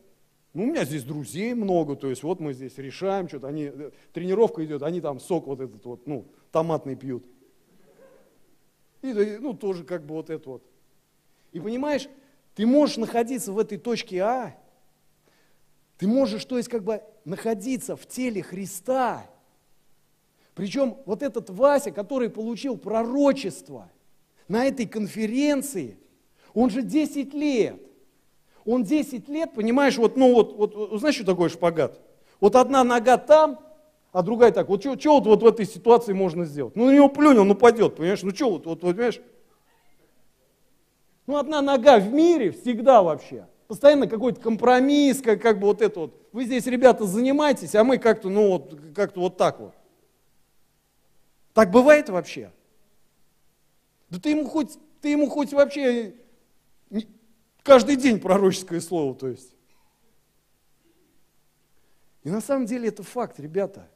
Ну, 0.53 0.63
у 0.63 0.65
меня 0.67 0.85
здесь 0.85 1.03
друзей 1.03 1.53
много, 1.53 1.95
то 1.95 2.07
есть 2.09 2.23
вот 2.23 2.39
мы 2.39 2.53
здесь 2.53 2.77
решаем 2.77 3.27
что-то, 3.27 3.47
они, 3.47 3.71
э, 3.73 3.91
тренировка 4.13 4.65
идет, 4.65 4.83
они 4.83 5.01
там 5.01 5.19
сок 5.19 5.47
вот 5.47 5.61
этот 5.61 5.85
вот, 5.85 6.07
ну, 6.07 6.25
томатный 6.51 6.95
пьют. 6.95 7.25
И, 9.01 9.37
ну, 9.39 9.53
тоже 9.53 9.83
как 9.83 10.05
бы 10.05 10.15
вот 10.15 10.29
это 10.29 10.49
вот. 10.49 10.63
И 11.51 11.59
понимаешь, 11.59 12.09
ты 12.55 12.65
можешь 12.65 12.97
находиться 12.97 13.51
в 13.51 13.59
этой 13.59 13.77
точке 13.77 14.19
А, 14.21 14.55
ты 15.97 16.07
можешь, 16.07 16.45
то 16.45 16.57
есть, 16.57 16.69
как 16.69 16.83
бы 16.83 17.01
находиться 17.25 17.95
в 17.95 18.05
теле 18.05 18.43
Христа. 18.43 19.25
Причем 20.53 20.97
вот 21.05 21.21
этот 21.23 21.49
Вася, 21.49 21.91
который 21.91 22.29
получил 22.29 22.77
пророчество 22.77 23.89
на 24.47 24.65
этой 24.65 24.87
конференции, 24.87 25.97
он 26.53 26.69
же 26.69 26.81
10 26.81 27.33
лет. 27.33 27.81
Он 28.65 28.83
10 28.83 29.29
лет, 29.29 29.53
понимаешь, 29.53 29.97
вот, 29.97 30.17
ну 30.17 30.33
вот, 30.33 30.57
вот 30.57 30.99
знаешь, 30.99 31.15
что 31.15 31.25
такое 31.25 31.49
шпагат? 31.49 32.01
Вот 32.39 32.55
одна 32.55 32.83
нога 32.83 33.17
там, 33.17 33.59
а 34.17 34.23
другая 34.23 34.51
так. 34.51 34.67
Вот 34.67 34.81
что 34.81 35.19
вот, 35.19 35.27
вот 35.27 35.43
в 35.43 35.45
этой 35.45 35.67
ситуации 35.67 36.11
можно 36.11 36.43
сделать? 36.45 36.75
Ну 36.75 36.87
на 36.87 36.91
него 36.91 37.07
плюнь, 37.07 37.37
он 37.37 37.51
упадет, 37.51 37.97
понимаешь? 37.97 38.23
Ну 38.23 38.31
что 38.31 38.49
вот, 38.49 38.65
вот, 38.65 38.81
вот 38.81 38.95
понимаешь? 38.95 39.21
Ну, 41.27 41.37
одна 41.37 41.61
нога 41.61 41.99
в 41.99 42.11
мире 42.11 42.49
всегда 42.49 43.03
вообще. 43.03 43.47
Постоянно 43.67 44.07
какой-то 44.07 44.41
компромисс, 44.41 45.21
как, 45.21 45.39
как 45.39 45.59
бы 45.59 45.67
вот 45.67 45.83
это 45.83 45.99
вот. 45.99 46.29
Вы 46.31 46.45
здесь, 46.45 46.65
ребята, 46.65 47.03
занимаетесь, 47.03 47.75
а 47.75 47.83
мы 47.83 47.99
как-то, 47.99 48.29
ну, 48.29 48.49
вот, 48.53 48.79
как-то 48.95 49.19
вот 49.19 49.37
так 49.37 49.59
вот. 49.59 49.75
Так 51.53 51.69
бывает 51.69 52.09
вообще? 52.09 52.51
Да 54.09 54.19
ты 54.19 54.31
ему 54.31 54.45
хоть, 54.45 54.79
ты 54.99 55.09
ему 55.09 55.29
хоть 55.29 55.53
вообще 55.53 56.15
каждый 57.61 57.97
день 57.97 58.19
пророческое 58.19 58.81
слово, 58.81 59.13
то 59.13 59.27
есть. 59.27 59.53
И 62.23 62.31
на 62.31 62.41
самом 62.41 62.65
деле 62.65 62.87
это 62.87 63.03
факт, 63.03 63.39
ребята, 63.39 63.87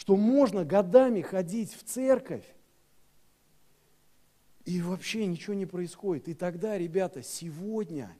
что 0.00 0.16
можно 0.16 0.64
годами 0.64 1.20
ходить 1.20 1.74
в 1.74 1.84
церковь, 1.84 2.46
и 4.64 4.80
вообще 4.80 5.26
ничего 5.26 5.52
не 5.52 5.66
происходит. 5.66 6.26
И 6.26 6.32
тогда, 6.32 6.78
ребята, 6.78 7.22
сегодня 7.22 8.10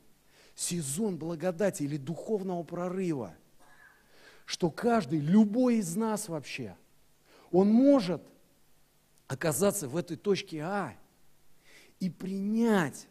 сезон 0.54 1.16
благодати 1.16 1.84
или 1.84 1.96
духовного 1.96 2.64
прорыва, 2.64 3.34
что 4.44 4.70
каждый, 4.70 5.20
любой 5.20 5.76
из 5.76 5.96
нас 5.96 6.28
вообще, 6.28 6.76
он 7.50 7.72
может 7.72 8.22
оказаться 9.26 9.88
в 9.88 9.96
этой 9.96 10.18
точке 10.18 10.60
А 10.60 10.94
и 11.98 12.10
принять 12.10 13.08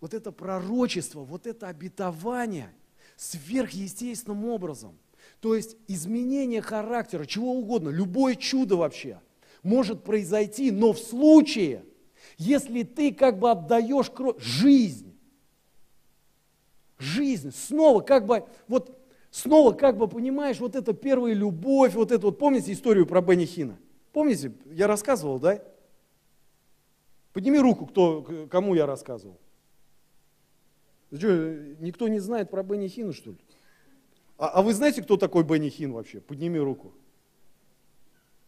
вот 0.00 0.12
это 0.12 0.32
пророчество, 0.32 1.20
вот 1.20 1.46
это 1.46 1.68
обетование 1.68 2.74
сверхъестественным 3.14 4.44
образом. 4.46 4.98
То 5.40 5.54
есть 5.54 5.76
изменение 5.86 6.60
характера, 6.60 7.24
чего 7.24 7.52
угодно, 7.52 7.90
любое 7.90 8.34
чудо 8.34 8.76
вообще 8.76 9.20
может 9.62 10.02
произойти, 10.02 10.70
но 10.70 10.92
в 10.92 10.98
случае, 10.98 11.84
если 12.38 12.82
ты 12.82 13.12
как 13.12 13.38
бы 13.38 13.50
отдаешь 13.50 14.10
кровь, 14.10 14.40
жизнь, 14.42 15.16
жизнь, 16.98 17.52
снова 17.52 18.00
как 18.00 18.26
бы, 18.26 18.44
вот 18.66 18.98
снова 19.30 19.72
как 19.72 19.96
бы 19.96 20.08
понимаешь, 20.08 20.58
вот 20.58 20.74
это 20.74 20.92
первая 20.92 21.34
любовь, 21.34 21.94
вот 21.94 22.10
это 22.10 22.26
вот, 22.26 22.38
помните 22.38 22.72
историю 22.72 23.06
про 23.06 23.20
Бенни 23.20 23.44
Хина? 23.44 23.78
Помните, 24.12 24.52
я 24.72 24.86
рассказывал, 24.86 25.38
да? 25.38 25.62
Подними 27.32 27.58
руку, 27.58 27.86
кто, 27.86 28.48
кому 28.50 28.74
я 28.74 28.86
рассказывал. 28.86 29.38
Что, 31.12 31.54
никто 31.78 32.08
не 32.08 32.18
знает 32.18 32.50
про 32.50 32.62
Бенни 32.62 32.88
Хина, 32.88 33.12
что 33.12 33.30
ли? 33.30 33.38
А, 34.38 34.48
а 34.48 34.62
вы 34.62 34.72
знаете, 34.72 35.02
кто 35.02 35.16
такой 35.16 35.42
Бенни 35.44 35.68
Хин 35.68 35.92
вообще? 35.92 36.20
Подними 36.20 36.58
руку. 36.58 36.94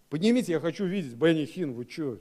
Поднимите, 0.09 0.53
я 0.53 0.61
хочу 0.61 0.87
видеть 0.87 1.15
Бенни 1.15 1.45
Хин. 1.45 1.73
Вы 1.73 1.85
что? 1.89 2.19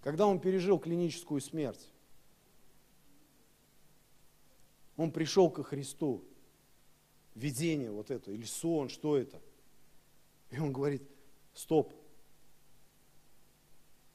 Когда 0.00 0.26
он 0.26 0.40
пережил 0.40 0.78
клиническую 0.78 1.40
смерть, 1.40 1.90
он 4.96 5.10
пришел 5.10 5.50
ко 5.50 5.62
Христу, 5.62 6.24
видение 7.34 7.90
вот 7.90 8.10
это, 8.10 8.30
или 8.30 8.44
сон, 8.44 8.88
что 8.88 9.16
это. 9.18 9.42
И 10.50 10.58
он 10.58 10.72
говорит, 10.72 11.02
стоп, 11.52 11.92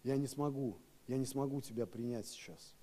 я 0.03 0.17
не 0.17 0.28
смогу, 0.28 0.80
я 1.07 1.17
не 1.17 1.26
смогу 1.26 1.61
тебя 1.61 1.86
принять 1.86 2.26
сейчас. 2.26 2.74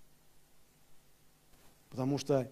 Потому 1.91 2.19
что, 2.19 2.51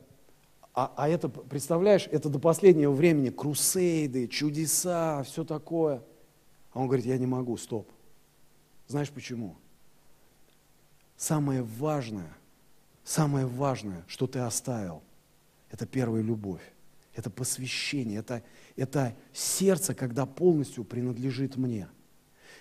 а, 0.74 0.92
а 0.96 1.08
это, 1.08 1.28
представляешь, 1.28 2.08
это 2.10 2.28
до 2.28 2.38
последнего 2.38 2.92
времени 2.92 3.30
крусейды, 3.30 4.28
чудеса, 4.28 5.22
все 5.24 5.44
такое. 5.44 6.02
А 6.72 6.80
он 6.80 6.86
говорит, 6.86 7.06
я 7.06 7.18
не 7.18 7.26
могу, 7.26 7.56
стоп. 7.56 7.90
Знаешь 8.88 9.10
почему? 9.10 9.56
Самое 11.16 11.62
важное, 11.62 12.36
самое 13.02 13.46
важное, 13.46 14.04
что 14.06 14.26
ты 14.26 14.40
оставил, 14.40 15.02
это 15.70 15.86
первая 15.86 16.22
любовь, 16.22 16.60
это 17.14 17.30
посвящение, 17.30 18.18
это, 18.18 18.42
это 18.76 19.16
сердце, 19.32 19.94
когда 19.94 20.26
полностью 20.26 20.84
принадлежит 20.84 21.56
мне. 21.56 21.88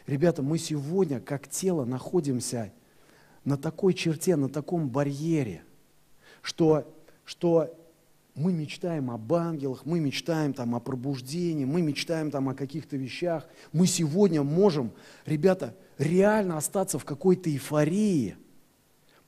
Ребята, 0.07 0.41
мы 0.41 0.57
сегодня, 0.57 1.19
как 1.19 1.49
тело, 1.49 1.83
находимся 1.83 2.71
на 3.43 3.57
такой 3.57 3.93
черте, 3.93 4.35
на 4.35 4.49
таком 4.49 4.89
барьере, 4.89 5.63
что, 6.45 6.93
что 7.25 7.73
мы 8.35 8.53
мечтаем 8.53 9.11
об 9.11 9.33
ангелах, 9.33 9.85
мы 9.85 9.99
мечтаем 9.99 10.53
там 10.53 10.75
о 10.75 10.79
пробуждении, 10.79 11.65
мы 11.65 11.81
мечтаем 11.81 12.31
там 12.31 12.49
о 12.49 12.53
каких-то 12.53 12.97
вещах. 12.97 13.47
Мы 13.71 13.87
сегодня 13.87 14.43
можем, 14.43 14.91
ребята, 15.25 15.75
реально 15.97 16.57
остаться 16.57 16.99
в 16.99 17.05
какой-то 17.05 17.49
эйфории– 17.49 18.37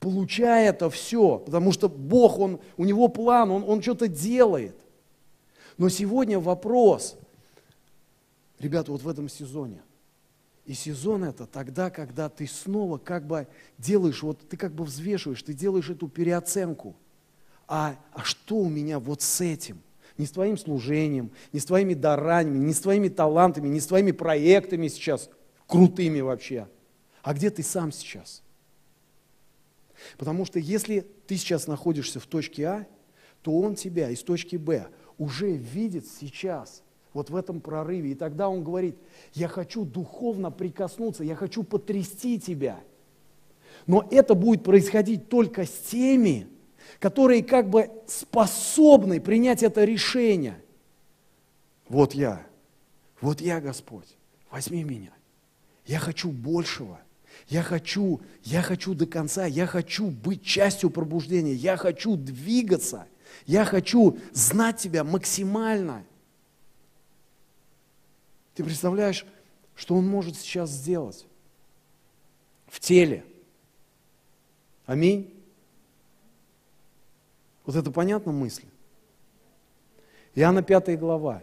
получая 0.00 0.70
это 0.70 0.90
все, 0.90 1.38
потому 1.38 1.72
что 1.72 1.88
Бог, 1.88 2.38
он, 2.38 2.60
у 2.76 2.84
него 2.84 3.08
план, 3.08 3.50
он, 3.50 3.64
он 3.66 3.82
что-то 3.82 4.08
делает. 4.08 4.76
Но 5.76 5.88
сегодня 5.88 6.38
вопрос, 6.38 7.16
ребята, 8.58 8.92
вот 8.92 9.02
в 9.02 9.08
этом 9.08 9.28
сезоне, 9.28 9.82
и 10.66 10.74
сезон 10.74 11.24
это 11.24 11.46
тогда, 11.46 11.90
когда 11.90 12.28
ты 12.28 12.46
снова 12.46 12.98
как 12.98 13.26
бы 13.26 13.46
делаешь, 13.78 14.22
вот 14.22 14.46
ты 14.48 14.56
как 14.56 14.72
бы 14.72 14.84
взвешиваешь, 14.84 15.42
ты 15.42 15.54
делаешь 15.54 15.88
эту 15.88 16.08
переоценку. 16.08 16.94
А, 17.68 17.96
а 18.12 18.24
что 18.24 18.56
у 18.56 18.68
меня 18.68 18.98
вот 18.98 19.20
с 19.20 19.40
этим? 19.42 19.82
Не 20.16 20.26
с 20.26 20.32
твоим 20.32 20.56
служением, 20.56 21.30
не 21.52 21.60
с 21.60 21.66
твоими 21.66 21.94
дарами, 21.94 22.58
не 22.58 22.72
с 22.72 22.80
твоими 22.80 23.08
талантами, 23.08 23.68
не 23.68 23.78
с 23.78 23.86
твоими 23.86 24.10
проектами 24.10 24.88
сейчас, 24.88 25.30
крутыми 25.66 26.20
вообще. 26.20 26.66
А 27.22 27.34
где 27.34 27.50
ты 27.50 27.62
сам 27.62 27.92
сейчас? 27.92 28.42
Потому 30.16 30.44
что 30.44 30.58
если 30.58 31.06
ты 31.26 31.36
сейчас 31.36 31.66
находишься 31.66 32.20
в 32.20 32.26
точке 32.26 32.64
А, 32.64 32.86
то 33.42 33.60
Он 33.60 33.74
тебя 33.74 34.10
из 34.10 34.22
точки 34.22 34.56
Б 34.56 34.88
уже 35.18 35.52
видит 35.52 36.06
сейчас, 36.06 36.82
вот 37.12 37.30
в 37.30 37.36
этом 37.36 37.60
прорыве. 37.60 38.12
И 38.12 38.14
тогда 38.14 38.48
Он 38.48 38.64
говорит, 38.64 38.96
я 39.34 39.46
хочу 39.46 39.84
духовно 39.84 40.50
прикоснуться, 40.50 41.22
я 41.22 41.36
хочу 41.36 41.62
потрясти 41.62 42.40
тебя. 42.40 42.80
Но 43.86 44.06
это 44.10 44.34
будет 44.34 44.64
происходить 44.64 45.28
только 45.28 45.64
с 45.64 45.72
теми, 45.90 46.48
которые 46.98 47.42
как 47.42 47.68
бы 47.68 47.90
способны 48.06 49.20
принять 49.20 49.62
это 49.62 49.84
решение. 49.84 50.60
Вот 51.88 52.14
я, 52.14 52.46
вот 53.20 53.40
я, 53.40 53.60
Господь, 53.60 54.16
возьми 54.50 54.84
меня. 54.84 55.12
Я 55.86 55.98
хочу 55.98 56.30
большего. 56.30 57.00
Я 57.46 57.62
хочу, 57.62 58.20
я 58.42 58.62
хочу 58.62 58.94
до 58.94 59.06
конца, 59.06 59.46
я 59.46 59.66
хочу 59.66 60.10
быть 60.10 60.42
частью 60.42 60.90
пробуждения, 60.90 61.54
я 61.54 61.76
хочу 61.76 62.16
двигаться, 62.16 63.06
я 63.46 63.64
хочу 63.64 64.18
знать 64.32 64.78
Тебя 64.78 65.04
максимально. 65.04 66.04
Ты 68.54 68.64
представляешь, 68.64 69.24
что 69.76 69.94
Он 69.94 70.06
может 70.06 70.36
сейчас 70.36 70.70
сделать 70.70 71.26
в 72.66 72.80
теле? 72.80 73.24
Аминь. 74.84 75.37
Вот 77.68 77.76
это 77.76 77.90
понятно 77.90 78.32
мысли? 78.32 78.66
Иоанна 80.34 80.62
5 80.62 80.98
глава. 80.98 81.42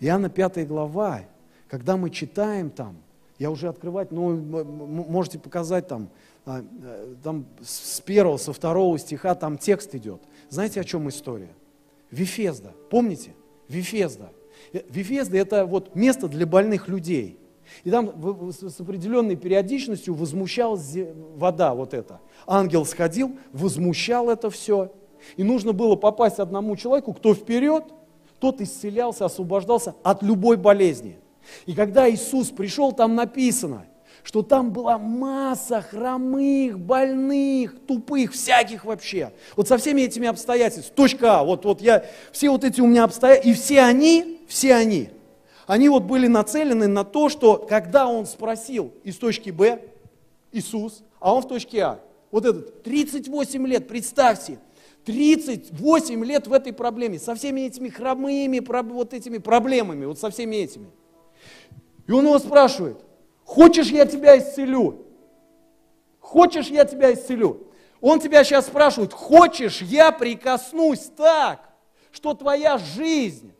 Иоанна 0.00 0.28
5 0.28 0.66
глава, 0.66 1.20
когда 1.68 1.96
мы 1.96 2.10
читаем 2.10 2.70
там, 2.70 2.96
я 3.38 3.52
уже 3.52 3.68
открывать, 3.68 4.10
ну, 4.10 4.34
можете 4.34 5.38
показать 5.38 5.86
там, 5.86 6.08
а, 6.44 6.64
э, 6.82 7.14
там 7.22 7.46
с 7.62 8.00
первого, 8.00 8.36
со 8.36 8.52
второго 8.52 8.98
стиха 8.98 9.36
там 9.36 9.58
текст 9.58 9.94
идет. 9.94 10.20
Знаете, 10.48 10.80
о 10.80 10.84
чем 10.84 11.08
история? 11.08 11.54
Вифезда. 12.10 12.72
Помните? 12.90 13.32
Вифезда. 13.68 14.32
Э, 14.72 14.80
Вифезда– 14.88 15.36
это 15.38 15.66
вот 15.66 15.94
место 15.94 16.26
для 16.26 16.48
больных 16.48 16.88
людей. 16.88 17.38
И 17.84 17.92
там 17.92 18.12
с 18.50 18.80
определенной 18.80 19.36
периодичностью 19.36 20.14
возмущалась 20.14 20.96
вода 21.36 21.74
вот 21.74 21.94
эта. 21.94 22.20
Ангел 22.44 22.84
сходил, 22.84 23.36
возмущал 23.52 24.28
это 24.28 24.50
все. 24.50 24.90
И 25.36 25.44
нужно 25.44 25.72
было 25.72 25.96
попасть 25.96 26.38
одному 26.38 26.76
человеку, 26.76 27.12
кто 27.12 27.34
вперед, 27.34 27.84
тот 28.40 28.60
исцелялся, 28.60 29.24
освобождался 29.24 29.94
от 30.02 30.22
любой 30.22 30.56
болезни. 30.56 31.18
И 31.66 31.74
когда 31.74 32.10
Иисус 32.10 32.50
пришел, 32.50 32.92
там 32.92 33.14
написано, 33.14 33.86
что 34.22 34.42
там 34.42 34.72
была 34.72 34.98
масса 34.98 35.82
хромых, 35.82 36.78
больных, 36.78 37.74
тупых, 37.86 38.32
всяких 38.32 38.84
вообще. 38.84 39.32
Вот 39.56 39.68
со 39.68 39.78
всеми 39.78 40.02
этими 40.02 40.28
обстоятельствами. 40.28 40.94
Точка 40.94 41.40
А, 41.40 41.44
вот, 41.44 41.64
вот 41.64 41.80
я, 41.80 42.04
все 42.30 42.50
вот 42.50 42.64
эти 42.64 42.80
у 42.80 42.86
меня 42.86 43.04
обстоятельства, 43.04 43.50
и 43.50 43.54
все 43.54 43.80
они, 43.82 44.40
все 44.48 44.74
они, 44.74 45.10
они 45.66 45.88
вот 45.88 46.04
были 46.04 46.26
нацелены 46.26 46.86
на 46.86 47.04
то, 47.04 47.28
что 47.28 47.56
когда 47.56 48.06
он 48.06 48.26
спросил 48.26 48.92
из 49.04 49.16
точки 49.16 49.50
Б, 49.50 49.80
Иисус, 50.52 51.02
а 51.18 51.34
он 51.34 51.42
в 51.42 51.48
точке 51.48 51.80
А, 51.82 52.00
вот 52.30 52.44
этот, 52.44 52.82
38 52.82 53.66
лет, 53.66 53.88
представьте, 53.88 54.58
38 55.04 56.24
лет 56.24 56.46
в 56.46 56.52
этой 56.52 56.72
проблеме, 56.72 57.18
со 57.18 57.34
всеми 57.34 57.62
этими 57.62 57.88
хромыми, 57.88 58.60
вот 58.92 59.14
этими 59.14 59.38
проблемами, 59.38 60.04
вот 60.04 60.18
со 60.18 60.30
всеми 60.30 60.56
этими. 60.56 60.90
И 62.06 62.12
он 62.12 62.24
его 62.24 62.38
спрашивает, 62.38 63.04
хочешь 63.44 63.88
я 63.88 64.06
тебя 64.06 64.38
исцелю? 64.38 65.06
Хочешь 66.20 66.68
я 66.68 66.84
тебя 66.84 67.12
исцелю? 67.12 67.68
Он 68.00 68.20
тебя 68.20 68.44
сейчас 68.44 68.66
спрашивает, 68.66 69.12
хочешь 69.12 69.82
я 69.82 70.10
прикоснусь 70.12 71.10
так, 71.16 71.70
что 72.10 72.34
твоя 72.34 72.78
жизнь, 72.78 73.52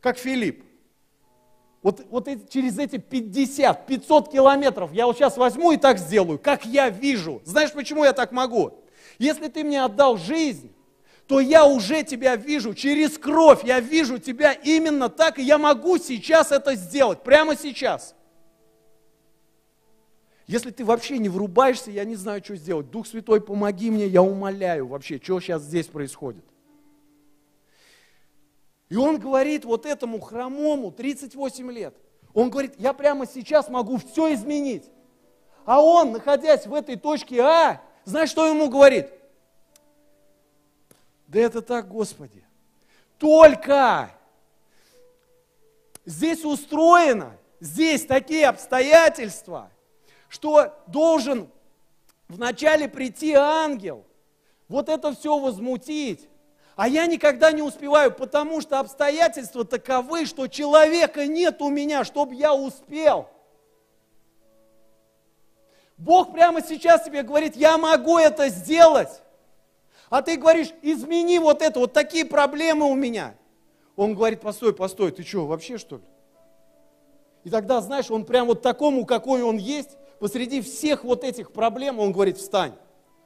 как 0.00 0.18
Филипп, 0.18 0.64
вот, 1.82 2.00
вот 2.10 2.28
через 2.48 2.78
эти 2.78 2.96
50, 2.96 3.86
500 3.86 4.32
километров 4.32 4.92
я 4.92 5.06
вот 5.06 5.16
сейчас 5.16 5.36
возьму 5.36 5.72
и 5.72 5.76
так 5.76 5.98
сделаю, 5.98 6.38
как 6.38 6.64
я 6.64 6.88
вижу. 6.88 7.42
Знаешь, 7.44 7.72
почему 7.72 8.04
я 8.04 8.14
так 8.14 8.32
могу? 8.32 8.83
Если 9.18 9.48
ты 9.48 9.64
мне 9.64 9.82
отдал 9.82 10.16
жизнь, 10.16 10.72
то 11.26 11.40
я 11.40 11.64
уже 11.64 12.02
тебя 12.02 12.36
вижу 12.36 12.74
через 12.74 13.16
кровь, 13.18 13.64
я 13.64 13.80
вижу 13.80 14.18
тебя 14.18 14.52
именно 14.52 15.08
так, 15.08 15.38
и 15.38 15.42
я 15.42 15.56
могу 15.58 15.98
сейчас 15.98 16.52
это 16.52 16.74
сделать, 16.74 17.22
прямо 17.22 17.56
сейчас. 17.56 18.14
Если 20.46 20.70
ты 20.70 20.84
вообще 20.84 21.18
не 21.18 21.30
врубаешься, 21.30 21.90
я 21.90 22.04
не 22.04 22.16
знаю, 22.16 22.44
что 22.44 22.54
сделать. 22.56 22.90
Дух 22.90 23.06
Святой, 23.06 23.40
помоги 23.40 23.90
мне, 23.90 24.06
я 24.06 24.22
умоляю 24.22 24.86
вообще, 24.86 25.18
что 25.22 25.40
сейчас 25.40 25.62
здесь 25.62 25.86
происходит. 25.86 26.44
И 28.90 28.96
он 28.96 29.18
говорит 29.18 29.64
вот 29.64 29.86
этому 29.86 30.20
хромому, 30.20 30.90
38 30.90 31.72
лет, 31.72 31.94
он 32.34 32.50
говорит, 32.50 32.74
я 32.76 32.92
прямо 32.92 33.26
сейчас 33.26 33.68
могу 33.68 33.96
все 33.96 34.34
изменить. 34.34 34.84
А 35.64 35.82
он, 35.82 36.12
находясь 36.12 36.66
в 36.66 36.74
этой 36.74 36.96
точке 36.96 37.40
А, 37.40 37.80
знаешь, 38.04 38.30
что 38.30 38.46
ему 38.46 38.68
говорит? 38.68 39.08
Да 41.26 41.40
это 41.40 41.62
так, 41.62 41.88
Господи. 41.88 42.44
Только 43.18 44.10
здесь 46.04 46.44
устроено, 46.44 47.36
здесь 47.60 48.04
такие 48.04 48.46
обстоятельства, 48.46 49.70
что 50.28 50.74
должен 50.86 51.48
вначале 52.28 52.88
прийти 52.88 53.32
ангел, 53.32 54.04
вот 54.68 54.88
это 54.88 55.14
все 55.14 55.38
возмутить, 55.38 56.28
а 56.76 56.88
я 56.88 57.06
никогда 57.06 57.52
не 57.52 57.62
успеваю, 57.62 58.12
потому 58.12 58.60
что 58.60 58.80
обстоятельства 58.80 59.64
таковы, 59.64 60.26
что 60.26 60.48
человека 60.48 61.26
нет 61.26 61.62
у 61.62 61.70
меня, 61.70 62.04
чтобы 62.04 62.34
я 62.34 62.52
успел. 62.52 63.28
Бог 65.96 66.32
прямо 66.32 66.60
сейчас 66.62 67.04
тебе 67.04 67.22
говорит, 67.22 67.56
я 67.56 67.78
могу 67.78 68.18
это 68.18 68.48
сделать. 68.48 69.22
А 70.10 70.22
ты 70.22 70.36
говоришь, 70.36 70.72
измени 70.82 71.38
вот 71.38 71.62
это, 71.62 71.80
вот 71.80 71.92
такие 71.92 72.24
проблемы 72.24 72.86
у 72.86 72.94
меня. 72.94 73.34
Он 73.96 74.14
говорит, 74.14 74.40
постой, 74.40 74.74
постой, 74.74 75.12
ты 75.12 75.22
что, 75.22 75.46
вообще 75.46 75.78
что 75.78 75.96
ли? 75.96 76.02
И 77.44 77.50
тогда, 77.50 77.80
знаешь, 77.80 78.10
он 78.10 78.24
прям 78.24 78.46
вот 78.46 78.62
такому, 78.62 79.06
какой 79.06 79.42
он 79.42 79.56
есть, 79.56 79.96
посреди 80.18 80.62
всех 80.62 81.04
вот 81.04 81.24
этих 81.24 81.52
проблем, 81.52 81.98
он 82.00 82.12
говорит, 82.12 82.38
встань, 82.38 82.74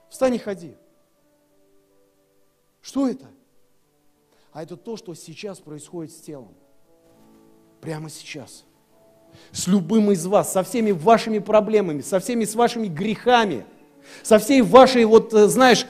встань 0.08 0.34
и 0.34 0.38
ходи. 0.38 0.76
Что 2.80 3.08
это? 3.08 3.26
а 4.58 4.62
это 4.64 4.76
то, 4.76 4.96
что 4.96 5.14
сейчас 5.14 5.60
происходит 5.60 6.12
с 6.12 6.20
телом. 6.20 6.52
Прямо 7.80 8.10
сейчас. 8.10 8.64
С 9.52 9.66
любым 9.66 10.10
из 10.12 10.26
вас, 10.26 10.52
со 10.52 10.62
всеми 10.62 10.90
вашими 10.90 11.38
проблемами, 11.38 12.00
со 12.00 12.20
всеми 12.20 12.44
с 12.44 12.54
вашими 12.54 12.86
грехами, 12.86 13.64
со 14.22 14.38
всей 14.38 14.62
вашей, 14.62 15.04
вот, 15.04 15.32
э, 15.32 15.48
знаешь, 15.48 15.86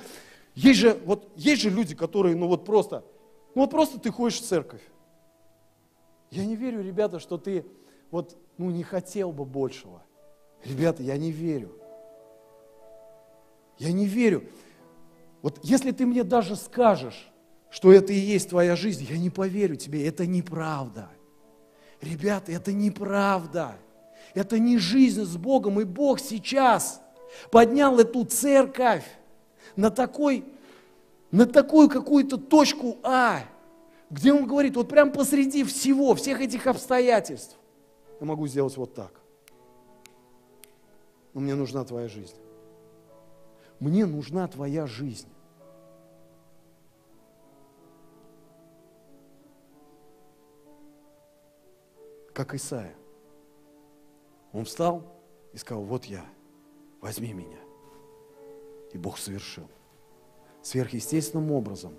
есть 0.55 0.81
же, 0.81 0.99
вот, 1.05 1.29
есть 1.37 1.63
же 1.63 1.71
люди, 1.71 1.95
которые, 1.95 2.37
ну 2.37 2.49
вот 2.49 2.65
просто, 2.65 3.05
ну 3.55 3.63
вот 3.63 3.71
просто 3.71 3.99
ты 3.99 4.11
ходишь 4.11 4.41
в 4.41 4.45
церковь. 4.45 4.83
Я 6.31 6.45
не 6.45 6.57
верю, 6.57 6.83
ребята, 6.83 7.19
что 7.19 7.39
ты 7.39 7.65
вот, 8.11 8.37
ну 8.59 8.71
не 8.71 8.83
хотел 8.83 9.33
бы 9.33 9.45
большего. 9.45 10.03
Ребята, 10.65 11.03
я 11.03 11.17
не 11.17 11.31
верю. 11.31 11.73
Я 13.79 13.93
не 13.93 14.07
верю. 14.07 14.45
Вот 15.43 15.61
если 15.63 15.93
ты 15.93 16.05
мне 16.05 16.25
даже 16.25 16.57
скажешь, 16.57 17.31
что 17.71 17.93
это 17.93 18.13
и 18.13 18.19
есть 18.19 18.49
твоя 18.49 18.77
жизнь, 18.77 19.07
я 19.09 19.19
не 19.19 19.31
поверю 19.31 19.77
тебе, 19.77 20.07
это 20.07 20.27
неправда. 20.27 21.09
Ребята, 22.01 22.53
это 22.53 22.73
неправда. 22.73 23.77
Это 24.35 24.59
не 24.59 24.79
жизнь 24.79 25.25
с 25.25 25.37
Богом, 25.37 25.81
и 25.81 25.85
Бог 25.85 26.21
сейчас 26.21 27.01
поднял 27.51 27.99
эту 27.99 28.25
церковь 28.25 29.05
на, 29.75 29.91
такой, 29.91 30.45
на 31.31 31.47
такую 31.47 31.89
какую-то 31.89 32.37
точку 32.37 32.99
А, 33.03 33.41
где 34.11 34.33
Он 34.33 34.47
говорит, 34.47 34.77
вот 34.77 34.89
прям 34.89 35.13
посреди 35.13 35.65
всего, 35.65 36.15
всех 36.15 36.41
этих 36.41 36.67
обстоятельств, 36.67 37.57
я 38.21 38.27
могу 38.27 38.47
сделать 38.47 38.77
вот 38.77 38.95
так. 38.95 39.13
Но 41.35 41.41
мне 41.41 41.55
нужна 41.55 41.85
твоя 41.85 42.09
жизнь. 42.09 42.37
Мне 43.81 44.07
нужна 44.07 44.49
твоя 44.49 44.87
жизнь. 44.87 45.29
Как 52.39 52.55
Исаия. 52.55 52.95
Он 54.53 54.65
встал 54.65 55.03
и 55.53 55.59
сказал, 55.59 55.83
вот 55.83 56.05
я, 56.05 56.25
возьми 57.01 57.33
меня. 57.33 57.59
И 58.93 58.97
Бог 58.97 59.19
совершил. 59.19 59.65
Сверхъестественным 60.63 61.51
образом 61.51 61.95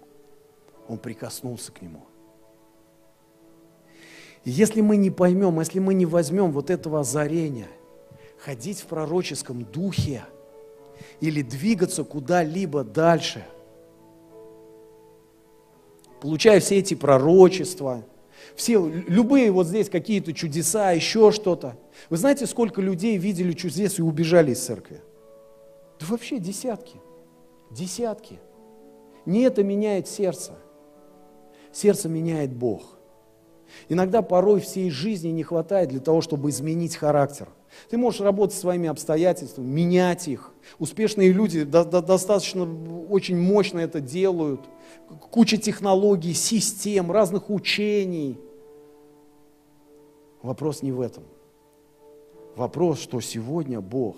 он 0.88 0.98
прикоснулся 0.98 1.74
к 1.74 1.82
нему. 1.82 2.06
И 4.46 4.52
если 4.52 4.80
мы 4.80 4.96
не 4.96 5.12
поймем, 5.12 5.60
если 5.60 5.80
мы 5.80 5.94
не 5.94 6.06
возьмем 6.06 6.54
вот 6.54 6.70
этого 6.70 7.02
озарения, 7.02 7.68
ходить 8.38 8.80
в 8.80 8.86
пророческом 8.86 9.66
духе, 9.66 10.24
или 11.20 11.42
двигаться 11.42 12.06
куда-либо 12.06 12.86
дальше. 12.86 13.46
Получая 16.22 16.62
все 16.62 16.78
эти 16.78 16.94
пророчества, 16.94 18.06
все, 18.56 18.86
любые 18.88 19.52
вот 19.52 19.68
здесь 19.68 19.90
какие-то 19.90 20.34
чудеса, 20.34 20.92
еще 20.92 21.32
что-то. 21.32 21.78
Вы 22.10 22.18
знаете, 22.18 22.48
сколько 22.48 22.82
людей 22.82 23.18
видели 23.18 23.54
чудес 23.54 24.00
и 24.00 24.02
убежали 24.02 24.52
из 24.52 24.60
церкви? 24.60 25.02
Да 26.00 26.06
вообще 26.08 26.40
десятки. 26.40 26.98
Десятки. 27.72 28.40
Не 29.26 29.42
это 29.42 29.64
меняет 29.64 30.08
сердце. 30.08 30.54
Сердце 31.72 32.10
меняет 32.10 32.54
Бог. 32.54 32.98
Иногда 33.88 34.22
порой 34.22 34.60
всей 34.60 34.90
жизни 34.90 35.30
не 35.30 35.44
хватает 35.44 35.90
для 35.90 36.00
того, 36.00 36.22
чтобы 36.22 36.50
изменить 36.50 36.96
характер. 36.96 37.48
Ты 37.90 37.98
можешь 37.98 38.22
работать 38.22 38.58
своими 38.58 38.90
обстоятельствами, 38.90 39.68
менять 39.68 40.28
их. 40.28 40.52
Успешные 40.80 41.32
люди 41.32 41.64
до, 41.64 41.86
до, 41.86 42.02
достаточно 42.02 42.68
очень 43.10 43.38
мощно 43.38 43.80
это 43.80 44.00
делают. 44.00 44.62
Куча 45.32 45.58
технологий, 45.58 46.34
систем, 46.34 47.12
разных 47.12 47.50
учений. 47.50 48.40
Вопрос 50.42 50.82
не 50.82 50.92
в 50.92 51.02
этом. 51.02 51.24
Вопрос, 52.56 53.00
что 53.00 53.20
сегодня 53.22 53.82
Бог 53.82 54.18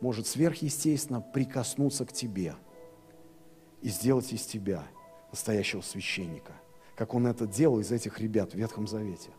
может 0.00 0.26
сверхъестественно 0.26 1.20
прикоснуться 1.20 2.04
к 2.06 2.12
тебе 2.12 2.54
и 3.82 3.88
сделать 3.88 4.32
из 4.32 4.42
тебя 4.42 4.84
настоящего 5.30 5.80
священника, 5.80 6.52
как 6.94 7.14
Он 7.14 7.26
это 7.26 7.46
делал 7.46 7.80
из 7.80 7.90
этих 7.92 8.20
ребят 8.20 8.52
в 8.52 8.56
Ветхом 8.56 8.86
Завете. 8.86 9.30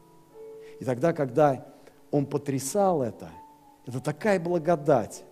И 0.79 0.85
тогда, 0.85 1.13
когда 1.13 1.73
Он 2.11 2.25
потрясал 2.25 3.01
это, 3.01 3.31
это 3.85 3.99
такая 3.99 4.39
благодать, 4.39 5.23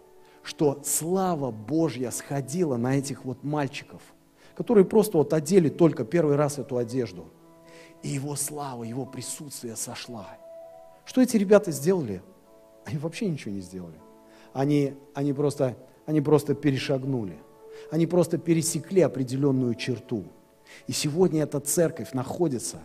что 0.43 0.81
слава 0.83 1.51
Божья 1.51 2.11
сходила 2.11 2.77
на 2.77 2.97
этих 2.97 3.25
вот 3.25 3.43
мальчиков, 3.43 4.01
которые 4.59 4.83
просто 4.83 5.17
вот 5.17 5.31
одели 5.31 5.69
только 5.69 6.03
первый 6.03 6.35
раз 6.35 6.59
эту 6.59 6.75
одежду. 6.75 7.27
И 8.03 8.09
его 8.09 8.35
слава, 8.35 8.83
его 8.83 9.05
присутствие 9.05 9.77
сошла. 9.77 10.27
Что 11.05 11.21
эти 11.21 11.37
ребята 11.37 11.71
сделали? 11.71 12.21
Они 12.83 12.97
вообще 12.97 13.29
ничего 13.29 13.53
не 13.53 13.61
сделали. 13.61 13.95
Они, 14.51 14.95
они, 15.13 15.31
просто, 15.31 15.77
они 16.05 16.19
просто 16.19 16.55
перешагнули. 16.55 17.37
Они 17.89 18.05
просто 18.05 18.37
пересекли 18.37 18.99
определенную 18.99 19.75
черту. 19.75 20.25
И 20.87 20.91
сегодня 20.91 21.43
эта 21.43 21.61
церковь 21.61 22.11
находится 22.11 22.79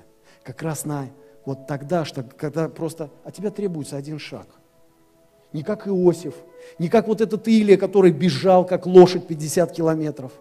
как 0.45 0.63
раз 0.63 0.85
на 0.85 1.09
вот 1.45 1.67
тогда, 1.67 2.05
что, 2.05 2.23
когда 2.23 2.69
просто 2.69 3.11
от 3.25 3.35
тебя 3.35 3.51
требуется 3.51 3.97
один 3.97 4.21
шаг– 4.21 4.47
не 5.53 5.63
как 5.63 5.87
Иосиф, 5.87 6.35
не 6.81 6.89
как 6.89 7.07
вот 7.07 7.21
этот 7.21 7.47
Илия, 7.47 7.77
который 7.77 8.11
бежал, 8.11 8.67
как 8.67 8.87
лошадь 8.87 9.29
50 9.29 9.71
километров. 9.71 10.33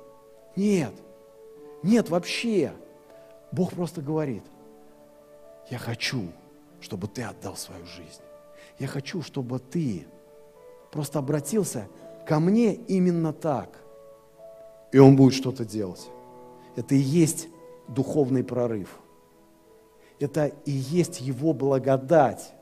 Нет, 0.55 0.91
нет 1.83 2.09
вообще. 2.09 2.73
Бог 3.51 3.73
просто 3.73 4.01
говорит, 4.01 4.43
я 5.69 5.77
хочу, 5.77 6.23
чтобы 6.81 7.07
ты 7.07 7.23
отдал 7.23 7.55
свою 7.55 7.85
жизнь. 7.85 8.21
Я 8.79 8.87
хочу, 8.87 9.21
чтобы 9.21 9.59
ты 9.59 10.07
просто 10.91 11.19
обратился 11.19 11.87
ко 12.25 12.39
мне 12.39 12.73
именно 12.73 13.33
так. 13.33 13.83
И 14.91 14.97
он 14.97 15.15
будет 15.15 15.33
что-то 15.33 15.65
делать. 15.65 16.09
Это 16.75 16.95
и 16.95 16.99
есть 16.99 17.47
духовный 17.87 18.43
прорыв. 18.43 18.99
Это 20.19 20.47
и 20.65 20.71
есть 20.71 21.21
его 21.21 21.53
благодать 21.53 22.53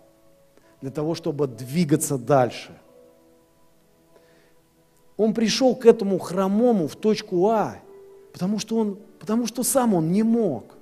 для 0.81 0.91
того, 0.91 1.15
чтобы 1.15 1.47
двигаться 1.47 2.17
дальше. 2.17 2.77
Он 5.17 5.33
пришел 5.33 5.75
к 5.75 5.85
этому 5.85 6.17
хромому 6.17 6.87
в 6.87 6.95
точку 6.95 7.49
А, 7.49 7.75
потому 8.33 8.57
что, 8.57 8.77
он, 8.77 8.99
потому 9.21 9.45
что 9.45 9.61
сам 9.61 9.93
он 9.93 10.11
не 10.11 10.23
мог. 10.23 10.75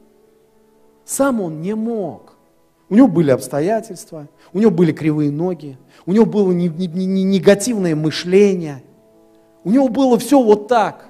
Сам 1.04 1.42
он 1.42 1.60
не 1.60 1.76
мог. 1.76 2.38
У 2.88 2.96
него 2.96 3.10
были 3.10 3.32
обстоятельства, 3.32 4.30
у 4.54 4.60
него 4.60 4.72
были 4.72 4.94
кривые 4.94 5.30
ноги, 5.30 5.78
у 6.06 6.14
него 6.14 6.26
было 6.26 6.52
негативное 6.54 7.98
мышление, 7.98 8.82
у 9.66 9.72
него 9.72 9.90
было 9.90 10.18
все 10.18 10.42
вот 10.42 10.70
так. 10.70 11.10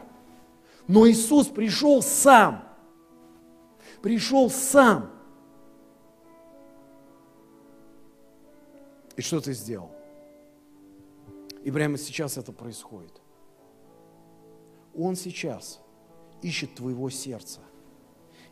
Но 0.87 1.07
Иисус 1.07 1.47
пришел 1.47 2.01
сам. 2.01 2.63
Пришел 4.01 4.49
сам. 4.49 5.11
И 9.15 9.21
что 9.21 9.39
ты 9.39 9.53
сделал? 9.53 9.91
И 11.63 11.69
прямо 11.69 11.99
сейчас 11.99 12.37
это 12.37 12.51
происходит. 12.51 13.21
Он 14.95 15.15
сейчас 15.15 15.79
ищет 16.41 16.75
твоего 16.75 17.09
сердца. 17.09 17.59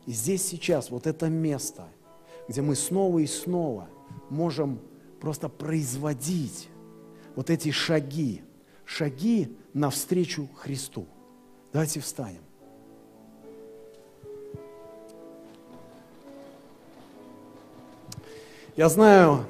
И 0.06 0.12
здесь 0.12 0.46
сейчас 0.46 0.90
вот 0.90 1.06
это 1.06 1.28
место, 1.28 1.86
где 2.48 2.62
мы 2.62 2.74
снова 2.74 3.18
и 3.18 3.26
снова 3.26 3.88
можем 4.30 4.80
просто 5.20 5.48
производить 5.48 6.68
вот 7.36 7.50
эти 7.50 7.70
шаги, 7.70 8.42
шаги 8.84 9.54
навстречу 9.74 10.48
Христу. 10.56 11.06
Давайте 11.72 12.00
встанем. 12.00 12.40
Я 18.76 18.88
знаю, 18.88 19.44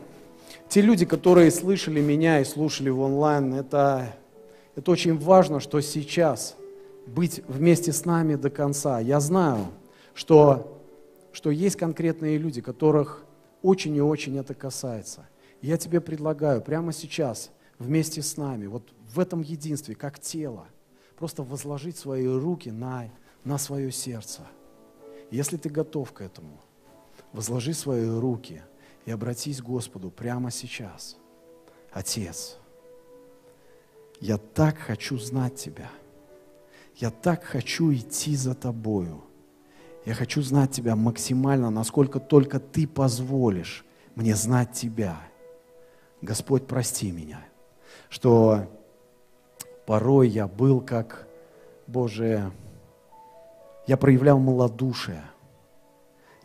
те 0.68 0.80
люди, 0.80 1.04
которые 1.04 1.50
слышали 1.50 2.00
меня 2.00 2.40
и 2.40 2.44
слушали 2.44 2.88
в 2.88 3.00
онлайн, 3.00 3.54
это, 3.54 4.16
это 4.74 4.90
очень 4.90 5.18
важно, 5.18 5.60
что 5.60 5.80
сейчас 5.80 6.56
быть 7.14 7.42
вместе 7.48 7.92
с 7.92 8.04
нами 8.04 8.34
до 8.34 8.50
конца. 8.50 9.00
Я 9.00 9.20
знаю, 9.20 9.66
что, 10.14 10.80
что 11.32 11.50
есть 11.50 11.76
конкретные 11.76 12.38
люди, 12.38 12.60
которых 12.60 13.24
очень 13.62 13.94
и 13.96 14.00
очень 14.00 14.38
это 14.38 14.54
касается. 14.54 15.26
Я 15.62 15.76
тебе 15.76 16.00
предлагаю 16.00 16.60
прямо 16.60 16.92
сейчас 16.92 17.50
вместе 17.78 18.22
с 18.22 18.36
нами, 18.36 18.66
вот 18.66 18.82
в 19.12 19.18
этом 19.18 19.42
единстве, 19.42 19.94
как 19.94 20.18
тело, 20.18 20.66
просто 21.16 21.42
возложить 21.42 21.96
свои 21.96 22.26
руки 22.26 22.70
на, 22.70 23.08
на 23.44 23.58
свое 23.58 23.90
сердце. 23.90 24.42
Если 25.30 25.56
ты 25.56 25.68
готов 25.68 26.12
к 26.12 26.20
этому, 26.20 26.60
возложи 27.32 27.74
свои 27.74 28.06
руки– 28.06 28.62
и 29.08 29.10
обратись 29.10 29.62
к 29.62 29.64
Господу 29.64 30.10
прямо 30.10 30.50
сейчас. 30.50 31.16
Отец, 31.92 32.58
я 34.20 34.36
так 34.36 34.76
хочу 34.76 35.16
знать 35.16 35.54
Тебя. 35.54 35.90
Я 36.98 37.10
так 37.10 37.44
хочу 37.44 37.92
идти 37.94 38.34
за 38.34 38.54
Тобою. 38.54 39.22
Я 40.04 40.14
хочу 40.14 40.42
знать 40.42 40.72
Тебя 40.72 40.96
максимально, 40.96 41.70
насколько 41.70 42.18
только 42.18 42.58
Ты 42.58 42.86
позволишь 42.86 43.84
мне 44.16 44.34
знать 44.34 44.72
Тебя. 44.72 45.16
Господь, 46.20 46.66
прости 46.66 47.12
меня, 47.12 47.40
что 48.08 48.66
порой 49.86 50.28
я 50.28 50.48
был 50.48 50.80
как, 50.80 51.28
Боже, 51.86 52.50
я 53.86 53.96
проявлял 53.96 54.38
малодушие– 54.38 55.22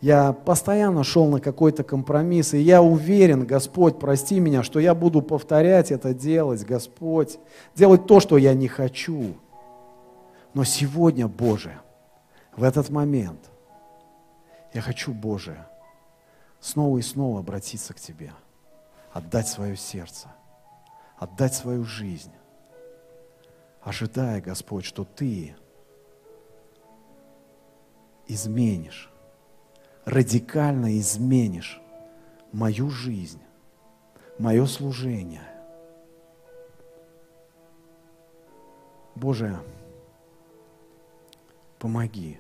я 0.04 0.34
постоянно 0.34 1.06
шел 1.06 1.28
на 1.28 1.40
какой-то 1.40 1.86
компромисс, 1.86 2.54
и 2.54 2.58
я 2.58 2.82
уверен, 2.82 3.46
Господь, 3.46 4.00
прости 4.00 4.38
меня, 4.42 4.62
что 4.62 4.82
я 4.82 4.94
буду 4.94 5.22
повторять 5.22 5.94
это 5.94 6.14
делать, 6.14 6.66
Господь, 6.66 7.40
делать 7.74 8.06
то, 8.06 8.20
что 8.20 8.38
я 8.38 8.54
не 8.54 8.68
хочу. 8.68 9.36
Но 10.54 10.64
сегодня, 10.64 11.28
Боже, 11.28 11.80
в 12.56 12.64
этот 12.64 12.90
момент 12.90 13.50
я 14.74 14.82
хочу, 14.82 15.14
Боже, 15.14 15.66
снова 16.60 16.98
и 16.98 17.02
снова 17.02 17.40
обратиться 17.40 17.94
к 17.94 18.00
Тебе, 18.00 18.34
отдать 19.12 19.48
свое 19.48 19.76
сердце, 19.76 20.28
отдать 21.18 21.56
свою 21.56 21.84
жизнь, 21.84 22.32
ожидая, 23.82 24.42
Господь, 24.42 24.86
что 24.86 25.04
Ты 25.04 25.56
изменишь 28.28 29.10
радикально 30.06 31.00
изменишь 31.00 31.82
мою 32.52 32.90
жизнь, 32.90 33.42
мое 34.38 34.66
служение. 34.66 35.42
Боже, 39.16 39.60
помоги 41.84 42.40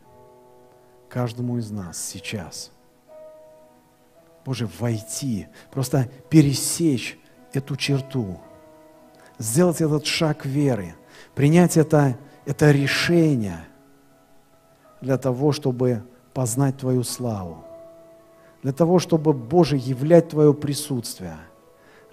каждому 1.09 1.57
из 1.57 1.69
нас 1.69 2.01
сейчас, 2.01 2.71
Боже, 4.45 4.69
войти, 4.79 5.47
просто 5.69 6.09
пересечь 6.29 7.19
эту 7.51 7.75
черту, 7.75 8.39
сделать 9.37 9.81
этот 9.81 10.05
шаг 10.05 10.45
веры, 10.45 10.95
принять 11.35 11.75
это, 11.75 12.17
это 12.45 12.71
решение 12.71 13.65
для 15.01 15.17
того, 15.17 15.51
чтобы 15.51 16.03
познать 16.33 16.77
Твою 16.77 17.03
славу, 17.03 17.65
для 18.61 18.71
того, 18.71 18.97
чтобы, 18.97 19.33
Боже, 19.33 19.75
являть 19.75 20.29
Твое 20.29 20.53
присутствие, 20.53 21.35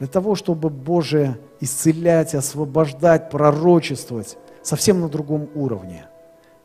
для 0.00 0.08
того, 0.08 0.34
чтобы, 0.34 0.68
Боже, 0.68 1.38
исцелять, 1.60 2.34
освобождать, 2.34 3.30
пророчествовать, 3.30 4.36
совсем 4.64 5.00
на 5.00 5.08
другом 5.08 5.48
уровне. 5.54 6.09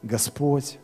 Господь, 0.06 0.78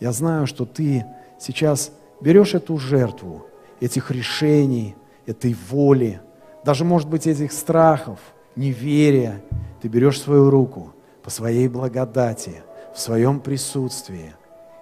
я 0.00 0.10
знаю, 0.10 0.46
что 0.46 0.64
Ты 0.64 1.04
сейчас 1.38 1.92
берешь 2.20 2.54
эту 2.54 2.78
жертву, 2.78 3.46
этих 3.78 4.10
решений, 4.10 4.96
этой 5.26 5.54
воли, 5.68 6.22
даже, 6.64 6.84
может 6.84 7.10
быть, 7.10 7.26
этих 7.26 7.52
страхов, 7.52 8.18
неверия, 8.56 9.42
Ты 9.82 9.88
берешь 9.88 10.18
свою 10.20 10.48
руку 10.48 10.94
по 11.22 11.28
своей 11.28 11.68
благодати, 11.68 12.62
в 12.94 12.98
своем 12.98 13.40
присутствии, 13.40 14.34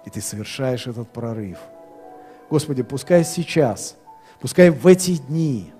и 0.05 0.09
Ты 0.09 0.21
совершаешь 0.21 0.87
этот 0.87 1.09
прорыв. 1.09 1.57
Господи, 2.49 2.83
пускай 2.83 3.25
сейчас, 3.25 3.97
пускай 4.39 4.69
в 4.69 4.87
эти 4.87 5.17
дни, 5.17 5.73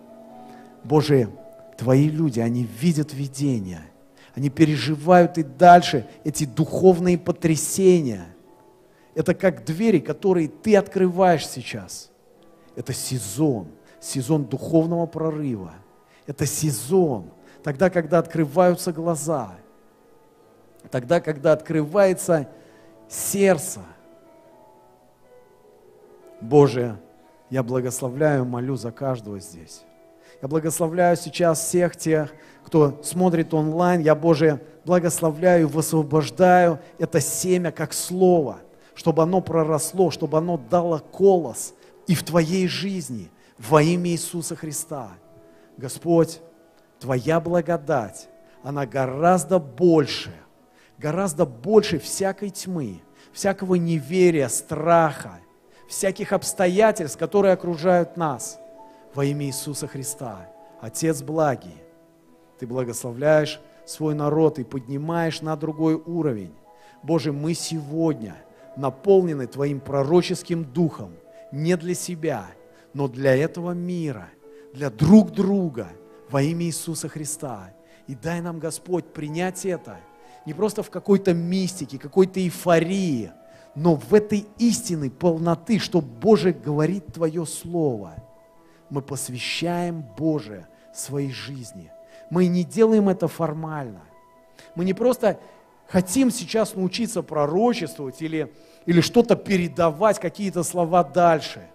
Боже, 0.84 1.30
Твои 1.78 2.10
люди, 2.10 2.42
они 2.42 2.64
видят 2.64 3.14
видения, 3.14 3.84
они 4.38 4.52
переживают 4.52 5.40
и 5.40 5.44
дальше 5.44 6.08
эти 6.24 6.46
духовные 6.46 7.18
потрясения. 7.18 8.28
Это 9.16 9.34
как 9.34 9.66
двери, 9.66 9.98
которые 9.98 10.48
ты 10.48 10.78
открываешь 10.78 11.48
сейчас. 11.48 12.12
Это 12.76 12.94
сезон, 12.94 13.70
сезон 14.00 14.46
духовного 14.46 15.08
прорыва. 15.08 15.74
Это 16.28 16.46
сезон, 16.46 17.32
тогда, 17.64 17.90
когда 17.90 18.20
открываются 18.20 18.94
глаза, 18.94 19.56
тогда, 20.92 21.20
когда 21.20 21.54
открывается 21.54 22.48
сердце. 23.10 23.82
Боже, 26.42 27.00
я 27.50 27.64
благословляю, 27.64 28.46
молю 28.46 28.76
за 28.76 28.92
каждого 28.92 29.40
здесь. 29.40 29.82
Я 30.44 30.48
благословляю 30.48 31.18
сейчас 31.18 31.60
всех 31.60 31.96
тех, 31.96 32.32
кто 32.68 33.00
смотрит 33.02 33.54
онлайн. 33.54 34.02
Я, 34.02 34.14
Боже, 34.14 34.62
благословляю, 34.84 35.70
высвобождаю 35.70 36.80
это 37.00 37.22
семя 37.22 37.72
как 37.72 37.94
слово, 37.94 38.58
чтобы 38.94 39.24
оно 39.24 39.40
проросло, 39.40 40.12
чтобы 40.12 40.38
оно 40.38 40.58
дало 40.58 41.00
колос 41.00 41.74
и 42.08 42.14
в 42.14 42.24
Твоей 42.24 42.68
жизни 42.68 43.32
во 43.58 43.82
имя 43.82 44.10
Иисуса 44.10 44.58
Христа. 44.58 45.12
Господь, 45.78 46.42
Твоя 47.00 47.40
благодать, 47.40 48.28
она 48.64 48.86
гораздо 48.86 49.60
больше, 49.60 50.34
гораздо 50.98 51.46
больше 51.46 52.00
всякой 52.00 52.50
тьмы, 52.50 53.00
всякого 53.32 53.76
неверия, 53.76 54.50
страха, 54.50 55.40
всяких 55.88 56.34
обстоятельств, 56.34 57.18
которые 57.18 57.54
окружают 57.54 58.18
нас– 58.18 58.60
во 59.16 59.26
имя 59.26 59.46
Иисуса 59.48 59.88
Христа. 59.88 60.48
Отец 60.82 61.24
благий, 61.24 61.74
Ты 62.60 62.68
благословляешь 62.68 63.60
свой 63.86 64.16
народ 64.16 64.60
и 64.60 64.64
поднимаешь 64.64 65.42
на 65.42 65.56
другой 65.56 65.96
уровень. 65.96 66.54
Боже, 67.04 67.32
мы 67.32 67.54
сегодня 67.54 68.36
наполнены 68.76 69.48
Твоим 69.48 69.80
пророческим 69.80 70.66
духом 70.66 71.14
не 71.52 71.78
для 71.78 71.94
себя, 71.94 72.48
но 72.94 73.08
для 73.08 73.36
этого 73.36 73.72
мира, 73.72 74.30
для 74.74 74.90
друг 74.90 75.32
друга 75.32 75.88
во 76.30 76.42
имя 76.42 76.66
Иисуса 76.66 77.08
Христа. 77.08 77.74
И 78.08 78.16
дай 78.16 78.42
нам, 78.42 78.60
Господь, 78.60 79.06
принять 79.06 79.66
это 79.66 79.98
не 80.46 80.54
просто 80.54 80.84
в 80.84 80.90
какой-то 80.90 81.34
мистике, 81.34 81.98
какой-то 81.98 82.40
эйфории, 82.40 83.32
но 83.76 83.96
в 83.96 84.14
этой 84.14 84.48
истины 84.58 85.10
полноты, 85.10 85.78
что 85.78 86.02
Боже 86.02 86.54
говорит 86.54 87.14
Твое 87.14 87.46
Слово– 87.46 88.16
мы 88.90 89.02
посвящаем 89.02 90.02
Божие 90.18 90.68
своей 90.94 91.32
жизни. 91.32 91.92
Мы 92.30 92.48
не 92.48 92.64
делаем 92.64 93.10
это 93.10 93.28
формально. 93.28 94.02
Мы 94.76 94.86
не 94.86 94.94
просто 94.94 95.40
хотим 95.88 96.32
сейчас 96.32 96.76
научиться 96.76 97.24
пророчествовать 97.24 98.22
или, 98.22 98.54
или 98.86 99.02
что-то 99.02 99.36
передавать, 99.36 100.20
какие-то 100.20 100.64
слова 100.64 101.04
дальше. 101.04 101.68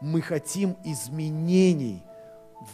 Мы 0.00 0.20
хотим 0.20 0.76
изменений, 0.84 2.02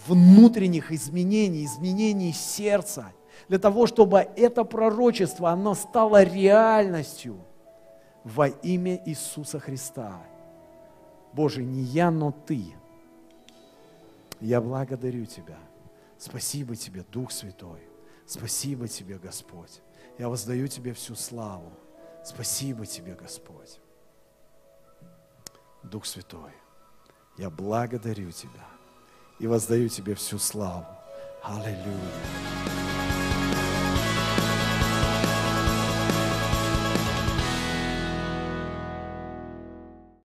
внутренних 0.06 0.90
изменений, 0.90 1.64
изменений 1.64 2.32
сердца, 2.32 3.12
для 3.48 3.58
того, 3.58 3.86
чтобы 3.86 4.28
это 4.36 4.64
пророчество, 4.64 5.50
оно 5.50 5.74
стало 5.74 6.22
реальностью 6.22 7.36
во 8.24 8.48
имя 8.48 9.00
Иисуса 9.06 9.58
Христа. 9.58 10.20
Боже, 11.32 11.62
не 11.62 11.82
я, 11.82 12.10
но 12.10 12.32
Ты– 12.32 12.74
я 14.40 14.60
благодарю 14.60 15.26
Тебя. 15.26 15.58
Спасибо 16.20 16.76
Тебе, 16.76 17.02
Дух 17.02 17.32
Святой. 17.32 17.80
Спасибо 18.26 18.86
Тебе, 18.86 19.18
Господь. 19.18 19.80
Я 20.18 20.28
воздаю 20.28 20.68
Тебе 20.68 20.92
всю 20.92 21.14
славу. 21.14 21.72
Спасибо 22.22 22.84
Тебе, 22.84 23.14
Господь. 23.14 23.80
Дух 25.82 26.04
Святой, 26.04 26.52
я 27.38 27.48
благодарю 27.48 28.30
Тебя 28.32 28.66
и 29.38 29.46
воздаю 29.46 29.88
Тебе 29.88 30.14
всю 30.14 30.38
славу. 30.38 30.86
Аллилуйя. 31.42 33.19